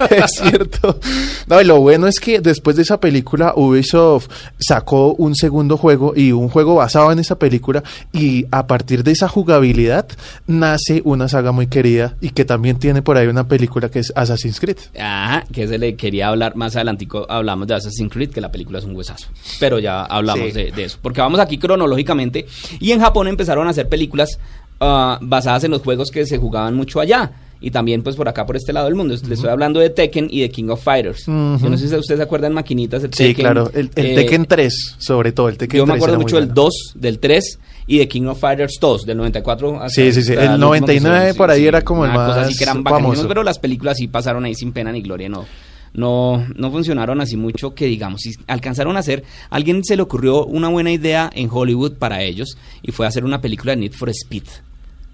es 0.10 0.30
cierto. 0.32 0.98
No, 1.46 1.60
y 1.60 1.64
lo 1.64 1.80
bueno 1.80 2.06
es 2.06 2.20
que 2.20 2.40
después 2.40 2.76
de 2.76 2.82
esa 2.82 3.00
película, 3.00 3.52
Ubisoft 3.56 4.28
sacó 4.58 5.14
un 5.14 5.34
segundo 5.34 5.76
juego 5.76 6.12
y 6.16 6.32
un 6.32 6.48
juego 6.48 6.76
basado 6.76 7.12
en 7.12 7.18
esa 7.18 7.38
película. 7.38 7.82
Y 8.12 8.46
a 8.50 8.66
partir 8.66 9.04
de 9.04 9.12
esa 9.12 9.28
jugabilidad 9.28 10.06
nace 10.46 11.02
una 11.04 11.28
saga 11.28 11.52
muy 11.52 11.66
querida 11.66 12.16
y 12.20 12.30
que 12.30 12.44
también 12.44 12.78
tiene 12.78 13.02
por 13.02 13.16
ahí 13.16 13.26
una 13.26 13.48
película 13.48 13.90
que 13.90 13.98
es 14.00 14.12
Assassin's 14.16 14.60
Creed. 14.60 14.78
Ajá, 14.98 15.44
que 15.52 15.66
se 15.68 15.78
le 15.78 15.96
quería 15.96 16.28
hablar 16.28 16.56
más 16.56 16.76
adelantico, 16.76 17.26
hablamos 17.28 17.66
de 17.66 17.74
Assassin's 17.74 18.12
Creed, 18.12 18.30
que 18.30 18.40
la 18.40 18.50
película 18.52 18.78
es 18.78 18.84
un 18.84 18.94
huesazo. 18.96 19.28
Pero 19.60 19.78
ya 19.78 20.02
hablamos 20.04 20.46
Sí. 20.46 20.52
de, 20.52 20.72
de 20.72 20.84
eso. 20.84 20.98
Porque 21.00 21.20
vamos 21.20 21.40
aquí 21.40 21.58
cronológicamente. 21.58 22.46
Y 22.80 22.92
en 22.92 23.00
Japón 23.00 23.28
empezaron 23.28 23.66
a 23.66 23.70
hacer 23.70 23.88
películas 23.88 24.38
ah, 24.80 25.18
basadas 25.22 25.64
en 25.64 25.70
los 25.70 25.82
juegos 25.82 26.10
que 26.10 26.26
se 26.26 26.38
jugaban 26.38 26.74
mucho 26.74 27.00
allá. 27.00 27.30
Y 27.66 27.70
también 27.70 28.02
pues 28.02 28.14
por 28.14 28.28
acá, 28.28 28.44
por 28.44 28.56
este 28.56 28.74
lado 28.74 28.84
del 28.86 28.94
mundo. 28.94 29.14
Les 29.14 29.22
estoy 29.30 29.48
hablando 29.48 29.80
de 29.80 29.88
Tekken 29.88 30.28
y 30.30 30.42
de 30.42 30.50
King 30.50 30.68
of 30.68 30.82
Fighters. 30.82 31.24
Yo 31.24 31.32
no 31.32 31.78
sé 31.78 31.88
si 31.88 31.94
ustedes 31.94 32.18
se 32.18 32.22
acuerdan 32.22 32.52
maquinitas, 32.52 33.02
el 33.04 33.10
Sí, 33.14 33.28
Tekken. 33.28 33.42
claro. 33.42 33.70
El, 33.72 33.90
el 33.94 34.06
eh, 34.06 34.14
Tekken 34.16 34.44
3, 34.44 34.96
sobre 34.98 35.32
todo. 35.32 35.48
El 35.48 35.56
Tekken 35.56 35.78
Yo 35.78 35.86
me 35.86 35.92
3 35.92 36.02
acuerdo 36.02 36.20
mucho 36.20 36.36
del 36.36 36.46
bueno. 36.48 36.62
2, 36.62 36.74
del 36.96 37.18
3 37.20 37.58
y 37.86 37.96
de 37.98 38.06
King 38.08 38.24
of 38.26 38.38
Fighters 38.38 38.74
2, 38.78 39.06
del 39.06 39.16
94. 39.16 39.76
hasta- 39.80 39.88
Sí, 39.88 40.12
sí, 40.12 40.22
sí. 40.22 40.32
El 40.32 40.38
último 40.40 40.52
que 40.54 40.58
99 40.58 41.16
hicieron, 41.16 41.36
por 41.38 41.50
ahí 41.50 41.66
era 41.66 41.80
como 41.80 42.04
el 42.04 42.12
cosa 42.12 42.40
así 42.42 42.50
más 42.50 42.58
que 42.58 42.64
eran 42.64 42.84
famoso. 42.84 43.26
pero 43.28 43.42
las 43.42 43.58
películas 43.58 43.96
sí 43.96 44.08
pasaron 44.08 44.44
ahí 44.44 44.54
sin 44.54 44.72
pena 44.72 44.92
ni 44.92 45.00
gloria, 45.00 45.30
no. 45.30 45.46
No, 45.94 46.44
no 46.56 46.70
funcionaron 46.70 47.20
así 47.22 47.36
mucho 47.38 47.74
que 47.74 47.86
digamos, 47.86 48.20
si 48.20 48.32
alcanzaron 48.46 48.96
a 48.96 49.00
hacer, 49.00 49.22
a 49.48 49.56
alguien 49.56 49.82
se 49.84 49.96
le 49.96 50.02
ocurrió 50.02 50.44
una 50.44 50.68
buena 50.68 50.90
idea 50.92 51.30
en 51.34 51.48
Hollywood 51.50 51.94
para 51.94 52.20
ellos 52.22 52.58
y 52.82 52.90
fue 52.92 53.06
hacer 53.06 53.24
una 53.24 53.40
película 53.40 53.72
de 53.72 53.76
Need 53.82 53.92
for 53.92 54.10
Speed. 54.10 54.42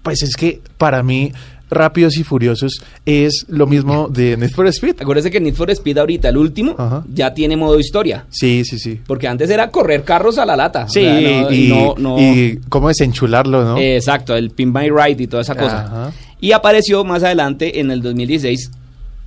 Pues 0.03 0.23
es 0.23 0.35
que 0.35 0.59
para 0.79 1.03
mí, 1.03 1.31
Rápidos 1.71 2.17
y 2.17 2.23
Furiosos 2.23 2.73
es 3.05 3.45
lo 3.47 3.65
mismo 3.65 4.09
de 4.09 4.35
Need 4.37 4.51
for 4.51 4.67
Speed. 4.67 4.97
Acuérdense 5.01 5.31
que 5.31 5.39
Need 5.39 5.55
for 5.55 5.71
Speed 5.71 5.97
ahorita, 5.97 6.29
el 6.29 6.37
último, 6.37 6.75
Ajá. 6.77 7.03
ya 7.11 7.33
tiene 7.33 7.55
modo 7.55 7.79
historia. 7.79 8.25
Sí, 8.29 8.63
sí, 8.65 8.77
sí. 8.77 8.99
Porque 9.07 9.27
antes 9.27 9.49
era 9.49 9.71
correr 9.71 10.03
carros 10.03 10.37
a 10.37 10.45
la 10.45 10.55
lata. 10.57 10.83
o 10.83 10.89
Sí, 10.89 11.01
sea, 11.01 11.13
no- 11.41 11.51
y, 11.51 11.67
no- 11.69 11.95
no- 11.97 12.19
y 12.19 12.59
cómo 12.69 12.89
desenchularlo, 12.89 13.63
¿no? 13.63 13.77
Exacto, 13.79 14.35
el 14.35 14.51
Pin 14.51 14.73
by 14.73 14.89
Ride 14.89 15.23
y 15.23 15.27
toda 15.27 15.41
esa 15.43 15.55
cosa. 15.55 15.85
Ajá. 15.85 16.13
Y 16.41 16.51
apareció 16.51 17.03
más 17.05 17.23
adelante, 17.23 17.79
en 17.79 17.89
el 17.89 18.01
2016, 18.01 18.69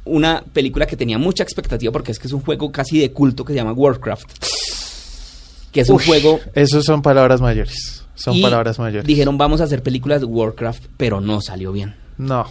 una 0.04 0.44
película 0.52 0.84
que 0.86 0.96
tenía 0.96 1.16
mucha 1.16 1.42
expectativa 1.42 1.90
porque 1.92 2.12
es 2.12 2.18
que 2.18 2.26
es 2.26 2.32
un 2.34 2.40
juego 2.42 2.70
casi 2.70 2.98
de 2.98 3.10
culto 3.10 3.42
que 3.44 3.54
se 3.54 3.56
llama 3.56 3.72
Warcraft. 3.72 4.26
Que 5.72 5.80
es 5.80 5.88
un 5.88 5.98
juego... 5.98 6.40
Esos 6.54 6.84
son 6.84 7.02
palabras 7.02 7.40
mayores. 7.40 8.03
Son 8.14 8.34
y 8.34 8.42
palabras 8.42 8.78
mayores. 8.78 9.06
Dijeron, 9.06 9.36
vamos 9.38 9.60
a 9.60 9.64
hacer 9.64 9.82
películas 9.82 10.20
de 10.20 10.26
Warcraft, 10.26 10.84
pero 10.96 11.20
no 11.20 11.40
salió 11.40 11.72
bien. 11.72 11.94
No. 12.18 12.46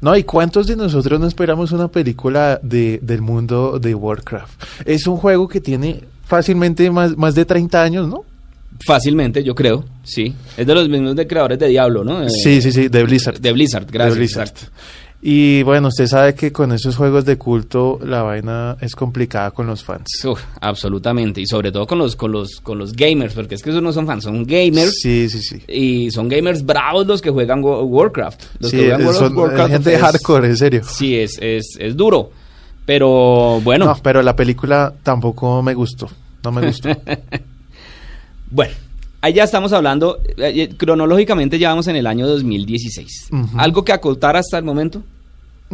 No, 0.00 0.16
¿y 0.16 0.24
cuántos 0.24 0.66
de 0.66 0.76
nosotros 0.76 1.18
no 1.20 1.26
esperamos 1.26 1.72
una 1.72 1.88
película 1.88 2.60
de, 2.62 2.98
del 3.02 3.22
mundo 3.22 3.78
de 3.78 3.94
Warcraft? 3.94 4.62
Es 4.84 5.06
un 5.06 5.16
juego 5.16 5.48
que 5.48 5.60
tiene 5.60 6.02
fácilmente 6.24 6.90
más, 6.90 7.16
más 7.16 7.34
de 7.34 7.44
30 7.44 7.82
años, 7.82 8.08
¿no? 8.08 8.24
Fácilmente, 8.86 9.44
yo 9.44 9.54
creo, 9.54 9.84
sí. 10.02 10.34
Es 10.56 10.66
de 10.66 10.74
los 10.74 10.88
mismos 10.88 11.14
de 11.14 11.26
creadores 11.26 11.58
de 11.58 11.68
Diablo, 11.68 12.04
¿no? 12.04 12.28
Sí, 12.28 12.60
sí, 12.60 12.72
sí, 12.72 12.88
de 12.88 13.02
Blizzard. 13.04 13.38
De 13.38 13.52
Blizzard, 13.52 13.86
gracias. 13.90 14.14
De 14.14 14.18
Blizzard. 14.18 14.52
Y 15.24 15.62
bueno, 15.62 15.86
usted 15.86 16.08
sabe 16.08 16.34
que 16.34 16.50
con 16.50 16.72
esos 16.72 16.96
juegos 16.96 17.24
de 17.24 17.38
culto 17.38 18.00
la 18.04 18.22
vaina 18.22 18.76
es 18.80 18.96
complicada 18.96 19.52
con 19.52 19.68
los 19.68 19.84
fans. 19.84 20.08
Uf, 20.24 20.40
absolutamente. 20.60 21.40
Y 21.40 21.46
sobre 21.46 21.70
todo 21.70 21.86
con 21.86 21.98
los, 21.98 22.16
con 22.16 22.32
los, 22.32 22.56
con 22.60 22.76
los 22.76 22.92
gamers, 22.92 23.32
porque 23.34 23.54
es 23.54 23.62
que 23.62 23.70
esos 23.70 23.80
no 23.82 23.92
son 23.92 24.04
fans, 24.04 24.24
son 24.24 24.44
gamers. 24.44 24.98
Sí, 25.00 25.28
sí, 25.28 25.40
sí. 25.40 25.62
Y 25.68 26.10
son 26.10 26.28
gamers 26.28 26.66
bravos 26.66 27.06
los 27.06 27.22
que 27.22 27.30
juegan 27.30 27.60
Warcraft. 27.62 28.42
Los 28.58 28.70
Sí, 28.72 28.78
que 28.78 28.82
juegan 28.86 29.02
World 29.06 29.18
son 29.20 29.36
Warcraft 29.38 29.70
gente 29.72 29.94
es- 29.94 30.00
hardcore, 30.00 30.48
en 30.48 30.56
serio. 30.56 30.82
Sí, 30.84 31.16
es, 31.16 31.38
es, 31.40 31.76
es 31.78 31.96
duro. 31.96 32.30
Pero 32.84 33.60
bueno, 33.62 33.84
No, 33.84 33.96
pero 34.02 34.22
la 34.22 34.34
película 34.34 34.92
tampoco 35.04 35.62
me 35.62 35.72
gustó. 35.74 36.08
No 36.42 36.50
me 36.50 36.66
gustó. 36.66 36.88
bueno. 38.50 38.74
Ahí 39.24 39.34
ya 39.34 39.44
estamos 39.44 39.72
hablando, 39.72 40.18
eh, 40.36 40.52
eh, 40.68 40.74
cronológicamente 40.76 41.56
ya 41.56 41.68
vamos 41.68 41.86
en 41.86 41.94
el 41.94 42.08
año 42.08 42.26
2016. 42.26 43.28
Ujú. 43.30 43.46
¿Algo 43.56 43.84
que 43.84 43.92
acotar 43.92 44.36
hasta 44.36 44.58
el 44.58 44.64
momento? 44.64 45.04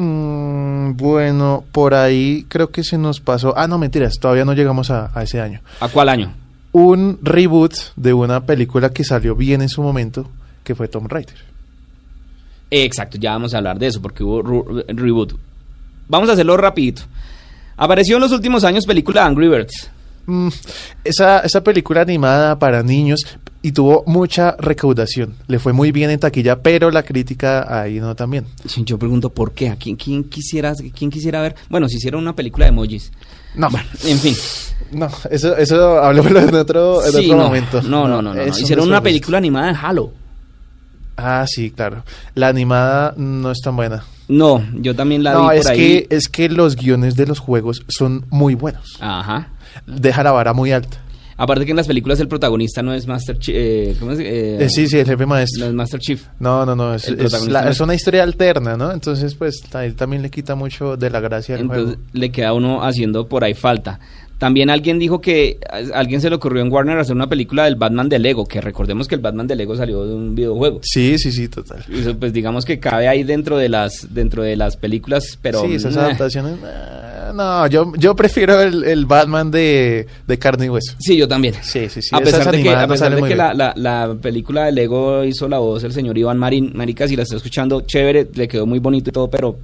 Mm, 0.01 0.93
bueno, 0.97 1.65
por 1.73 1.93
ahí 1.93 2.47
creo 2.49 2.71
que 2.71 2.85
se 2.85 2.97
nos 2.97 3.19
pasó. 3.19 3.53
Ah, 3.57 3.67
no, 3.67 3.79
mentiras, 3.79 4.15
todavía 4.21 4.45
no 4.45 4.53
llegamos 4.53 4.93
a, 4.93 5.11
a 5.13 5.25
ese 5.25 5.41
año. 5.41 5.61
¿A 5.81 5.89
cuál 5.89 6.09
año? 6.09 6.33
Un 6.71 7.19
reboot 7.21 7.75
de 7.97 8.13
una 8.13 8.47
película 8.47 8.91
que 8.91 9.03
salió 9.03 9.35
bien 9.35 9.61
en 9.61 9.69
su 9.69 9.83
momento, 9.83 10.31
que 10.63 10.77
fue 10.77 10.87
Tomb 10.87 11.09
Raider. 11.09 11.35
Exacto, 12.71 13.19
ya 13.19 13.33
vamos 13.33 13.55
a 13.55 13.59
hablar 13.59 13.77
de 13.81 13.89
eso 13.89 14.01
porque 14.01 14.23
hubo 14.23 14.41
reboot. 14.87 15.35
Vamos 16.07 16.29
a 16.29 16.35
hacerlo 16.35 16.57
rapidito. 16.57 17.03
Apareció 17.77 18.19
en 18.19 18.23
los 18.23 18.31
últimos 18.31 18.63
años 18.63 18.87
película 18.87 19.27
Angry 19.27 19.49
Birds. 19.49 19.91
Mm, 20.27 20.49
esa, 21.03 21.41
esa 21.41 21.65
película 21.65 22.03
animada 22.03 22.57
para 22.57 22.85
niños 22.85 23.19
y 23.63 23.73
tuvo 23.73 24.05
mucha 24.07 24.57
recaudación. 24.59 25.35
Le 25.49 25.59
fue 25.59 25.73
muy 25.73 25.91
bien 25.93 26.11
en 26.11 26.21
taquilla, 26.21 26.61
pero 26.63 26.91
la 26.91 27.03
crítica 27.03 27.81
ahí 27.83 27.99
no 28.01 28.15
también. 28.15 28.47
Yo 28.85 28.99
pregunto 28.99 29.31
por 29.31 29.53
qué, 29.53 29.69
a 29.71 29.77
quién, 29.77 29.97
quién 29.97 30.25
quisiera, 30.25 30.73
quién 30.97 31.11
quisiera 31.11 31.41
ver. 31.43 31.57
Bueno, 31.69 31.89
si 31.89 31.97
hiciera 31.97 32.17
una 32.19 32.35
película 32.35 32.67
de 32.67 32.71
emojis. 32.71 33.11
No, 33.55 33.69
En 34.05 34.19
fin. 34.19 34.35
no, 34.93 35.09
eso, 35.31 35.57
eso 35.57 35.99
hablemoslo 35.99 36.41
en 36.41 36.55
otro, 36.55 37.05
en 37.05 37.13
Sí, 37.13 37.25
otro 37.25 37.37
no, 37.37 37.45
momento. 37.45 37.83
No, 37.83 38.07
no, 38.07 38.23
no, 38.23 38.35
no. 38.35 38.45
no. 38.45 38.47
Hicieron 38.47 38.87
una 38.87 39.03
película 39.03 39.39
animada 39.39 39.69
de 39.73 39.79
Halo. 39.81 40.13
Ah, 41.17 41.45
sí, 41.49 41.73
claro. 41.73 42.05
La 42.35 42.47
animada 42.49 43.13
no 43.17 43.51
es 43.51 43.59
tan 43.61 43.75
buena. 43.75 44.05
No, 44.29 44.63
yo 44.75 44.95
también 44.95 45.25
la 45.25 45.33
no, 45.33 45.49
vi 45.51 45.57
es 45.57 45.67
ahí. 45.67 45.77
que, 45.79 46.07
es 46.15 46.29
que 46.29 46.49
los 46.49 46.77
guiones 46.77 47.17
de 47.17 47.27
los 47.27 47.41
juegos 47.41 47.83
son 47.89 48.25
muy 48.31 48.55
buenos. 48.55 48.99
Ajá. 49.01 49.49
Deja 49.87 50.23
la 50.23 50.31
vara 50.31 50.53
muy 50.53 50.71
alta. 50.71 50.99
Aparte 51.41 51.65
que 51.65 51.71
en 51.71 51.77
las 51.77 51.87
películas 51.87 52.19
el 52.21 52.27
protagonista 52.29 52.83
no 52.83 52.93
es 52.93 53.07
Master 53.07 53.39
Chief. 53.39 53.55
Eh, 53.57 53.97
¿Cómo 54.01 54.11
es? 54.13 54.19
Eh, 54.19 54.59
Eh, 54.65 54.69
sí, 54.69 54.89
sí, 54.89 54.99
el 54.99 55.07
jefe 55.07 55.23
No 55.23 55.29
maestro. 55.29 55.67
es 55.67 55.73
Master 55.73 56.01
Chief. 56.01 56.23
No, 56.41 56.67
no, 56.67 56.75
no, 56.75 56.95
es, 56.95 57.07
es 57.09 57.49
la- 57.49 57.63
no 57.63 57.71
es 57.71 57.81
una 57.81 57.95
historia 57.95 58.25
alterna, 58.25 58.77
¿no? 58.77 58.91
Entonces, 58.93 59.35
pues, 59.37 59.63
a 59.73 59.85
él 59.85 59.95
también 59.95 60.21
le 60.23 60.31
quita 60.31 60.57
mucho 60.57 60.97
de 60.97 61.11
la 61.11 61.21
gracia 61.21 61.55
del 61.55 61.63
Entonces 61.67 61.95
juego. 61.95 62.03
le 62.13 62.31
queda 62.33 62.53
uno 62.53 62.83
haciendo 62.85 63.29
por 63.29 63.45
ahí 63.45 63.55
falta. 63.55 64.01
También 64.39 64.71
alguien 64.71 65.01
dijo 65.01 65.21
que 65.21 65.59
a 65.69 65.99
alguien 65.99 66.21
se 66.21 66.31
le 66.31 66.37
ocurrió 66.37 66.63
en 66.63 66.73
Warner 66.73 66.97
hacer 66.99 67.15
una 67.15 67.29
película 67.29 67.65
del 67.65 67.75
Batman 67.75 68.09
de 68.09 68.21
Lego, 68.21 68.47
que 68.47 68.61
recordemos 68.61 69.09
que 69.09 69.17
el 69.17 69.21
Batman 69.21 69.49
de 69.49 69.57
Lego 69.57 69.77
salió 69.77 70.07
de 70.07 70.15
un 70.15 70.37
videojuego. 70.37 70.79
Sí, 70.83 71.19
sí, 71.19 71.33
sí, 71.33 71.49
total. 71.49 71.85
Eso, 71.93 72.17
pues 72.17 72.33
digamos 72.33 72.65
que 72.65 72.79
cabe 72.79 73.09
ahí 73.09 73.25
dentro 73.25 73.59
de 73.59 73.69
las 73.69 74.15
dentro 74.15 74.45
de 74.45 74.57
las 74.57 74.77
películas, 74.77 75.39
pero 75.43 75.63
sí, 75.63 75.75
esas 75.75 75.97
adaptaciones. 75.97 76.57
no, 77.35 77.67
yo, 77.67 77.93
yo 77.97 78.15
prefiero 78.15 78.61
el, 78.61 78.85
el 78.85 79.07
Batman 79.07 79.51
de, 79.51 80.07
de 80.27 80.39
carne 80.39 80.67
y 80.67 80.69
hueso. 80.69 80.95
Sí, 81.01 81.17
yo 81.17 81.27
también. 81.27 81.55
Sí, 81.61 81.89
sí, 81.89 82.01
sí. 82.01 82.11
a 82.13 82.21
pesar 82.21 82.53
de 82.53 82.63
que, 82.63 82.71
a 82.71 82.87
pesar 82.87 83.15
de 83.15 83.23
que 83.23 83.35
la, 83.35 83.53
la, 83.55 83.73
la 83.75 84.17
película 84.23 84.67
de 84.67 84.73
Lego 84.73 85.25
hizo 85.25 85.49
la 85.49 85.59
voz 85.59 85.83
el 85.83 85.93
señor 85.93 86.17
Iván 86.17 86.39
Marín, 86.39 86.71
marica, 86.75 87.09
si 87.09 87.17
la 87.17 87.25
está 87.25 87.35
escuchando, 87.35 87.81
chévere, 87.81 88.29
le 88.33 88.47
quedó 88.47 88.67
muy 88.67 88.79
bonito 88.79 89.11
y 89.11 89.13
todo, 89.13 89.29
pero 89.29 89.59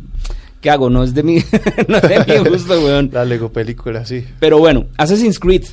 ¿qué 0.65 0.71
hago? 0.71 0.89
No 0.89 1.05
es 1.05 1.13
de 1.13 1.23
mi, 1.23 1.35
no 1.89 1.97
es 1.99 2.03
de 2.27 2.41
mi 2.43 2.49
gusto, 2.49 2.73
weón. 2.83 3.11
La 3.13 3.23
Lego 3.27 3.53
película, 3.53 4.07
sí. 4.07 4.25
Pero 4.41 4.59
bueno, 4.59 4.87
Assassin's 4.97 5.39
Creed, 5.39 5.65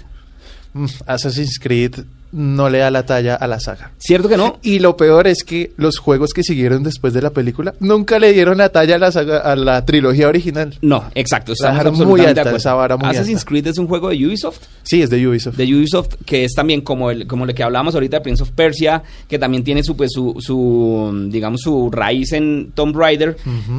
Mm, 0.73 0.85
Assassin's 1.05 1.57
Creed 1.59 1.95
no 2.31 2.69
le 2.69 2.79
da 2.79 2.91
la 2.91 3.05
talla 3.05 3.35
a 3.35 3.47
la 3.47 3.59
saga. 3.59 3.91
¿cierto 3.97 4.29
que 4.29 4.37
no? 4.37 4.59
Y 4.61 4.79
lo 4.79 4.95
peor 4.97 5.27
es 5.27 5.43
que 5.43 5.71
los 5.77 5.97
juegos 5.97 6.31
que 6.33 6.43
siguieron 6.43 6.83
después 6.83 7.13
de 7.13 7.21
la 7.21 7.29
película 7.31 7.73
nunca 7.79 8.19
le 8.19 8.33
dieron 8.33 8.57
la 8.57 8.69
talla 8.69 8.95
a 8.95 8.99
la, 8.99 9.11
saga- 9.11 9.39
a 9.39 9.55
la 9.55 9.85
trilogía 9.85 10.27
original. 10.27 10.75
No, 10.81 11.05
exacto, 11.15 11.53
estamos 11.53 11.99
muy 12.05 12.21
alta, 12.21 12.33
de 12.33 12.39
acuerdo. 12.41 12.57
esa 12.57 12.73
vara 12.73 12.97
muy 12.97 13.09
Assassin's 13.09 13.39
alta. 13.39 13.49
Creed 13.49 13.67
es 13.67 13.77
un 13.77 13.87
juego 13.87 14.09
de 14.09 14.25
Ubisoft, 14.25 14.59
Sí, 14.83 15.01
es 15.01 15.09
de 15.09 15.27
Ubisoft. 15.27 15.55
de 15.57 15.63
Ubisoft, 15.75 16.15
que 16.25 16.43
es 16.45 16.53
también 16.53 16.81
como 16.81 17.11
el 17.11 17.27
como 17.27 17.45
lo 17.45 17.53
que 17.53 17.63
hablábamos 17.63 17.93
ahorita 17.95 18.17
de 18.17 18.21
Prince 18.21 18.43
of 18.43 18.51
Persia, 18.51 19.03
que 19.27 19.37
también 19.37 19.63
tiene 19.63 19.83
su 19.83 19.95
pues 19.95 20.11
su, 20.13 20.35
su 20.39 21.27
digamos 21.29 21.61
su 21.61 21.89
raíz 21.91 22.31
en 22.33 22.71
Tomb 22.73 22.95
Raider, 22.95 23.37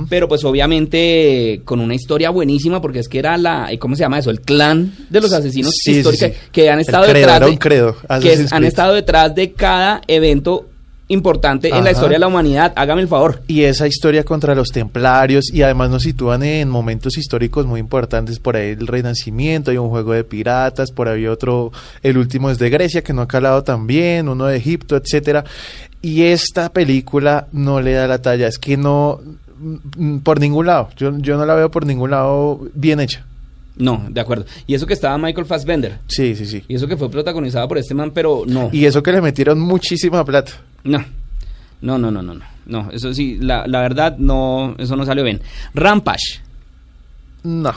pero 0.09 0.29
pues 0.29 0.45
obviamente 0.45 1.63
con 1.65 1.81
una 1.81 1.95
historia 1.95 2.31
buenísima 2.31 2.81
porque 2.81 2.99
es 3.01 3.09
que 3.09 3.19
era 3.19 3.37
la 3.37 3.71
¿cómo 3.79 3.97
se 3.97 4.01
llama 4.03 4.19
eso? 4.19 4.31
El 4.31 4.41
clan 4.41 4.93
de 5.11 5.21
los 5.21 5.33
asesinos 5.33 5.73
Sí, 5.75 5.93
históricos 5.99 6.29
sí. 6.29 6.49
que 6.53 6.69
han 6.71 6.79
El 6.79 6.83
estado 6.87 7.05
credo, 7.05 7.19
detrás 7.19 7.37
era 7.39 7.47
un 7.49 7.57
credo, 7.57 7.97
Assassin's 8.45 8.53
han 8.53 8.59
Creed. 8.61 8.69
estado 8.69 8.95
detrás 8.95 9.35
de 9.35 9.53
cada 9.53 10.03
evento 10.07 10.67
importante 11.13 11.69
en 11.69 11.85
la 11.85 11.91
historia 11.91 12.17
de 12.17 12.21
la 12.21 12.29
humanidad. 12.29 12.73
Hágame 12.77 13.03
el 13.03 13.09
favor. 13.09 13.43
Y 13.47 13.63
esa 13.63 13.87
historia 13.87 14.25
contra 14.25 14.55
los 14.55 14.69
templarios, 14.69 15.53
y 15.53 15.63
además 15.63 15.91
nos 15.91 16.03
sitúan 16.05 16.43
en 16.43 16.69
momentos 16.69 17.19
históricos 17.19 17.67
muy 17.67 17.81
importantes, 17.81 18.39
por 18.39 18.57
ahí 18.57 18.71
el 18.71 18.87
Renacimiento, 18.87 19.71
hay 19.71 19.77
un 19.77 19.91
juego 19.91 20.13
de 20.13 20.25
piratas, 20.25 20.91
por 20.91 21.09
ahí 21.09 21.27
otro, 21.27 21.73
el 22.03 22.17
último 22.17 22.51
es 22.51 22.59
de 22.59 22.71
Grecia, 22.71 23.03
que 23.03 23.13
no 23.13 23.23
ha 23.23 23.29
calado 23.29 23.63
tan 23.63 23.87
bien, 23.87 24.29
uno 24.29 24.47
de 24.47 24.57
Egipto, 24.57 24.97
etcétera. 24.97 25.45
Y 26.01 26.23
esta 26.23 26.71
película 26.73 27.47
no 27.53 27.81
le 27.81 27.93
da 27.93 28.07
la 28.07 28.21
talla, 28.21 28.49
es 28.49 28.59
que 28.59 28.77
no, 28.77 29.21
mm, 29.97 30.19
por 30.19 30.41
ningún 30.41 30.67
lado, 30.67 30.89
yo, 30.97 31.17
yo 31.19 31.37
no 31.37 31.45
la 31.45 31.55
veo 31.55 31.71
por 31.71 31.85
ningún 31.85 32.11
lado 32.11 32.61
bien 32.75 33.01
hecha. 33.01 33.25
No, 33.83 34.07
de 34.09 34.21
acuerdo. 34.21 34.47
Y 34.67 34.75
eso 34.75 34.87
que 34.87 34.93
estaba 34.95 35.19
Michael 35.19 35.45
Fassbender. 35.45 35.99
Sí, 36.07 36.37
sí, 36.37 36.47
sí. 36.47 36.63
Y 36.69 36.77
eso 36.77 36.87
que 36.87 36.97
fue 36.97 37.11
protagonizada 37.11 37.67
por 37.67 37.79
este 37.79 37.95
man, 37.95 38.13
pero 38.13 38.45
no. 38.47 38.71
Y 38.73 38.85
eso 38.85 39.03
que 39.03 39.11
le 39.11 39.21
metieron 39.21 39.59
muchísima 39.59 40.25
plata. 40.25 40.53
No. 40.85 41.05
No, 41.81 41.99
no, 41.99 42.11
no, 42.13 42.23
no, 42.23 42.35
no. 42.35 42.45
No, 42.65 42.91
eso 42.93 43.13
sí, 43.13 43.39
la, 43.41 43.67
la 43.67 43.81
verdad, 43.81 44.17
no, 44.19 44.77
eso 44.79 44.95
no 44.95 45.05
salió 45.05 45.25
bien. 45.25 45.41
Rampage, 45.75 46.41
No. 47.43 47.75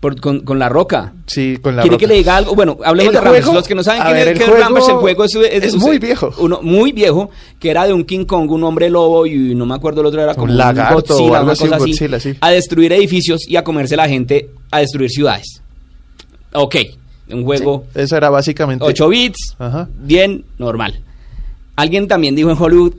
Por- 0.00 0.18
con, 0.20 0.40
con 0.40 0.58
la 0.58 0.68
roca. 0.68 1.12
Sí, 1.26 1.58
con 1.60 1.76
la 1.76 1.82
¿Quiere 1.82 1.94
roca. 1.96 2.00
que 2.00 2.06
le 2.06 2.14
diga 2.14 2.36
algo? 2.36 2.54
Bueno, 2.54 2.78
hablemos 2.84 3.12
de 3.12 3.20
Rampage. 3.20 3.42
juego- 3.42 3.54
Los 3.58 3.68
que 3.68 3.74
no 3.74 3.82
saben 3.82 4.02
quién 4.02 4.14
ver, 4.14 4.28
es, 4.28 4.38
juego 4.38 4.56
Rampage, 4.56 4.90
el 4.90 4.96
juego 4.96 5.24
es, 5.24 5.34
es 5.36 5.76
muy 5.76 5.98
viejo. 5.98 6.32
Uno 6.38 6.60
muy 6.62 6.92
viejo, 6.92 7.30
que 7.58 7.70
era 7.70 7.86
de 7.86 7.92
un 7.92 8.04
King 8.04 8.24
Kong, 8.24 8.50
un 8.50 8.64
hombre 8.64 8.88
lobo, 8.90 9.26
y 9.26 9.54
no 9.54 9.66
me 9.66 9.74
acuerdo 9.74 10.00
el 10.00 10.06
otro, 10.06 10.20
era 10.22 10.32
Un 10.32 10.38
como 10.38 10.52
lagarto 10.54 10.94
o 11.14 11.18
Godzilla, 11.18 11.38
algo 11.38 11.42
una 11.44 11.52
cosa 11.52 11.64
un 11.66 11.74
así, 11.74 11.90
Godzilla, 11.90 12.20
sí. 12.20 12.34
a 12.40 12.50
destruir 12.50 12.92
edificios 12.92 13.46
y 13.46 13.56
a 13.56 13.62
comerse 13.64 13.96
la 13.96 14.08
gente, 14.08 14.48
a 14.70 14.78
destruir 14.80 15.10
ciudades. 15.10 15.60
Ok, 16.52 16.76
un 17.30 17.44
juego 17.44 17.84
Eso 17.94 18.16
era 18.16 18.30
básicamente. 18.30 18.84
8 18.84 19.08
bits, 19.08 19.54
Ajá. 19.58 19.88
bien, 20.00 20.44
normal. 20.58 21.00
Alguien 21.76 22.08
también 22.08 22.34
dijo 22.34 22.50
en 22.50 22.56
Hollywood, 22.60 22.94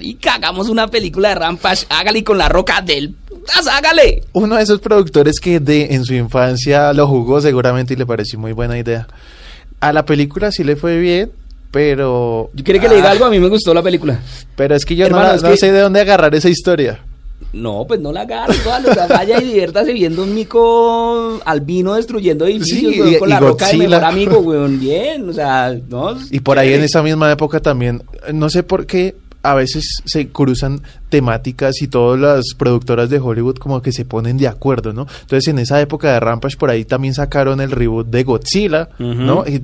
y 0.00 0.14
cagamos 0.14 0.68
una 0.68 0.86
película 0.88 1.30
de 1.30 1.34
Rampage, 1.36 1.86
hágale 1.88 2.22
con 2.22 2.36
la 2.38 2.48
roca 2.48 2.82
del 2.82 3.14
putas, 3.42 3.66
hágale. 3.66 4.22
Uno 4.32 4.56
de 4.56 4.62
esos 4.62 4.80
productores 4.80 5.38
que 5.40 5.60
de 5.60 5.94
en 5.94 6.04
su 6.04 6.14
infancia 6.14 6.92
lo 6.92 7.06
jugó 7.06 7.40
seguramente 7.40 7.94
y 7.94 7.96
le 7.96 8.06
pareció 8.06 8.38
muy 8.38 8.52
buena 8.52 8.78
idea. 8.78 9.06
A 9.80 9.92
la 9.92 10.04
película 10.04 10.50
sí 10.52 10.62
le 10.64 10.76
fue 10.76 10.98
bien, 10.98 11.32
pero... 11.70 12.50
Yo 12.54 12.64
quiere 12.64 12.78
que 12.80 12.88
le 12.88 12.96
diga 12.96 13.08
Ah, 13.08 13.12
algo, 13.12 13.24
a 13.24 13.30
mí 13.30 13.38
me 13.40 13.48
gustó 13.48 13.74
la 13.74 13.82
película. 13.82 14.20
Pero 14.56 14.74
es 14.76 14.84
que 14.84 14.94
yo 14.94 15.08
no 15.08 15.16
Hermano, 15.16 15.34
es 15.36 15.42
no, 15.42 15.50
que- 15.50 15.56
sé 15.56 15.72
de 15.72 15.80
dónde 15.80 16.00
agarrar 16.00 16.34
esa 16.34 16.48
historia. 16.48 17.00
No, 17.52 17.84
pues 17.86 18.00
no 18.00 18.12
la 18.12 18.22
agarre, 18.22 18.54
toda 18.64 18.78
o 18.78 18.94
sea, 18.94 19.06
vaya 19.08 19.38
y 19.38 19.44
diviértase 19.44 19.92
viendo 19.92 20.22
un 20.22 20.34
mico 20.34 21.38
albino 21.44 21.94
destruyendo 21.94 22.46
edificios 22.46 22.94
Sí, 22.94 23.00
weón, 23.00 23.12
y- 23.14 23.18
con 23.18 23.28
y 23.28 23.32
la 23.32 23.40
roca 23.40 23.68
de 23.68 23.76
mejor 23.76 24.04
amigo, 24.04 24.38
weón, 24.40 24.80
bien, 24.80 25.28
o 25.28 25.32
sea, 25.32 25.76
no. 25.88 26.16
Y 26.30 26.40
por 26.40 26.58
ahí 26.58 26.72
en 26.72 26.82
esa 26.82 27.02
misma 27.02 27.30
época 27.30 27.60
también, 27.60 28.02
no 28.32 28.48
sé 28.48 28.62
por 28.62 28.86
qué 28.86 29.16
a 29.42 29.54
veces 29.54 30.02
se 30.04 30.28
cruzan 30.28 30.80
temáticas 31.08 31.82
y 31.82 31.88
todas 31.88 32.18
las 32.20 32.44
productoras 32.56 33.10
de 33.10 33.18
Hollywood 33.18 33.56
como 33.56 33.82
que 33.82 33.92
se 33.92 34.04
ponen 34.04 34.38
de 34.38 34.48
acuerdo, 34.48 34.92
¿no? 34.92 35.06
Entonces 35.22 35.48
en 35.48 35.58
esa 35.58 35.80
época 35.80 36.12
de 36.12 36.20
Rampage 36.20 36.56
por 36.56 36.70
ahí 36.70 36.84
también 36.84 37.12
sacaron 37.14 37.60
el 37.60 37.70
reboot 37.70 38.06
de 38.08 38.22
Godzilla. 38.24 38.88
¿no? 38.98 39.44
Y, 39.46 39.62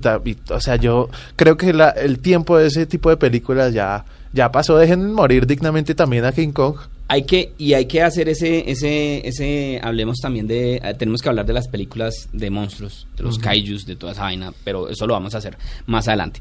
o 0.51 0.61
sea, 0.61 0.77
yo 0.77 1.09
creo 1.37 1.57
que 1.57 1.73
la- 1.73 1.91
el 1.91 2.19
tiempo 2.19 2.59
de 2.59 2.67
ese 2.67 2.87
tipo 2.87 3.09
de 3.11 3.17
películas 3.17 3.73
ya, 3.73 4.05
ya 4.33 4.51
pasó, 4.53 4.77
dejen 4.77 5.13
morir 5.13 5.47
dignamente 5.47 5.95
también 5.95 6.25
a 6.25 6.33
King 6.33 6.53
Kong. 6.53 6.77
Hay 7.11 7.23
que, 7.23 7.53
y 7.57 7.73
hay 7.73 7.87
que 7.87 8.03
hacer 8.03 8.29
ese, 8.29 8.71
ese, 8.71 9.27
ese, 9.27 9.81
hablemos 9.83 10.19
también 10.21 10.47
de, 10.47 10.75
eh, 10.77 10.95
tenemos 10.99 11.23
que 11.23 11.31
hablar 11.31 11.47
de 11.47 11.55
las 11.55 11.67
películas 11.67 12.29
de 12.35 12.51
monstruos, 12.51 13.07
de 13.17 13.23
los 13.25 13.39
kaijus, 13.39 13.87
de 13.87 13.97
toda 13.97 14.13
esa 14.13 14.23
vaina, 14.25 14.53
pero 14.63 14.91
eso 14.91 15.07
lo 15.07 15.15
vamos 15.15 15.35
a 15.35 15.39
hacer 15.39 15.57
más 15.87 16.07
adelante. 16.09 16.41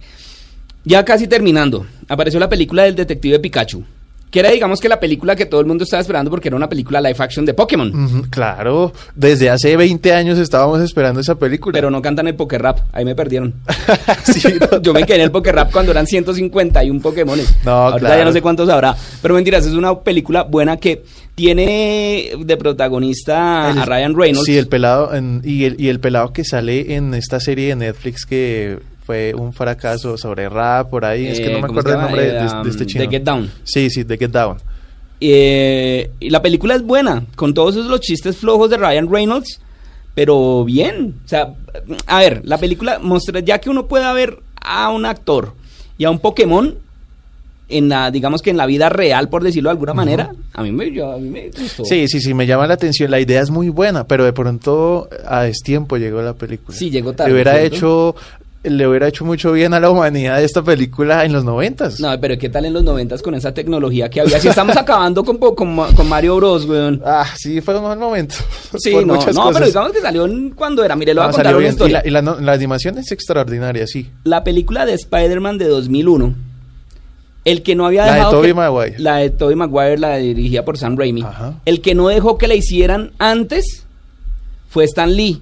Ya 0.88 1.04
casi 1.04 1.28
terminando, 1.28 1.86
apareció 2.08 2.40
la 2.40 2.48
película 2.50 2.84
del 2.84 2.96
detective 2.96 3.40
Pikachu, 3.40 3.84
que 4.32 4.40
era 4.40 4.52
digamos 4.52 4.80
que 4.80 4.90
la 4.90 5.00
película 5.00 5.36
que 5.36 5.46
todo 5.46 5.60
el 5.62 5.68
mundo 5.68 5.84
estaba 5.84 6.02
esperando 6.02 6.30
porque 6.30 6.48
era 6.50 6.56
una 6.58 6.68
película 6.70 7.00
live 7.02 7.16
action 7.18 7.46
de 7.46 7.54
Pokémon. 7.54 8.24
Claro, 8.30 8.94
desde 9.16 9.50
hace 9.50 9.76
20 9.78 10.14
años 10.14 10.38
estábamos 10.38 10.82
esperando 10.82 11.20
esa 11.20 11.36
película. 11.36 11.74
Pero 11.74 11.90
no 11.90 12.02
cantan 12.02 12.28
el 12.28 12.36
Poker 12.36 12.62
Rap, 12.62 12.80
ahí 12.94 13.04
me 13.06 13.16
perdieron. 13.16 13.54
Sí. 14.24 14.42
Yo 14.82 14.94
me 14.94 15.04
quedé 15.04 15.16
en 15.18 15.22
el 15.24 15.32
Poker 15.32 15.56
Rap 15.56 15.72
cuando 15.72 15.92
eran 15.92 16.06
151 16.06 17.02
Pokémon. 17.02 17.40
No, 17.66 17.72
Ahorita 17.72 18.00
claro. 18.00 18.20
ya 18.20 18.26
no 18.26 18.32
sé 18.34 18.42
cuántos 18.42 18.68
habrá. 18.70 18.96
Pero 19.22 19.34
mentiras, 19.34 19.66
es 19.66 19.74
una 19.74 19.98
película 20.00 20.44
buena 20.44 20.78
que 20.78 21.04
tiene 21.36 22.32
de 22.38 22.58
protagonista 22.58 23.72
El- 23.72 23.80
a 23.80 23.86
Ryan 23.86 24.16
Reynolds. 24.18 24.46
Sí, 24.46 24.58
el 24.58 24.68
pelado 24.68 25.14
en- 25.14 25.42
y, 25.44 25.64
el, 25.66 25.80
y 25.80 25.90
el 25.90 26.00
pelado 26.00 26.34
que 26.34 26.44
sale 26.44 26.96
en 26.96 27.14
esta 27.14 27.40
serie 27.40 27.70
de 27.70 27.76
Netflix 27.78 28.26
que 28.26 28.80
fue 29.08 29.34
un 29.34 29.54
fracaso 29.54 30.18
sobre 30.18 30.50
rap 30.50 30.90
por 30.90 31.06
ahí, 31.06 31.28
es 31.28 31.40
que 31.40 31.50
no 31.50 31.60
Eh, 31.60 31.62
me 31.62 31.68
¿cómo 31.68 31.80
acuerdo 31.80 31.96
el 31.98 32.02
nombre 32.06 32.24
Eh, 32.28 32.32
de, 32.34 32.40
de 32.44 32.62
um, 32.62 32.68
este 32.68 32.86
chino. 32.86 33.04
The 33.06 33.10
Get 33.10 33.24
Down. 33.24 33.52
Sí, 33.64 33.90
sí, 33.90 34.04
The 34.04 34.18
Get 34.18 34.32
Down. 34.32 34.58
Eh, 35.20 36.12
y 36.20 36.30
la 36.30 36.42
película 36.42 36.76
es 36.76 36.84
buena, 36.84 37.24
con 37.36 37.54
todos 37.54 37.76
esos 37.76 37.88
los 37.90 38.02
chistes 38.02 38.38
flojos 38.38 38.70
de 38.70 38.78
Ryan 38.78 39.10
Reynolds, 39.12 39.60
pero 40.14 40.64
bien. 40.66 41.16
O 41.26 41.28
sea, 41.28 41.54
a 42.06 42.20
ver, 42.20 42.42
la 42.44 42.58
película 42.58 43.00
muestra, 43.00 43.40
ya 43.40 43.60
que 43.60 43.70
uno 43.70 43.88
pueda 43.88 44.12
ver 44.14 44.40
a 44.62 44.90
un 44.90 45.06
actor 45.06 45.54
y 45.98 46.04
a 46.06 46.10
un 46.12 46.20
Pokémon 46.20 46.76
en 47.70 47.90
la, 47.90 48.12
digamos 48.12 48.42
que 48.42 48.50
en 48.50 48.58
la 48.58 48.66
vida 48.66 48.90
real, 48.90 49.28
por 49.30 49.44
decirlo 49.44 49.70
de 49.70 49.72
alguna 49.72 49.94
manera, 49.94 50.32
a 50.54 50.64
mí 50.64 50.72
me, 50.72 50.92
yo- 50.92 51.12
a 51.14 51.18
mí 51.18 51.30
me 51.30 51.50
gustó. 51.50 51.84
Sí, 51.86 52.08
sí, 52.08 52.20
sí, 52.22 52.34
me 52.34 52.46
llama 52.46 52.68
la 52.68 52.76
atención. 52.76 53.10
La 53.12 53.20
idea 53.20 53.42
es 53.42 53.50
muy 53.50 53.70
buena, 53.70 54.06
pero 54.06 54.24
de 54.24 54.34
pronto 54.34 55.10
a 55.26 55.44
destiempo 55.44 55.98
llegó 55.98 56.22
la 56.22 56.34
película. 56.34 56.78
Sí, 56.78 56.90
llegó 56.90 57.14
tarde, 57.14 57.30
Le 57.30 57.34
hubiera 57.36 57.58
¿cierto? 57.58 57.76
hecho 57.76 58.16
le 58.70 58.88
hubiera 58.88 59.08
hecho 59.08 59.26
mucho 59.26 59.52
bien 59.52 59.74
a 59.74 59.80
la 59.80 59.90
humanidad 59.90 60.42
esta 60.44 60.62
película 60.64 61.26
en 61.26 61.34
los 61.34 61.44
noventas. 61.44 62.00
No, 62.00 62.20
pero 62.20 62.38
¿qué 62.38 62.50
tal 62.50 62.66
en 62.66 62.74
los 62.74 62.84
noventas 62.84 63.22
con 63.22 63.36
esa 63.36 63.54
tecnología 63.54 64.10
que 64.10 64.22
había? 64.22 64.40
Si 64.40 64.48
estamos 64.48 64.76
acabando 64.78 65.24
con, 65.24 65.38
con, 65.38 65.76
Ma- 65.76 65.90
con 65.96 66.08
Mario 66.10 66.36
Bros, 66.38 66.66
weón. 66.66 67.02
Ah, 67.06 67.26
sí, 67.38 67.62
fue 67.62 67.78
un 67.78 67.84
mal 67.84 67.98
momento. 68.00 68.36
Sí, 68.78 68.94
no, 68.94 69.02
no, 69.02 69.16
cosas. 69.16 69.36
pero 69.54 69.66
digamos 69.66 69.92
que 69.94 70.02
salió 70.02 70.28
cuando 70.56 70.84
era. 70.84 70.96
Mire, 70.96 71.14
voy 71.14 71.18
No, 71.24 71.24
a 71.24 71.26
contar 71.32 71.46
salió 71.46 71.58
una 71.60 71.68
historia. 71.70 72.02
Y, 72.06 72.10
la, 72.10 72.20
y 72.20 72.44
la 72.44 72.52
animación 72.54 72.98
es 72.98 73.12
extraordinaria, 73.12 73.88
sí. 73.88 74.10
la 74.24 74.44
película 74.44 74.86
de 74.86 74.94
Spider-Man 74.94 75.58
de 75.58 75.66
2001, 75.68 76.36
el 77.46 77.64
que 77.64 77.76
no 77.76 77.86
había 77.86 78.06
La 78.06 78.12
de 78.12 78.18
dejado 78.20 78.42
que- 78.42 78.54
Maguire. 78.54 78.96
la 79.00 79.16
de 79.18 79.30
Tobey 79.30 79.56
Maguire, 79.56 79.98
la 79.98 80.18
dirigida 80.18 80.66
por 80.66 80.78
Sam 80.78 80.98
Raimi, 80.98 81.22
Ajá. 81.22 81.54
el 81.66 81.82
que 81.82 81.96
no 81.96 82.10
dejó 82.10 82.38
que 82.38 82.48
la 82.48 82.56
hicieran 82.56 83.12
antes 83.20 83.86
fue 84.70 84.84
Stan 84.84 85.12
Lee, 85.14 85.42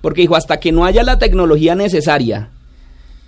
porque 0.00 0.22
dijo 0.22 0.36
hasta 0.36 0.58
que 0.58 0.72
no 0.72 0.84
haya 0.84 1.02
la 1.02 1.18
tecnología 1.18 1.74
necesaria 1.74 2.48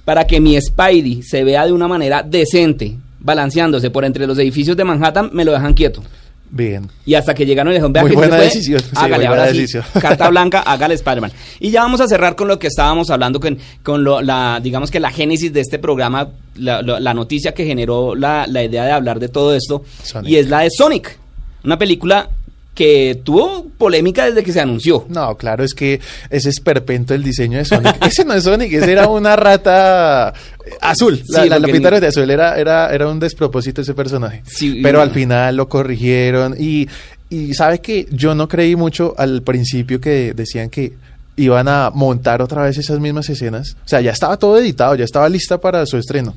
para 0.04 0.26
que 0.26 0.40
mi 0.40 0.58
Spidey 0.60 1.22
se 1.22 1.44
vea 1.44 1.66
de 1.66 1.72
una 1.72 1.86
manera 1.88 2.22
decente, 2.22 2.96
balanceándose 3.20 3.90
por 3.90 4.04
entre 4.04 4.26
los 4.26 4.38
edificios 4.38 4.76
de 4.76 4.84
Manhattan, 4.84 5.30
me 5.32 5.44
lo 5.44 5.52
dejan 5.52 5.74
quieto. 5.74 6.02
Bien. 6.50 6.88
Y 7.04 7.12
hasta 7.12 7.34
que 7.34 7.44
llegaron 7.44 7.72
y 7.72 7.74
dijeron, 7.74 7.92
vea 7.92 8.02
Muy 8.04 8.10
que 8.12 8.16
buena 8.16 8.36
puede, 8.36 8.44
decisión, 8.48 8.80
hágale, 8.94 9.26
ahora 9.26 9.50
sí, 9.50 9.58
decisión. 9.58 9.84
carta 10.00 10.28
blanca, 10.30 10.60
hágale 10.60 10.94
Spider-Man. 10.94 11.30
Y 11.60 11.70
ya 11.70 11.82
vamos 11.82 12.00
a 12.00 12.08
cerrar 12.08 12.36
con 12.36 12.48
lo 12.48 12.58
que 12.58 12.68
estábamos 12.68 13.10
hablando, 13.10 13.38
con, 13.38 13.58
con 13.82 14.02
lo, 14.02 14.22
la, 14.22 14.58
digamos 14.62 14.90
que 14.90 14.98
la 14.98 15.10
génesis 15.10 15.52
de 15.52 15.60
este 15.60 15.78
programa, 15.78 16.28
la, 16.56 16.80
la- 16.80 17.00
la 17.00 17.12
noticia 17.12 17.52
que 17.52 17.66
generó 17.66 18.14
la, 18.14 18.46
la 18.46 18.64
idea 18.64 18.86
de 18.86 18.92
hablar 18.92 19.20
de 19.20 19.28
todo 19.28 19.54
esto, 19.54 19.84
Sonic. 20.02 20.30
y 20.30 20.36
es 20.36 20.48
la 20.48 20.60
de 20.60 20.70
Sonic, 20.70 21.18
una 21.64 21.76
película 21.76 22.30
que 22.78 23.20
tuvo 23.24 23.66
polémica 23.76 24.26
desde 24.26 24.44
que 24.44 24.52
se 24.52 24.60
anunció. 24.60 25.04
No, 25.08 25.36
claro, 25.36 25.64
es 25.64 25.74
que 25.74 26.00
ese 26.30 26.48
es 26.48 26.60
perpento 26.60 27.12
el 27.12 27.24
diseño 27.24 27.58
de 27.58 27.64
Sonic. 27.64 27.96
ese 28.06 28.24
no 28.24 28.34
es 28.34 28.44
Sonic, 28.44 28.72
ese 28.72 28.92
era 28.92 29.08
una 29.08 29.34
rata 29.34 30.32
eh, 30.64 30.70
azul. 30.80 31.20
La, 31.26 31.42
Sí, 31.42 31.48
la, 31.48 31.58
la 31.58 31.66
pintaron 31.66 32.00
de 32.00 32.06
azul, 32.06 32.30
era, 32.30 32.56
era, 32.56 32.94
era 32.94 33.08
un 33.08 33.18
despropósito 33.18 33.80
ese 33.80 33.94
personaje. 33.94 34.44
Sí, 34.46 34.78
Pero 34.80 35.02
al 35.02 35.10
final 35.10 35.56
lo 35.56 35.68
corrigieron 35.68 36.54
y, 36.56 36.86
y 37.28 37.52
sabe 37.54 37.80
que 37.80 38.06
yo 38.12 38.36
no 38.36 38.46
creí 38.46 38.76
mucho 38.76 39.12
al 39.18 39.42
principio 39.42 40.00
que 40.00 40.32
decían 40.32 40.70
que 40.70 40.92
iban 41.34 41.66
a 41.66 41.90
montar 41.92 42.42
otra 42.42 42.62
vez 42.62 42.78
esas 42.78 43.00
mismas 43.00 43.28
escenas. 43.28 43.76
O 43.84 43.88
sea, 43.88 44.00
ya 44.00 44.12
estaba 44.12 44.36
todo 44.36 44.56
editado, 44.56 44.94
ya 44.94 45.04
estaba 45.04 45.28
lista 45.28 45.58
para 45.58 45.84
su 45.84 45.96
estreno. 45.96 46.34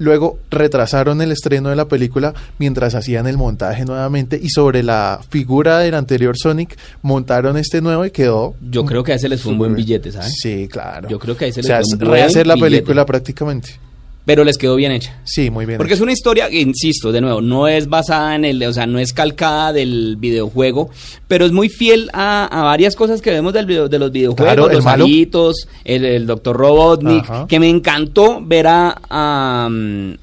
Luego 0.00 0.38
retrasaron 0.50 1.20
el 1.20 1.30
estreno 1.30 1.68
de 1.68 1.76
la 1.76 1.84
película 1.84 2.32
mientras 2.58 2.94
hacían 2.94 3.26
el 3.26 3.36
montaje 3.36 3.84
nuevamente 3.84 4.40
y 4.42 4.48
sobre 4.48 4.82
la 4.82 5.20
figura 5.28 5.78
del 5.80 5.94
anterior 5.94 6.38
Sonic 6.38 6.78
montaron 7.02 7.58
este 7.58 7.82
nuevo 7.82 8.06
y 8.06 8.10
quedó. 8.10 8.54
Yo 8.62 8.86
creo 8.86 9.04
que 9.04 9.12
a 9.12 9.16
ese 9.16 9.28
les 9.28 9.42
fue 9.42 9.52
un 9.52 9.58
buen 9.58 9.74
billete, 9.74 10.10
¿sabes? 10.10 10.32
Sí, 10.40 10.68
claro. 10.68 11.06
Yo 11.06 11.18
creo 11.18 11.36
que 11.36 11.44
ahí 11.44 11.52
se 11.52 11.60
o 11.60 11.62
les 11.62 11.66
sea, 11.66 11.80
fue 11.82 11.92
un 11.92 11.98
buen 11.98 12.12
rehacer 12.12 12.46
la 12.46 12.54
billete. 12.54 12.70
película 12.78 13.04
prácticamente. 13.04 13.78
Pero 14.30 14.44
les 14.44 14.58
quedó 14.58 14.76
bien 14.76 14.92
hecha. 14.92 15.12
Sí, 15.24 15.50
muy 15.50 15.66
bien. 15.66 15.76
Porque 15.76 15.94
es 15.94 16.00
una 16.00 16.12
historia, 16.12 16.48
insisto, 16.52 17.10
de 17.10 17.20
nuevo, 17.20 17.40
no 17.40 17.66
es 17.66 17.88
basada 17.88 18.36
en 18.36 18.44
el, 18.44 18.62
o 18.62 18.72
sea, 18.72 18.86
no 18.86 19.00
es 19.00 19.12
calcada 19.12 19.72
del 19.72 20.14
videojuego, 20.20 20.88
pero 21.26 21.44
es 21.44 21.50
muy 21.50 21.68
fiel 21.68 22.08
a, 22.12 22.44
a 22.44 22.62
varias 22.62 22.94
cosas 22.94 23.20
que 23.22 23.32
vemos 23.32 23.52
del 23.52 23.66
video- 23.66 23.88
de 23.88 23.98
los 23.98 24.12
videojuegos, 24.12 24.54
Claro, 24.54 24.72
los 24.72 24.84
malo. 24.84 25.02
alitos, 25.04 25.66
el, 25.84 26.04
el 26.04 26.28
Dr. 26.28 26.56
Robotnik, 26.56 27.24
Ajá. 27.24 27.46
que 27.48 27.58
me 27.58 27.68
encantó 27.68 28.40
ver 28.40 28.68
a, 28.68 29.00
a, 29.10 29.68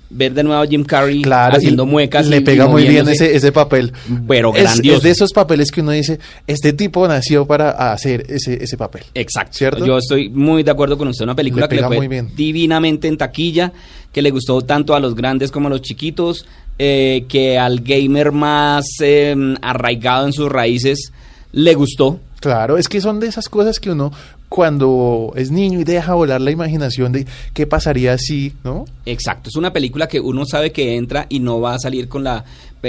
ver 0.10 0.34
de 0.34 0.44
nuevo 0.44 0.62
a 0.62 0.68
Jim 0.68 0.84
Carrey 0.84 1.22
Claro, 1.22 1.58
haciendo 1.58 1.86
muecas. 1.86 2.28
Le 2.28 2.38
y- 2.38 2.42
pega 2.42 2.66
y 2.66 2.70
muy 2.70 2.88
bien 2.88 3.08
ese, 3.10 3.36
ese 3.36 3.52
papel. 3.52 3.92
Pero 4.28 4.54
Es- 4.56 4.64
grandioso. 4.64 4.98
Es, 4.98 5.04
de 5.04 5.10
esos 5.12 5.34
papeles 5.34 5.72
que 5.72 5.82
uno 5.82 5.92
dice, 5.92 6.20
este 6.48 6.74
tipo 6.74 7.08
nació 7.08 7.46
para 7.46 7.72
hacer 7.92 8.26
ese, 8.30 8.64
ese 8.64 8.78
papel. 8.78 9.04
Exacto. 9.14 9.58
¿Cierto? 9.58 9.86
Yo 9.86 9.98
estoy 9.98 10.30
muy 10.30 10.64
de 10.64 10.72
acuerdo 10.72 10.98
con 10.98 11.08
usted. 11.10 11.24
Una 11.24 11.36
película 11.36 11.66
Le 11.66 11.70
que 11.70 11.76
le 11.82 11.88
fue 11.88 11.98
muy 11.98 12.08
bien. 12.08 12.30
divinamente 12.36 13.08
en 13.08 13.18
taquilla, 13.18 13.74
que 14.14 14.22
le 14.22 14.32
gustó 14.32 14.62
tanto 14.62 14.96
a 14.96 15.00
los 15.00 15.14
grandes 15.16 15.52
como 15.52 15.68
a 15.68 15.70
los 15.72 15.82
chiquitos, 15.82 16.46
eh, 16.80 17.26
que 17.28 17.58
al 17.58 17.80
gamer 17.82 18.32
más 18.32 18.86
eh, 19.02 19.36
arraigado 19.62 20.26
en 20.28 20.34
sus 20.34 20.50
raíces 20.52 21.12
le 21.52 21.74
gustó. 21.74 22.20
Claro, 22.40 22.78
es 22.78 22.88
que 22.88 23.02
son 23.02 23.20
de 23.20 23.28
esas 23.28 23.50
cosas 23.50 23.80
que 23.80 23.90
uno 23.90 24.12
cuando 24.50 25.34
es 25.36 25.52
niño 25.52 25.80
y 25.80 25.84
deja 25.84 26.14
volar 26.14 26.40
la 26.42 26.52
imaginación 26.52 27.12
de 27.12 27.26
qué 27.54 27.68
pasaría 27.68 28.18
si, 28.18 28.54
¿no? 28.64 28.86
Exacto, 29.06 29.50
es 29.50 29.56
una 29.56 29.74
película 29.74 30.08
que 30.08 30.20
uno 30.20 30.46
sabe 30.46 30.72
que 30.72 30.96
entra 30.96 31.26
y 31.30 31.40
no 31.40 31.60
va 31.60 31.76
a 31.76 31.80
salir 31.80 32.08
con 32.08 32.24
la 32.24 32.46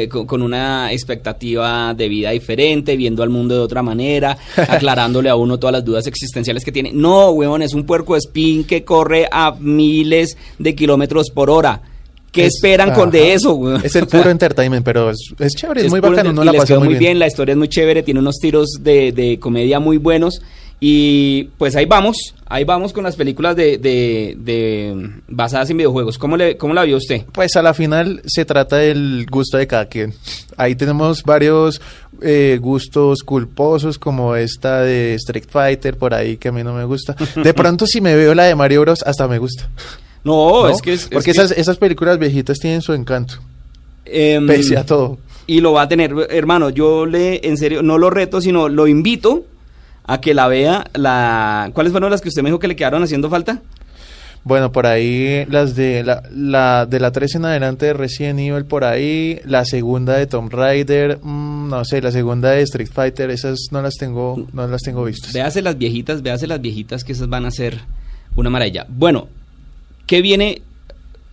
con, 0.06 0.42
una 0.42 0.92
expectativa 0.92 1.92
de 1.94 2.08
vida 2.08 2.30
diferente, 2.30 2.96
viendo 2.96 3.22
al 3.22 3.30
mundo 3.30 3.54
de 3.54 3.60
otra 3.60 3.82
manera, 3.82 4.36
aclarándole 4.56 5.28
a 5.28 5.34
uno 5.34 5.58
todas 5.58 5.72
las 5.72 5.84
dudas 5.84 6.06
existenciales 6.06 6.64
que 6.64 6.72
tiene. 6.72 6.92
No, 6.92 7.30
weón, 7.30 7.62
es 7.62 7.74
un 7.74 7.84
puerco 7.84 8.14
espín 8.14 8.64
que 8.64 8.84
corre 8.84 9.28
a 9.30 9.56
miles 9.58 10.36
de 10.58 10.74
kilómetros 10.74 11.30
por 11.30 11.50
hora. 11.50 11.80
¿Qué 12.30 12.46
Es- 12.46 12.56
esperan 12.56 12.92
con 12.92 13.10
de 13.10 13.32
eso? 13.32 13.76
Es 13.82 13.96
el 13.96 14.06
puro 14.08 14.30
entertainment, 14.30 14.84
pero 14.84 15.10
es, 15.10 15.18
es 15.38 15.54
chévere, 15.54 15.86
es, 15.86 15.90
muy 15.90 16.00
bacano, 16.00 16.42
y 16.42 16.46
la 16.46 16.52
les 16.52 16.64
quedó 16.66 16.80
muy 16.80 16.94
bien. 16.94 17.18
la 17.18 17.26
historia 17.26 17.52
es 17.52 17.58
muy 17.58 17.68
chévere, 17.68 18.02
tiene 18.02 18.20
unos 18.20 18.36
tiros 18.36 18.78
de, 18.80 19.12
de 19.12 19.38
comedia 19.40 19.80
muy 19.80 19.96
buenos. 19.96 20.40
Y 20.80 21.44
pues 21.58 21.74
ahí 21.74 21.86
vamos, 21.86 22.16
ahí 22.46 22.62
vamos 22.62 22.92
con 22.92 23.02
las 23.02 23.16
películas 23.16 23.56
de, 23.56 23.78
de, 23.78 24.36
de- 24.38 25.10
basadas 25.26 25.68
en 25.70 25.76
videojuegos. 25.78 26.18
¿Cómo, 26.18 26.36
le, 26.36 26.56
¿Cómo 26.56 26.72
la 26.72 26.84
vio 26.84 26.98
usted? 26.98 27.24
Pues 27.32 27.56
a 27.56 27.62
la 27.62 27.74
final 27.74 28.22
se 28.26 28.44
trata 28.44 28.76
del 28.76 29.26
gusto 29.28 29.56
de 29.56 29.66
cada 29.66 29.86
quien. 29.86 30.14
Ahí 30.56 30.76
tenemos 30.76 31.24
varios 31.24 31.80
eh, 32.22 32.58
gustos 32.60 33.22
culposos, 33.24 33.98
como 33.98 34.36
esta 34.36 34.82
de 34.82 35.14
Street 35.14 35.46
Fighter, 35.48 35.96
por 35.96 36.14
ahí 36.14 36.36
que 36.36 36.48
a 36.48 36.52
mí 36.52 36.62
no 36.62 36.72
me 36.74 36.84
gusta. 36.84 37.16
De 37.42 37.54
pronto, 37.54 37.84
si 37.86 38.00
me 38.00 38.14
veo 38.14 38.32
la 38.34 38.44
de 38.44 38.54
Mario 38.54 38.82
Bros, 38.82 39.02
hasta 39.04 39.26
me 39.26 39.38
gusta. 39.38 39.68
No, 40.22 40.62
¿no? 40.62 40.68
es 40.68 40.80
que 40.80 40.92
es, 40.92 41.02
es 41.02 41.08
Porque 41.08 41.26
que, 41.26 41.30
esas, 41.32 41.50
esas 41.52 41.76
películas 41.78 42.18
viejitas 42.20 42.58
tienen 42.58 42.82
su 42.82 42.92
encanto, 42.92 43.34
em, 44.04 44.46
pese 44.46 44.76
a 44.76 44.86
todo. 44.86 45.18
Y 45.48 45.60
lo 45.60 45.72
va 45.72 45.82
a 45.82 45.88
tener, 45.88 46.12
hermano, 46.30 46.70
yo 46.70 47.04
le, 47.06 47.46
en 47.48 47.56
serio, 47.56 47.82
no 47.82 47.98
lo 47.98 48.10
reto, 48.10 48.40
sino 48.40 48.68
lo 48.68 48.86
invito 48.86 49.44
a 50.08 50.20
que 50.20 50.34
la 50.34 50.48
vea. 50.48 50.84
La, 50.94 51.70
¿Cuáles 51.74 51.92
fueron 51.92 52.10
las 52.10 52.20
que 52.20 52.30
usted 52.30 52.42
me 52.42 52.48
dijo 52.48 52.58
que 52.58 52.66
le 52.66 52.74
quedaron 52.74 53.02
haciendo 53.04 53.30
falta? 53.30 53.62
Bueno, 54.42 54.72
por 54.72 54.86
ahí 54.86 55.44
las 55.46 55.76
de 55.76 56.02
la, 56.02 56.22
la 56.32 56.86
de 56.86 56.98
la 57.00 57.12
3 57.12 57.34
en 57.36 57.44
adelante 57.44 57.86
de 57.86 57.92
Resident 57.92 58.40
Evil, 58.40 58.64
por 58.64 58.84
ahí 58.84 59.40
la 59.44 59.64
segunda 59.66 60.14
de 60.16 60.26
Tomb 60.26 60.50
Raider, 60.50 61.18
mm, 61.22 61.68
no 61.68 61.84
sé, 61.84 62.00
la 62.00 62.10
segunda 62.10 62.50
de 62.52 62.62
Street 62.62 62.88
Fighter, 62.90 63.30
esas 63.30 63.58
no 63.70 63.82
las 63.82 63.96
tengo, 63.96 64.46
no 64.52 64.66
las 64.66 64.80
tengo 64.82 65.04
vistas. 65.04 65.34
Véase 65.34 65.60
las 65.60 65.76
viejitas, 65.76 66.22
véase 66.22 66.46
las 66.46 66.60
viejitas 66.60 67.04
que 67.04 67.12
esas 67.12 67.28
van 67.28 67.44
a 67.44 67.50
ser 67.50 67.78
una 68.36 68.48
maravilla. 68.48 68.86
Bueno, 68.88 69.28
¿qué 70.06 70.22
viene? 70.22 70.62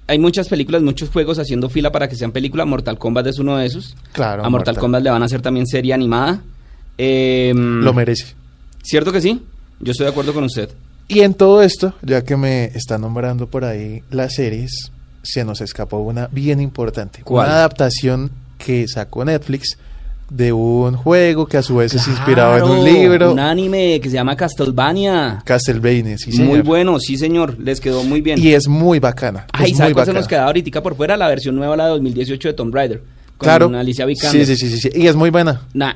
Hay 0.08 0.20
muchas 0.20 0.50
películas, 0.50 0.82
muchos 0.82 1.10
juegos 1.10 1.40
haciendo 1.40 1.70
fila 1.70 1.92
para 1.92 2.10
que 2.10 2.16
sean 2.16 2.32
películas. 2.34 2.68
Mortal 2.68 2.98
Kombat 2.98 3.28
es 3.28 3.40
uno 3.40 3.56
de 3.58 3.68
esos. 3.68 3.96
Claro, 4.12 4.44
A 4.44 4.50
Mortal, 4.50 4.74
Mortal. 4.74 4.78
Kombat 4.78 5.04
le 5.04 5.10
van 5.12 5.22
a 5.22 5.26
hacer 5.26 5.42
también 5.42 5.66
serie 5.66 5.94
animada. 5.94 6.42
Em, 6.98 7.82
Lo 7.82 7.94
merece. 7.94 8.36
¿Cierto 8.86 9.12
que 9.12 9.22
sí? 9.22 9.42
Yo 9.80 9.92
estoy 9.92 10.06
de 10.06 10.12
acuerdo 10.12 10.34
con 10.34 10.44
usted. 10.44 10.70
Y 11.08 11.22
en 11.22 11.34
todo 11.34 11.62
esto, 11.62 11.94
ya 12.02 12.24
que 12.24 12.36
me 12.38 12.66
está 12.66 12.98
nombrando 12.98 13.48
por 13.48 13.66
ahí 13.66 14.02
las 14.12 14.36
series, 14.36 14.92
se 15.24 15.44
nos 15.44 15.62
escapó 15.62 15.98
una 15.98 16.28
bien 16.32 16.60
importante. 16.62 17.22
¿Cuál? 17.24 17.48
Una 17.48 17.56
adaptación 17.58 18.32
que 18.58 18.88
sacó 18.88 19.26
Netflix 19.26 19.78
de 20.30 20.52
un 20.54 20.96
juego 20.96 21.46
que 21.46 21.58
a 21.58 21.62
su 21.62 21.76
vez 21.76 21.94
es 21.94 22.08
inspirado 22.08 22.58
en 22.58 22.64
un 22.64 22.82
Claro, 22.84 22.84
libro. 23.00 23.32
Un 23.34 23.40
anime 23.40 24.00
que 24.02 24.10
se 24.10 24.16
llama 24.16 24.36
Castlevania. 24.36 25.42
Castlevania, 25.46 26.18
sí, 26.18 26.30
muy 26.32 26.38
señor. 26.38 26.64
bueno, 26.64 27.00
sí 27.00 27.18
señor, 27.18 27.58
les 27.60 27.80
quedó 27.80 28.04
muy 28.04 28.22
bien. 28.22 28.40
Y 28.40 28.54
es 28.54 28.68
muy 28.68 29.00
bacana. 29.00 29.46
Ay, 29.54 29.72
es 29.72 29.78
¿sabe 29.78 29.90
muy 29.90 29.94
cuál 29.94 30.06
se 30.06 30.12
bacana. 30.12 30.20
nos 30.22 30.28
quedaba 30.28 30.48
ahorita 30.48 30.82
por 30.82 30.96
fuera? 30.96 31.16
La 31.18 31.28
versión 31.28 31.56
nueva, 31.56 31.76
la 31.78 31.86
de 31.86 31.90
2018 31.92 32.48
de 32.48 32.54
Tomb 32.56 32.74
Raider. 32.74 33.02
Con 33.38 33.46
Claro. 33.46 33.68
Alicia 33.78 34.06
Vikander. 34.06 34.46
Sí, 34.46 34.56
sí, 34.56 34.70
sí, 34.70 34.78
sí, 34.80 34.90
sí. 34.90 35.00
Y 35.00 35.06
es 35.08 35.16
muy 35.16 35.30
buena. 35.30 35.62
Nah, 35.74 35.94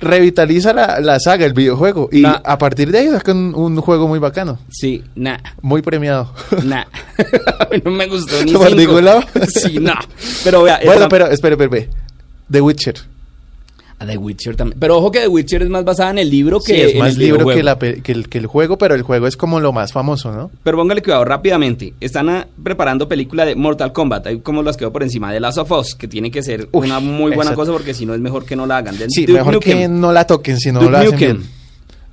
Revitaliza 0.00 0.72
la, 0.72 1.00
la 1.00 1.18
saga, 1.20 1.44
el 1.46 1.52
videojuego. 1.52 2.08
Y 2.12 2.22
Nah. 2.22 2.40
a 2.44 2.58
partir 2.58 2.90
de 2.90 2.98
ahí 2.98 3.08
sacan 3.08 3.36
un, 3.36 3.54
un 3.54 3.80
juego 3.80 4.08
muy 4.08 4.18
bacano. 4.18 4.58
sí, 4.70 5.02
nah. 5.14 5.38
Muy 5.62 5.82
premiado. 5.82 6.32
Nah. 6.64 6.84
No 7.84 7.90
me 7.90 8.06
gustó 8.06 8.42
ni 8.44 8.52
¿Por 8.52 8.68
cinco. 8.68 9.00
Sí, 9.48 9.78
no. 9.78 9.94
Pero 10.44 10.62
vea, 10.62 10.80
bueno, 10.84 11.08
pero 11.08 11.26
espere, 11.28 11.54
espere, 11.54 11.64
espere. 11.82 11.90
The 12.50 12.60
Witcher. 12.60 12.94
A 14.00 14.06
The 14.06 14.16
Witcher 14.16 14.56
también. 14.56 14.80
Pero 14.80 14.96
ojo 14.96 15.10
que 15.10 15.20
The 15.20 15.28
Witcher 15.28 15.62
es 15.62 15.68
más 15.68 15.84
basada 15.84 16.10
en 16.10 16.18
el 16.18 16.30
libro 16.30 16.58
que 16.58 16.74
Sí, 16.74 16.80
es 16.80 16.92
en 16.94 16.98
más 17.00 17.12
el 17.12 17.18
libro 17.18 17.46
que, 17.46 17.62
la 17.62 17.78
el, 17.80 18.28
que 18.30 18.38
el 18.38 18.46
juego, 18.46 18.78
pero 18.78 18.94
el 18.94 19.02
juego 19.02 19.26
es 19.26 19.36
como 19.36 19.60
lo 19.60 19.72
más 19.74 19.92
famoso, 19.92 20.32
¿no? 20.32 20.50
Pero 20.64 20.78
póngale 20.78 21.02
cuidado 21.02 21.22
rápidamente. 21.26 21.92
Están 22.00 22.30
ah, 22.30 22.46
preparando 22.62 23.06
película 23.08 23.44
de 23.44 23.54
Mortal 23.56 23.92
Kombat. 23.92 24.26
Ahí 24.26 24.38
como 24.38 24.62
las 24.62 24.78
quedó 24.78 24.90
por 24.90 25.02
encima 25.02 25.30
de 25.32 25.38
Last 25.38 25.58
of 25.58 25.70
Us, 25.70 25.94
que 25.94 26.08
tiene 26.08 26.30
que 26.30 26.42
ser 26.42 26.68
una 26.72 26.98
muy 26.98 27.26
buena 27.26 27.42
exacto. 27.50 27.56
cosa 27.60 27.72
porque 27.72 27.92
si 27.92 28.06
no 28.06 28.14
es 28.14 28.20
mejor 28.20 28.46
que 28.46 28.56
no 28.56 28.66
la 28.66 28.78
hagan. 28.78 28.96
De 28.96 29.06
Sí, 29.10 29.26
Duke 29.26 29.38
mejor 29.38 29.54
Nukem, 29.54 29.78
que 29.78 29.88
no 29.88 30.12
la 30.12 30.26
toquen, 30.26 30.58
si 30.58 30.72
no 30.72 30.80
Duke 30.80 30.90
lo 30.92 30.96
hacen 30.98 31.10
Nukem. 31.12 31.36
bien. 31.36 31.50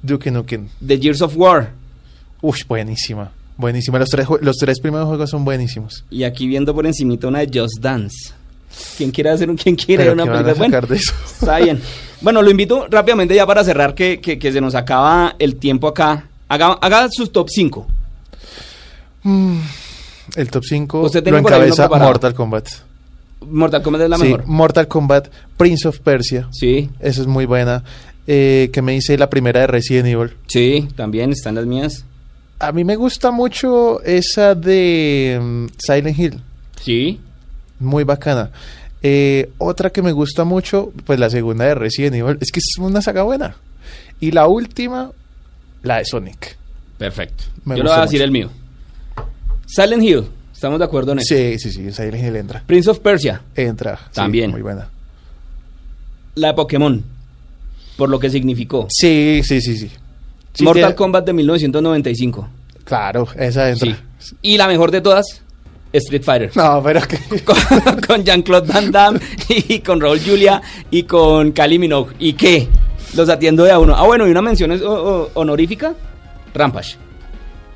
Duke 0.04 0.32
Nukem. 0.32 0.68
The 0.86 0.98
Gears 1.00 1.22
of 1.22 1.38
War. 1.38 1.72
Uy, 2.42 2.58
buenísima. 2.68 3.32
Buenísima. 3.56 3.98
Los 3.98 4.10
tres, 4.10 4.28
los 4.42 4.58
tres 4.58 4.80
primeros 4.82 5.08
juegos 5.08 5.30
son 5.30 5.46
buenísimos. 5.46 6.04
Y 6.12 6.24
aquí 6.24 6.48
viendo 6.48 6.76
por 6.76 6.86
encimita 6.86 7.28
una 7.28 7.40
de 7.40 7.60
Just 7.62 7.80
Dance. 7.80 8.34
¿Quién 8.98 9.12
quiere 9.12 9.30
hacer 9.30 9.50
un 9.50 9.58
quién 9.58 9.76
quiere 9.76 10.04
Pero 10.04 10.14
una 10.14 10.24
¿qué 10.24 10.30
van 10.30 10.40
a 10.40 10.44
película? 10.44 10.58
Bueno, 10.60 10.74
sacar 10.76 10.90
de 10.90 10.96
eso? 10.98 11.14
está 11.26 11.60
bien. 11.60 11.82
Bueno, 12.22 12.42
lo 12.42 12.50
invito 12.50 12.88
rápidamente 12.90 13.36
ya 13.36 13.46
para 13.46 13.64
cerrar 13.64 13.94
que, 13.94 14.20
que, 14.20 14.40
que 14.40 14.52
se 14.52 14.60
nos 14.62 14.76
acaba 14.76 15.36
el 15.40 15.56
tiempo 15.58 15.88
acá. 15.88 16.28
Haga, 16.50 16.74
haga 16.82 17.08
sus 17.12 17.32
top 17.32 17.48
5. 17.50 17.88
El 20.36 20.50
top 20.50 20.64
5 20.64 21.02
Usted 21.02 21.28
lo 21.28 21.38
encabeza. 21.38 21.88
Mortal 21.90 22.34
Kombat. 22.34 22.68
Mortal 23.42 23.82
Kombat 23.82 24.02
es 24.04 24.10
la 24.10 24.18
Sí, 24.18 24.24
mejor. 24.24 24.48
Mortal 24.48 24.88
Kombat, 24.88 25.28
Prince 25.58 25.88
of 25.88 26.00
Persia. 26.00 26.48
Sí, 26.52 26.90
Esa 27.00 27.22
es 27.22 27.28
muy 27.28 27.46
buena. 27.46 27.84
Eh, 28.26 28.70
que 28.74 28.82
me 28.82 28.96
hice 28.96 29.18
la 29.18 29.30
primera 29.30 29.62
de 29.62 29.68
Resident 29.68 30.08
Evil. 30.08 30.32
sí, 30.48 30.88
también 30.96 31.32
están 31.32 31.56
las 31.56 31.66
mías. 31.66 32.04
A 32.60 32.72
mí 32.72 32.84
me 32.84 32.96
gusta 32.96 33.32
mucho 33.32 34.02
esa 34.04 34.54
de 34.56 35.40
mm, 35.42 35.66
Silent 35.78 36.20
Hill. 36.20 36.42
Sí. 36.82 37.20
Muy 37.80 38.04
bacana. 38.04 38.52
Eh, 39.04 39.52
otra 39.58 39.90
que 39.92 40.02
me 40.02 40.12
gusta 40.12 40.44
mucho, 40.44 40.92
pues 41.06 41.20
la 41.20 41.30
segunda 41.30 41.66
de 41.66 41.76
Resident 41.76 42.16
Evil. 42.16 42.38
Es 42.42 42.52
que 42.52 42.60
es 42.60 42.78
una 42.80 43.02
saga 43.02 43.24
buena. 43.24 43.56
Y 44.20 44.32
la 44.32 44.48
última, 44.48 45.12
la 45.84 45.98
de 45.98 46.06
Sonic. 46.06 46.58
Perfecto. 46.98 47.44
Me 47.66 47.78
Yo 47.78 47.84
le 47.84 47.90
voy 47.90 48.00
a 48.00 48.02
decir 48.02 48.20
mucho. 48.20 48.24
el 48.26 48.32
mío. 48.32 48.50
Silent 49.68 50.04
Hill. 50.04 50.24
Estamos 50.54 50.80
de 50.80 50.86
acuerdo 50.86 51.12
en 51.12 51.20
eso. 51.20 51.36
Sí, 51.36 51.60
sí, 51.60 51.72
sí, 51.72 51.92
Silent 51.92 52.24
Hill 52.24 52.36
entra. 52.36 52.64
Prince 52.66 52.90
of 52.90 53.00
Persia. 53.00 53.42
Entra. 53.56 53.98
sí, 53.98 54.04
También. 54.14 54.50
muy 54.50 54.62
buena. 54.62 54.90
La 56.36 56.50
de 56.50 56.54
Pokémon. 56.56 57.04
Por 57.96 58.10
lo 58.10 58.20
que 58.20 58.30
significó. 58.30 58.88
Sí, 58.90 59.42
sí, 59.44 59.62
sí, 59.62 59.78
sí. 59.78 59.92
Sí, 60.54 60.64
Mortal 60.64 60.96
Kombat 60.96 61.26
de 61.26 61.34
1995. 61.34 62.50
Claro, 62.84 63.28
esa 63.36 63.70
entra. 63.70 63.98
Sí. 64.20 64.36
Y 64.42 64.58
la 64.58 64.68
mejor 64.68 64.90
de 64.92 65.02
todas, 65.02 65.42
Street 65.94 66.24
Fighter. 66.24 66.52
No, 66.56 66.82
pero 66.84 67.02
que... 67.08 67.42
con, 67.46 67.56
con 68.08 68.24
Jean-Claude 68.24 68.72
Van 68.72 68.92
Damme 68.92 69.20
y 69.50 69.80
con 69.80 70.00
Raúl 70.02 70.20
Julia 70.20 70.62
y 70.92 71.04
con 71.04 71.52
Kylie 71.52 71.80
Minogue. 71.80 72.14
¿Y 72.20 72.34
qué? 72.34 72.68
Los 73.16 73.30
atiendo 73.30 73.64
de 73.64 73.72
a 73.72 73.80
uno. 73.80 73.96
Ah, 73.96 74.04
bueno, 74.06 74.28
y 74.28 74.32
una 74.32 74.42
mención 74.42 74.72
es- 74.72 74.82
honorífica, 74.84 75.94
Rampage. 76.54 76.98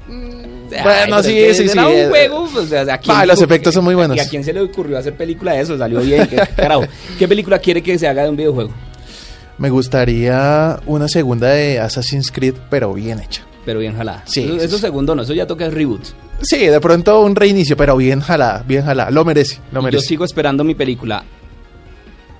bueno, 0.07 1.23
sí, 1.23 1.29
sí, 1.53 1.63
era 1.63 1.73
sí, 1.73 1.79
un 1.79 2.09
juego, 2.09 2.49
o 2.55 2.65
sea, 2.65 2.81
¿a 2.81 2.97
quién 2.97 3.15
ah, 3.17 3.25
los 3.25 3.41
efectos 3.41 3.71
que- 3.71 3.75
son 3.75 3.83
muy 3.85 3.95
buenos. 3.95 4.17
¿Y 4.17 4.19
a 4.19 4.27
quién 4.27 4.43
se 4.43 4.53
le 4.53 4.61
ocurrió 4.61 4.97
hacer 4.97 5.15
película 5.15 5.53
de 5.53 5.61
eso? 5.61 5.77
Salió 5.77 5.99
bien, 6.01 6.27
qué 6.27 6.35
carajo. 6.55 6.83
¿Qué 7.17 7.27
película 7.27 7.59
quiere 7.59 7.81
que 7.81 7.97
se 7.97 8.07
haga 8.07 8.23
de 8.23 8.29
un 8.29 8.35
videojuego? 8.35 8.71
Me 9.57 9.69
gustaría 9.69 10.79
una 10.85 11.07
segunda 11.07 11.49
de 11.49 11.79
Assassin's 11.79 12.31
Creed, 12.31 12.55
pero 12.69 12.93
bien 12.93 13.19
hecha. 13.19 13.43
Pero 13.65 13.79
bien 13.79 13.95
jalada. 13.95 14.23
Sí, 14.25 14.43
Eso, 14.43 14.55
eso 14.57 14.77
segundo 14.77 15.13
no, 15.15 15.21
eso 15.21 15.33
ya 15.33 15.45
toca 15.45 15.65
el 15.65 15.71
reboot. 15.71 16.01
Sí, 16.41 16.57
de 16.65 16.79
pronto 16.81 17.21
un 17.21 17.35
reinicio, 17.35 17.77
pero 17.77 17.95
bien 17.97 18.19
jalada, 18.19 18.63
bien 18.67 18.83
jalada. 18.83 19.11
Lo 19.11 19.23
merece, 19.23 19.57
lo 19.71 19.79
Y 19.79 19.81
Yo 19.81 19.81
merece. 19.83 20.07
sigo 20.07 20.25
esperando 20.25 20.63
mi 20.63 20.73
película 20.75 21.23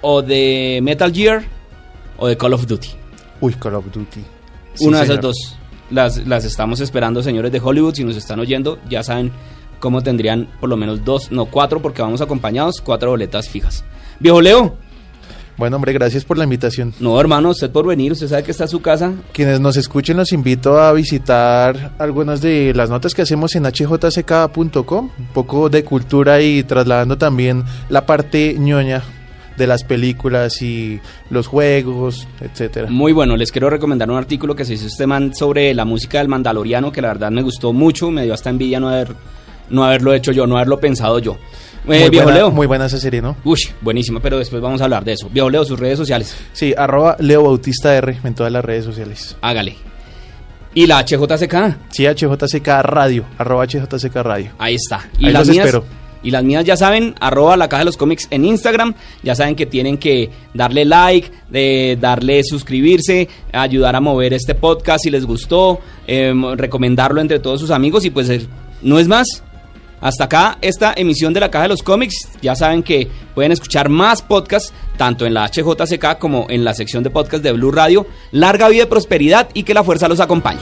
o 0.01 0.21
de 0.21 0.79
Metal 0.81 1.13
Gear 1.13 1.43
o 2.17 2.27
de 2.27 2.35
Call 2.37 2.53
of 2.53 2.65
Duty. 2.65 2.89
Uy, 3.41 3.53
Call 3.53 3.75
of 3.75 3.85
Duty. 3.91 4.21
Sí, 4.73 4.87
Una 4.87 4.99
de 4.99 5.03
esas 5.05 5.21
dos. 5.21 5.35
Las, 5.91 6.25
las 6.25 6.45
estamos 6.45 6.79
esperando, 6.79 7.21
señores 7.21 7.51
de 7.51 7.59
Hollywood. 7.59 7.93
Si 7.95 8.03
nos 8.03 8.15
están 8.15 8.39
oyendo, 8.39 8.79
ya 8.89 9.03
saben 9.03 9.31
cómo 9.79 10.01
tendrían 10.01 10.47
por 10.59 10.69
lo 10.69 10.77
menos 10.77 11.03
dos, 11.03 11.31
no 11.31 11.45
cuatro, 11.45 11.81
porque 11.81 12.01
vamos 12.01 12.21
acompañados, 12.21 12.81
cuatro 12.81 13.09
boletas 13.11 13.49
fijas. 13.49 13.83
Viejo 14.19 14.41
Leo, 14.41 14.77
Bueno, 15.61 15.75
hombre, 15.75 15.93
gracias 15.93 16.25
por 16.25 16.39
la 16.39 16.43
invitación. 16.43 16.91
no 16.99 17.21
hermano, 17.21 17.51
usted 17.51 17.69
por 17.69 17.85
venir, 17.85 18.11
usted 18.11 18.27
sabe 18.27 18.41
que 18.41 18.49
está 18.49 18.65
su 18.65 18.81
casa. 18.81 19.13
Quienes 19.31 19.59
nos 19.59 19.77
escuchen, 19.77 20.17
los 20.17 20.31
invito 20.31 20.79
a 20.79 20.91
visitar 20.91 21.93
algunas 21.99 22.41
de 22.41 22.73
las 22.73 22.89
notas 22.89 23.13
que 23.13 23.21
hacemos 23.21 23.55
en 23.55 23.65
hjck.com, 23.65 25.09
un 25.19 25.27
poco 25.35 25.69
de 25.69 25.83
cultura 25.83 26.41
y 26.41 26.63
trasladando 26.63 27.15
también 27.19 27.63
la 27.89 28.07
parte 28.07 28.55
ñoña 28.57 29.03
de 29.55 29.67
las 29.67 29.83
películas 29.83 30.63
y 30.63 30.99
los 31.29 31.45
juegos, 31.45 32.27
etcétera. 32.39 32.89
Muy 32.89 33.13
bueno, 33.13 33.37
les 33.37 33.51
quiero 33.51 33.69
recomendar 33.69 34.09
un 34.09 34.17
artículo 34.17 34.55
que 34.55 34.65
se 34.65 34.73
hizo 34.73 34.87
este 34.87 35.05
man 35.05 35.35
sobre 35.35 35.75
la 35.75 35.85
música 35.85 36.17
del 36.17 36.27
Mandaloriano, 36.27 36.91
que 36.91 37.03
la 37.03 37.09
verdad 37.09 37.29
me 37.29 37.43
gustó 37.43 37.71
mucho, 37.71 38.09
me 38.09 38.23
dio 38.23 38.33
hasta 38.33 38.49
envidia 38.49 38.79
no, 38.79 38.89
haber, 38.89 39.13
no 39.69 39.83
haberlo 39.83 40.11
hecho 40.15 40.31
yo, 40.31 40.47
no 40.47 40.55
haberlo 40.55 40.79
pensado 40.79 41.19
yo. 41.19 41.37
Eh, 41.87 42.09
Muy 42.09 42.17
buena, 42.19 42.31
Leo. 42.33 42.51
muy 42.51 42.67
buena 42.67 42.85
esa 42.85 42.99
serie, 42.99 43.21
¿no? 43.21 43.35
Uy, 43.43 43.57
buenísima, 43.81 44.19
pero 44.19 44.37
después 44.37 44.61
vamos 44.61 44.81
a 44.81 44.83
hablar 44.83 45.03
de 45.03 45.13
eso. 45.13 45.29
Viejo 45.29 45.49
Leo, 45.49 45.65
sus 45.65 45.79
redes 45.79 45.97
sociales. 45.97 46.35
Sí, 46.53 46.73
arroba 46.77 47.15
Leo 47.19 47.43
Bautista 47.43 47.95
R 47.95 48.19
en 48.23 48.35
todas 48.35 48.51
las 48.51 48.63
redes 48.63 48.85
sociales. 48.85 49.35
Hágale. 49.41 49.75
¿Y 50.73 50.85
la 50.87 51.03
HJCK? 51.03 51.77
Sí, 51.89 52.05
HJCK 52.07 52.67
Radio, 52.83 53.25
arroba 53.37 53.65
HJCK 53.65 54.15
Radio. 54.17 54.51
Ahí 54.57 54.75
está. 54.75 55.09
Y 55.19 55.25
Ahí 55.25 55.33
las 55.33 55.47
los 55.47 55.55
mías, 55.55 55.65
espero. 55.65 55.85
Y 56.23 56.29
las 56.29 56.43
mías 56.43 56.63
ya 56.63 56.77
saben, 56.77 57.15
arroba 57.19 57.57
la 57.57 57.67
caja 57.67 57.79
de 57.81 57.85
los 57.85 57.97
cómics 57.97 58.27
en 58.29 58.45
Instagram. 58.45 58.93
Ya 59.23 59.33
saben 59.33 59.55
que 59.55 59.65
tienen 59.65 59.97
que 59.97 60.29
darle 60.53 60.85
like, 60.85 61.31
de 61.49 61.97
darle 61.99 62.43
suscribirse, 62.43 63.27
ayudar 63.51 63.95
a 63.95 63.99
mover 64.01 64.33
este 64.33 64.53
podcast 64.53 65.03
si 65.03 65.09
les 65.09 65.25
gustó, 65.25 65.79
em, 66.05 66.53
recomendarlo 66.53 67.19
entre 67.21 67.39
todos 67.39 67.59
sus 67.59 67.71
amigos. 67.71 68.05
Y 68.05 68.11
pues 68.11 68.29
no 68.83 68.99
es 68.99 69.07
más. 69.07 69.43
Hasta 70.01 70.25
acá 70.25 70.57
esta 70.61 70.93
emisión 70.95 71.33
de 71.33 71.39
la 71.39 71.51
caja 71.51 71.63
de 71.63 71.69
los 71.69 71.83
cómics. 71.83 72.29
Ya 72.41 72.55
saben 72.55 72.83
que 72.83 73.09
pueden 73.33 73.51
escuchar 73.51 73.89
más 73.89 74.21
podcasts, 74.21 74.73
tanto 74.97 75.25
en 75.25 75.33
la 75.33 75.47
HJCK 75.47 76.17
como 76.19 76.47
en 76.49 76.63
la 76.63 76.73
sección 76.73 77.03
de 77.03 77.11
podcast 77.11 77.43
de 77.43 77.51
Blue 77.53 77.71
Radio. 77.71 78.05
Larga 78.31 78.67
vida 78.67 78.83
y 78.83 78.87
prosperidad 78.87 79.49
y 79.53 79.63
que 79.63 79.73
la 79.73 79.83
fuerza 79.83 80.07
los 80.07 80.19
acompañe. 80.19 80.61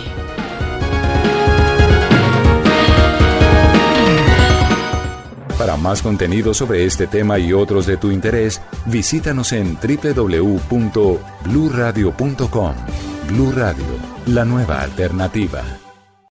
Para 5.57 5.75
más 5.75 6.01
contenido 6.01 6.53
sobre 6.53 6.85
este 6.85 7.05
tema 7.05 7.37
y 7.37 7.51
otros 7.51 7.85
de 7.85 7.97
tu 7.97 8.11
interés, 8.11 8.61
visítanos 8.85 9.51
en 9.51 9.77
www.bluradio.com. 9.77 12.73
Blu 13.27 13.51
Radio, 13.51 13.83
la 14.27 14.45
nueva 14.45 14.81
alternativa. 14.81 15.88